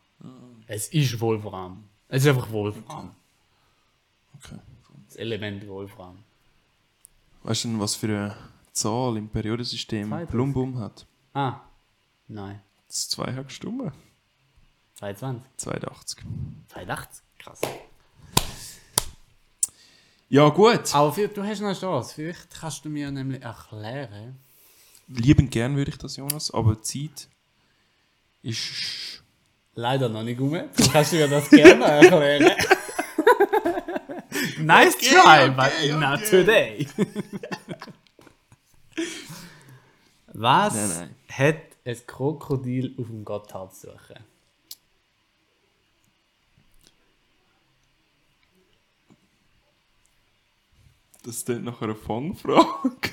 Es 0.68 0.88
ist 0.90 1.20
Wolfram. 1.20 1.84
Es 2.08 2.24
ist 2.24 2.30
einfach 2.30 2.52
Wolfram. 2.52 3.16
Okay. 4.38 4.60
Das 5.08 5.16
Element 5.18 5.68
Wolfram. 5.68 6.24
Weißt 7.44 7.64
du 7.64 7.70
denn, 7.70 7.80
was 7.80 7.96
für 7.96 8.08
eine 8.08 8.38
Zahl 8.72 9.18
im 9.18 9.28
Periodensystem 9.28 10.08
32. 10.08 10.30
Plumbum 10.30 10.80
hat? 10.80 11.06
Ah, 11.34 11.60
nein. 12.28 12.62
Das 12.88 12.98
ist 12.98 13.12
zwei 13.12 13.50
Stunden. 13.50 13.92
22. 14.96 15.44
82. 15.58 16.24
82. 16.68 17.24
Krass. 17.40 17.62
Ja, 20.32 20.48
gut. 20.48 20.96
Aber 20.96 21.12
für, 21.12 21.28
du 21.28 21.44
hast 21.44 21.60
noch 21.60 21.68
eine 21.68 21.78
Chance. 21.78 22.16
Vielleicht 22.16 22.50
kannst 22.58 22.86
du 22.86 22.90
mir 22.90 23.12
nämlich 23.12 23.42
erklären. 23.44 24.40
Liebend 25.10 25.52
gern 25.52 25.76
würde 25.76 25.92
ich 25.92 25.98
das, 25.98 26.16
Jonas, 26.16 26.52
aber 26.52 26.76
die 26.76 27.10
Zeit 27.10 27.28
ist. 28.42 29.22
Leider 29.74 30.08
noch 30.08 30.24
nicht 30.24 30.40
um. 30.40 30.52
Du 30.52 30.90
kannst 30.90 31.12
mir 31.12 31.28
das 31.28 31.50
gerne 31.50 31.84
erklären. 31.84 32.44
nice 34.60 34.96
Okay, 34.96 35.10
try, 35.10 35.50
okay, 35.50 35.50
but 35.50 36.00
not 36.00 36.20
okay. 36.22 36.30
today. 36.30 36.88
Was 40.28 40.74
Nein, 40.74 40.90
nein. 40.98 41.16
hat 41.28 41.58
ein 41.84 41.98
Krokodil 42.08 42.96
auf 42.98 43.08
dem 43.08 43.26
Gotthard 43.26 43.76
zu 43.76 43.88
suchen? 43.88 44.31
Das 51.24 51.38
ist 51.38 51.50
dann 51.50 51.64
nachher 51.64 51.84
eine 51.86 51.96
Fangfrage. 51.96 53.12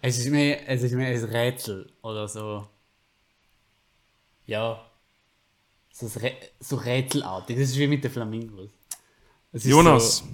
Es 0.00 0.18
ist 0.18 0.28
mehr, 0.30 0.68
es 0.68 0.82
ist 0.82 0.92
mehr 0.92 1.08
ein 1.08 1.24
Rätsel 1.24 1.90
oder 2.02 2.28
so. 2.28 2.68
Ja. 4.46 4.84
So, 5.92 6.06
ein 6.06 6.12
Rä 6.22 6.34
so 6.60 6.76
rätselartig. 6.76 7.56
Das 7.56 7.68
ist 7.70 7.78
wie 7.78 7.86
mit 7.86 8.02
den 8.02 8.10
Flamingos. 8.10 8.70
Jonas, 9.52 10.24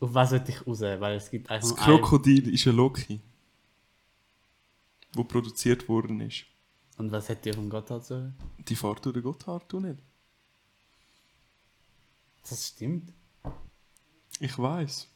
So, 0.00 0.06
auf 0.06 0.14
was 0.14 0.30
sollte 0.30 0.50
ich 0.52 0.66
raus? 0.66 0.80
Weil 0.80 1.16
es 1.16 1.30
gibt 1.30 1.50
einfach 1.50 1.68
das 1.68 1.76
nur 1.76 1.86
ein- 1.96 2.00
Krokodil 2.02 2.52
ist 2.54 2.66
eine 2.66 2.76
Loki, 2.76 3.20
wo 5.14 5.24
produziert 5.24 5.88
worden 5.88 6.20
ist. 6.20 6.44
Und 6.98 7.12
was 7.12 7.28
hätte 7.28 7.50
ihr 7.50 7.54
vom 7.54 7.68
Gotthard 7.68 8.04
suchen? 8.06 8.34
Die 8.58 8.74
fährt 8.76 9.04
durch 9.04 9.12
den 9.14 9.22
Gotthard, 9.22 9.70
du 9.70 9.80
nicht? 9.80 9.98
Das 12.48 12.68
stimmt. 12.68 13.12
Ich 14.40 14.58
weiß. 14.58 15.08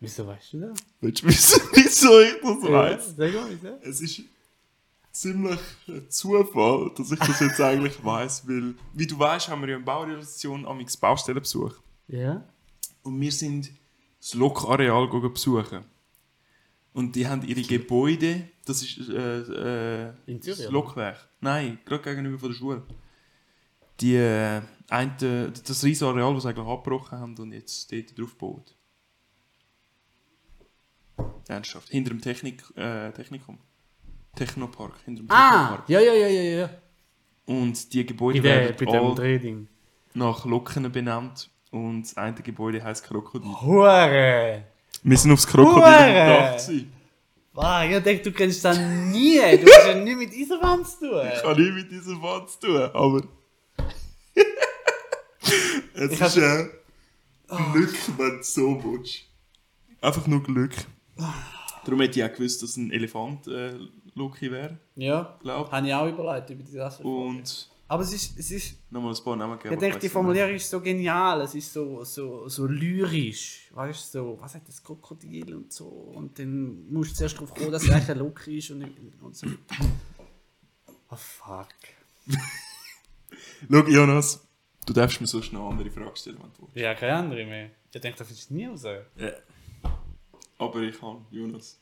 Wieso 0.00 0.26
weißt 0.26 0.52
du 0.52 0.60
das? 0.60 0.78
Willst 1.00 1.22
du 1.22 1.26
wissen, 1.28 1.60
wieso 1.72 2.20
ich 2.20 2.34
das 2.40 2.70
weiß? 2.70 3.16
Sag 3.16 3.34
mal, 3.34 3.50
wieso? 3.50 3.78
Es 3.82 4.00
ist 4.00 4.22
ziemlich 5.12 5.60
ein 5.88 6.10
Zufall, 6.10 6.90
dass 6.96 7.12
ich 7.12 7.18
das 7.18 7.40
jetzt 7.40 7.60
eigentlich 7.60 8.04
weiß, 8.04 8.46
weil, 8.48 8.74
wie 8.92 9.06
du 9.06 9.18
weißt, 9.18 9.48
haben 9.48 9.62
wir 9.62 9.70
ja 9.70 9.76
in 9.76 9.84
Baurealisation 9.84 10.66
am 10.66 10.84
Baustellenbesuch. 11.00 11.74
Ja? 12.08 12.44
Und 13.02 13.20
wir 13.20 13.32
sind 13.32 13.70
das 14.20 14.34
Lokareal 14.34 15.08
besuchen. 15.08 15.84
Und 16.92 17.16
die 17.16 17.26
haben 17.26 17.42
ihre 17.46 17.62
Gebäude, 17.62 18.48
das 18.64 18.82
ist 18.82 19.08
äh, 19.08 20.08
äh, 20.08 20.12
das? 20.26 20.70
Lokwerk. 20.70 21.28
Nein, 21.40 21.78
gerade 21.84 22.02
gegenüber 22.02 22.38
von 22.38 22.50
der 22.50 22.56
Schule. 22.56 22.82
Die, 24.00 24.16
äh, 24.16 24.62
eine, 24.88 25.50
das 25.66 25.82
riesige 25.84 26.10
Areal, 26.10 26.34
das 26.34 26.42
sie 26.44 26.48
eigentlich 26.50 26.66
abgebrochen 26.66 27.18
haben 27.18 27.36
und 27.38 27.52
jetzt 27.52 27.90
dort 27.92 28.18
drauf 28.18 28.32
gebaut. 28.38 28.74
Ernsthaft. 31.48 31.88
Hinter 31.90 32.10
dem 32.10 32.20
Technik, 32.20 32.62
äh, 32.76 33.10
Technikum. 33.12 33.58
Technopark. 34.34 34.94
Hinter 35.04 35.22
dem 35.22 35.30
Ah! 35.30 35.50
Technopark. 35.50 35.88
Ja, 35.88 36.00
ja, 36.00 36.12
ja, 36.14 36.26
ja, 36.28 36.42
ja. 36.60 36.70
Und 37.46 37.92
die 37.92 38.06
Gebäude 38.06 38.40
Bei, 38.40 38.48
der, 38.48 38.60
werden 38.78 38.86
bei 38.86 38.98
alle 38.98 39.14
Drehding. 39.14 39.68
nach 40.14 40.44
Loken 40.44 40.90
benannt. 40.90 41.50
Und 41.70 42.02
das 42.02 42.16
eine 42.16 42.34
Gebäude 42.34 42.82
heisst 42.82 43.04
Krokodil. 43.04 43.50
Hure! 43.60 44.64
Wir 45.02 45.18
sind 45.18 45.32
aufs 45.32 45.46
Krokodil 45.46 45.82
gedacht. 45.82 46.70
Wow, 47.52 47.84
ich 47.88 48.02
denke, 48.02 48.22
du 48.24 48.32
kennst 48.32 48.64
das 48.64 48.78
nie. 48.78 49.38
Du 49.58 49.66
hast 49.70 49.86
ja 49.86 49.94
nie 49.94 50.14
mit 50.16 50.32
Eisenbahn 50.32 50.84
zu 50.84 50.98
tun. 51.00 51.20
Ich 51.32 51.42
habe 51.44 51.60
nie 51.60 51.70
mit 51.70 51.90
diesem 51.90 52.20
Wort 52.20 52.50
zu 52.50 52.60
tun, 52.66 52.90
aber. 52.92 53.22
Es 55.94 56.12
Ich 56.12 56.20
ist 56.20 56.36
äh, 56.36 56.68
Glück, 57.72 57.94
wenn 58.18 58.36
du 58.38 58.42
so 58.42 58.82
willst. 58.84 59.24
Einfach 60.00 60.26
nur 60.26 60.42
Glück. 60.42 60.74
Darum 61.84 62.00
hätte 62.00 62.18
ich 62.20 62.24
auch 62.24 62.32
gewusst, 62.34 62.62
dass 62.62 62.76
ein 62.76 62.90
Elefant 62.90 63.46
äh, 63.46 63.74
Loki 64.14 64.50
wäre, 64.50 64.78
Ja, 64.96 65.38
glaube 65.40 65.70
habe 65.70 65.86
ich 65.86 65.94
auch 65.94 66.08
überlegt 66.08 66.50
über 66.50 66.62
die 66.62 66.70
Sache. 66.72 67.02
Und 67.02 67.68
Aber 67.88 68.02
es 68.02 68.12
ist, 68.12 68.38
es 68.38 68.50
ist, 68.50 68.76
nochmal 68.90 69.14
ein 69.14 69.24
paar 69.24 69.36
Namen 69.36 69.58
gegeben. 69.58 69.74
ich 69.74 69.80
denke, 69.80 69.98
die 69.98 70.08
Formulierung 70.08 70.54
ist 70.54 70.70
so 70.70 70.80
genial. 70.80 71.40
Es 71.42 71.54
ist 71.54 71.72
so, 71.72 72.04
so, 72.04 72.48
so 72.48 72.66
lyrisch. 72.66 73.70
Weißt 73.72 74.14
du, 74.14 74.18
so, 74.18 74.38
was 74.40 74.54
hat 74.54 74.66
das 74.68 74.82
Krokodil 74.82 75.54
und 75.54 75.72
so. 75.72 75.86
Und 75.86 76.38
dann 76.38 76.90
musst 76.92 77.12
du 77.12 77.16
zuerst 77.16 77.36
darauf 77.36 77.54
kommen, 77.54 77.72
dass 77.72 77.82
es 77.82 77.90
eigentlich 77.90 78.10
ein 78.10 78.18
Look 78.18 78.46
ist 78.46 78.70
und, 78.70 78.84
und 79.20 79.36
so. 79.36 79.46
Oh 81.10 81.16
fuck. 81.16 81.68
Schau, 83.70 83.86
Jonas, 83.86 84.43
du 84.86 84.92
darfst 84.92 85.20
mir 85.20 85.26
sonst 85.26 85.52
noch 85.52 85.60
eine 85.60 85.70
andere 85.70 85.90
Frage 85.90 86.16
stellen, 86.16 86.38
wenn 86.40 86.52
du 86.52 86.62
willst. 86.62 86.76
Ja, 86.76 86.94
keine 86.94 87.14
andere 87.14 87.44
mehr. 87.46 87.70
Ich 87.92 88.00
denke, 88.00 88.18
das 88.18 88.26
findest 88.26 88.50
du 88.50 88.54
nie 88.54 88.66
raus. 88.66 88.84
Ja. 88.84 89.32
Aber 90.58 90.80
ich 90.80 90.98
kann, 90.98 91.26
Jonas. 91.30 91.80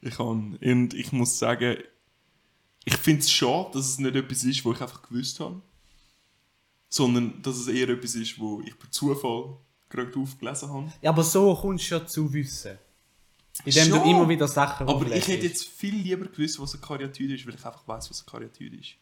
Ich 0.00 0.16
kann. 0.16 0.56
Und 0.60 0.94
ich 0.94 1.12
muss 1.12 1.38
sagen, 1.38 1.78
ich 2.84 2.96
finde 2.96 3.20
es 3.20 3.30
schade, 3.30 3.70
dass 3.72 3.88
es 3.88 3.98
nicht 3.98 4.14
etwas 4.14 4.44
ist, 4.44 4.64
wo 4.64 4.72
ich 4.72 4.80
einfach 4.80 5.02
gewusst 5.02 5.40
habe. 5.40 5.62
Sondern 6.88 7.42
dass 7.42 7.56
es 7.56 7.68
eher 7.68 7.88
etwas 7.88 8.14
ist, 8.14 8.38
wo 8.38 8.60
ich 8.60 8.78
per 8.78 8.90
Zufall 8.90 9.56
gerade 9.88 10.18
aufgelesen 10.18 10.68
habe. 10.68 10.92
Ja, 11.00 11.10
aber 11.10 11.24
so 11.24 11.54
kommst 11.54 11.90
du 11.90 11.96
ja 11.96 12.06
zu 12.06 12.32
Wissen. 12.32 12.78
Indem 13.64 13.88
du 13.88 13.96
Schon. 13.96 14.08
immer 14.08 14.28
wieder 14.28 14.48
Sachen 14.48 14.88
Aber 14.88 15.06
ich 15.06 15.28
hätte 15.28 15.46
jetzt 15.46 15.64
viel 15.64 15.94
lieber 15.94 16.26
gewusst, 16.26 16.58
was 16.58 16.74
eine 16.74 16.82
Karyatide 16.82 17.34
ist, 17.34 17.46
weil 17.46 17.54
ich 17.54 17.64
einfach 17.64 17.86
weiß, 17.86 18.10
was 18.10 18.20
eine 18.20 18.30
Karyatide 18.30 18.76
ist. 18.76 18.94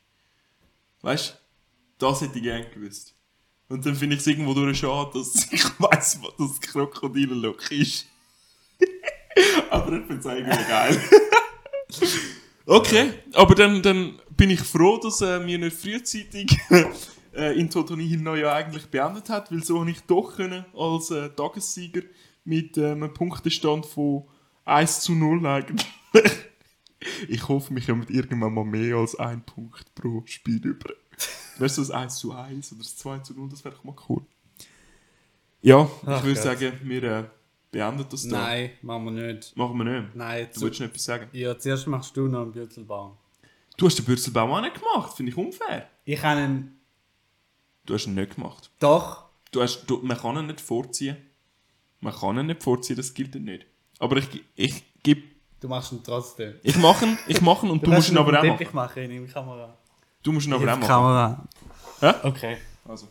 Weißt 1.00 1.30
du? 1.30 2.06
Das 2.06 2.20
hätte 2.20 2.38
ich 2.38 2.44
gerne 2.44 2.68
gewusst. 2.68 3.14
Und 3.72 3.86
dann 3.86 3.94
finde 3.94 4.16
ich 4.16 4.20
es 4.20 4.26
irgendwo 4.26 4.52
durch 4.52 4.80
schade, 4.80 5.12
dass 5.14 5.48
ich 5.50 5.64
weiß, 5.80 6.18
was 6.20 6.32
das 6.38 6.60
Krokodilloch 6.60 7.70
ist. 7.70 8.06
aber 9.70 9.92
ich 9.94 10.04
finde 10.04 10.18
es 10.18 10.26
eigentlich 10.26 10.68
geil. 10.68 11.00
okay, 12.66 13.14
aber 13.32 13.54
dann, 13.54 13.80
dann 13.80 14.20
bin 14.36 14.50
ich 14.50 14.60
froh, 14.60 14.98
dass 14.98 15.22
äh, 15.22 15.46
wir 15.46 15.56
nicht 15.56 15.74
frühzeitig 15.74 16.54
äh, 17.34 17.58
in 17.58 17.70
Totoni 17.70 18.06
Hill 18.06 18.22
ja 18.38 18.52
eigentlich 18.52 18.84
beendet 18.88 19.30
hat, 19.30 19.50
weil 19.50 19.64
so 19.64 19.80
habe 19.80 19.90
ich 19.90 20.02
doch 20.02 20.36
können 20.36 20.66
als 20.76 21.10
äh, 21.10 21.30
Tagessieger 21.30 22.02
mit 22.44 22.76
äh, 22.76 22.90
einem 22.90 23.14
Punktestand 23.14 23.86
von 23.86 24.24
1 24.66 25.00
zu 25.00 25.14
0 25.14 25.46
eigentlich. 25.46 25.86
ich 27.26 27.48
hoffe, 27.48 27.74
wir 27.74 27.82
kommen 27.82 28.06
irgendwann 28.10 28.52
mal 28.52 28.66
mehr 28.66 28.96
als 28.96 29.18
ein 29.18 29.42
Punkt 29.46 29.94
pro 29.94 30.22
Spiel 30.26 30.60
über. 30.62 30.90
Weißt 31.58 31.76
du, 31.78 31.82
das 31.82 31.90
1 31.90 32.16
zu 32.16 32.32
1 32.32 32.72
oder 32.72 32.78
das 32.78 32.96
2 32.96 33.18
zu 33.18 33.34
0, 33.34 33.48
das 33.50 33.64
wäre 33.64 33.74
doch 33.74 33.84
mal 33.84 33.94
cool. 34.08 34.22
Ja, 35.60 35.88
Ach 36.06 36.18
ich 36.18 36.24
würde 36.24 36.34
Gott. 36.34 36.42
sagen, 36.42 36.80
wir 36.82 37.02
äh, 37.04 37.24
beenden 37.70 38.04
das 38.10 38.26
da. 38.28 38.36
Nein, 38.40 38.70
machen 38.82 39.04
wir 39.04 39.32
nicht. 39.32 39.56
Machen 39.56 39.76
wir 39.78 39.84
nicht. 39.84 40.14
Nein, 40.16 40.48
Du 40.52 40.58
zu, 40.60 40.66
willst 40.66 40.80
noch 40.80 40.86
etwas 40.88 41.04
sagen? 41.04 41.28
ja, 41.32 41.56
zuerst 41.58 41.86
machst 41.86 42.16
du 42.16 42.26
noch 42.26 42.42
einen 42.42 42.52
Bürzelbaum. 42.52 43.16
Du 43.76 43.86
hast 43.86 43.96
den 43.98 44.04
Bürzelbaum 44.04 44.50
auch 44.50 44.60
nicht 44.60 44.74
gemacht, 44.74 45.16
finde 45.16 45.30
ich 45.32 45.38
unfair. 45.38 45.88
Ich 46.04 46.22
habe 46.22 46.40
einen... 46.40 46.80
Du 47.86 47.94
hast 47.94 48.06
ihn 48.06 48.14
nicht 48.14 48.34
gemacht. 48.36 48.70
Doch. 48.78 49.24
Du 49.50 49.60
hast, 49.62 49.84
du, 49.86 49.98
man 50.02 50.16
kann 50.16 50.36
ihn 50.36 50.46
nicht 50.46 50.60
vorziehen. 50.60 51.16
Man 52.00 52.14
kann 52.14 52.38
ihn 52.38 52.46
nicht 52.46 52.62
vorziehen, 52.62 52.96
das 52.96 53.12
gilt 53.14 53.34
nicht. 53.34 53.66
Aber 53.98 54.16
ich, 54.16 54.28
ich 54.56 54.82
gebe. 55.02 55.22
Du 55.60 55.68
machst 55.68 55.92
ihn 55.92 56.00
trotzdem. 56.02 56.54
Ich 56.62 56.76
mache 56.76 57.04
ihn, 57.06 57.18
ich 57.28 57.40
mache 57.40 57.66
ihn 57.66 57.70
und 57.70 57.86
du, 57.86 57.90
musst 57.90 58.10
ihn 58.10 58.18
aber 58.18 58.30
auch 58.38 58.42
machen. 58.44 58.58
Teppich 58.58 58.72
machen 58.72 59.02
in 59.10 59.26
die 59.26 59.32
Kamera. 59.32 59.76
Du 60.22 60.30
musst 60.30 60.46
ihn 60.46 60.52
aber 60.52 60.62
auch 60.62 60.76
machen. 60.76 60.86
Kamera. 60.86 61.42
Hä? 62.00 62.14
Okay. 62.22 62.58
Also. 62.88 63.08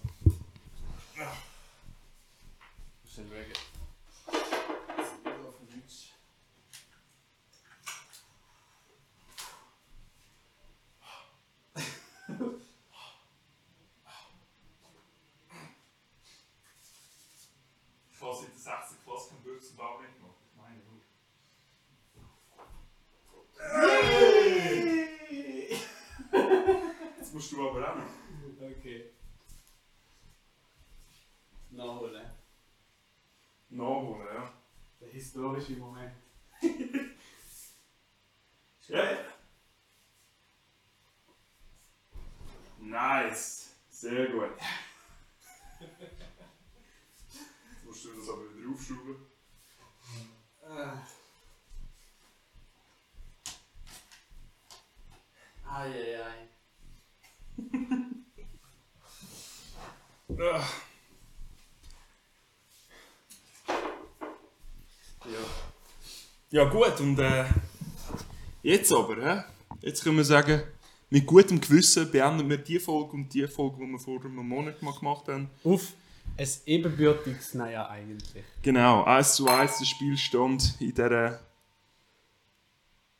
Falls 18.19 18.41
in 18.41 18.45
der 18.51 18.59
6. 18.59 19.03
Klasse 19.03 19.29
kein 19.29 19.41
Bürzelbaum 19.43 20.01
nicht 20.03 20.15
gemacht. 20.15 20.35
Ich 20.45 20.55
meine, 20.55 20.79
du. 20.79 20.91
Musst 27.41 27.53
du 27.53 27.69
aber 27.69 27.91
auch 27.91 27.95
noch. 27.95 28.03
Okay. 28.61 29.09
Nachholen. 31.71 32.31
Nachholen, 33.69 34.27
ja. 34.31 34.53
Der 34.99 35.09
historische 35.09 35.73
Moment. 35.73 36.13
Ja. 38.87 39.17
Nice. 42.77 43.75
Sehr 43.89 44.27
gut. 44.27 44.51
Jetzt 45.79 47.39
musst 47.85 48.05
du 48.05 48.19
das 48.19 48.29
aber 48.29 48.55
wieder 48.55 48.69
aufschrauben. 48.69 49.25
Eieiei. 55.65 56.21
Ah. 56.21 56.50
Ja. 60.37 60.67
Ja 66.49 66.65
gut, 66.65 66.99
und 66.99 67.17
äh, 67.19 67.45
jetzt 68.61 68.91
aber, 68.91 69.15
hä? 69.15 69.43
Jetzt 69.81 70.03
können 70.03 70.17
wir 70.17 70.25
sagen, 70.25 70.63
mit 71.09 71.25
gutem 71.25 71.61
Gewissen 71.61 72.11
beenden 72.11 72.49
wir 72.49 72.57
die 72.57 72.79
Folge 72.79 73.13
und 73.13 73.33
die 73.33 73.47
Folge, 73.47 73.77
die 73.85 73.91
wir 73.91 73.99
vor 73.99 74.19
einem 74.23 74.47
Monat 74.47 74.81
mal 74.81 74.93
gemacht 74.93 75.27
haben. 75.29 75.49
Auf 75.63 75.93
ein 76.37 76.47
ebenbürtiges 76.65 77.53
Naja 77.53 77.87
eigentlich. 77.89 78.43
Genau, 78.61 79.03
1 79.03 79.35
zu 79.35 79.47
1 79.47 79.79
der 79.79 79.85
Spielstand 79.85 80.75
in, 80.79 80.93
der, 80.93 81.39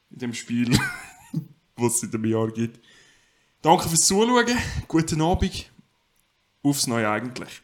in 0.10 0.18
dem 0.20 0.34
Spiel, 0.34 0.78
was 1.78 1.96
es 1.96 2.04
in 2.04 2.12
dem 2.12 2.26
Jahr 2.26 2.52
gibt. 2.52 2.80
Danke 3.62 3.88
fürs 3.88 4.02
Zuschauen, 4.02 4.48
guten 4.88 5.22
Abend, 5.22 5.72
aufs 6.64 6.88
Neue 6.88 7.10
eigentlich. 7.10 7.64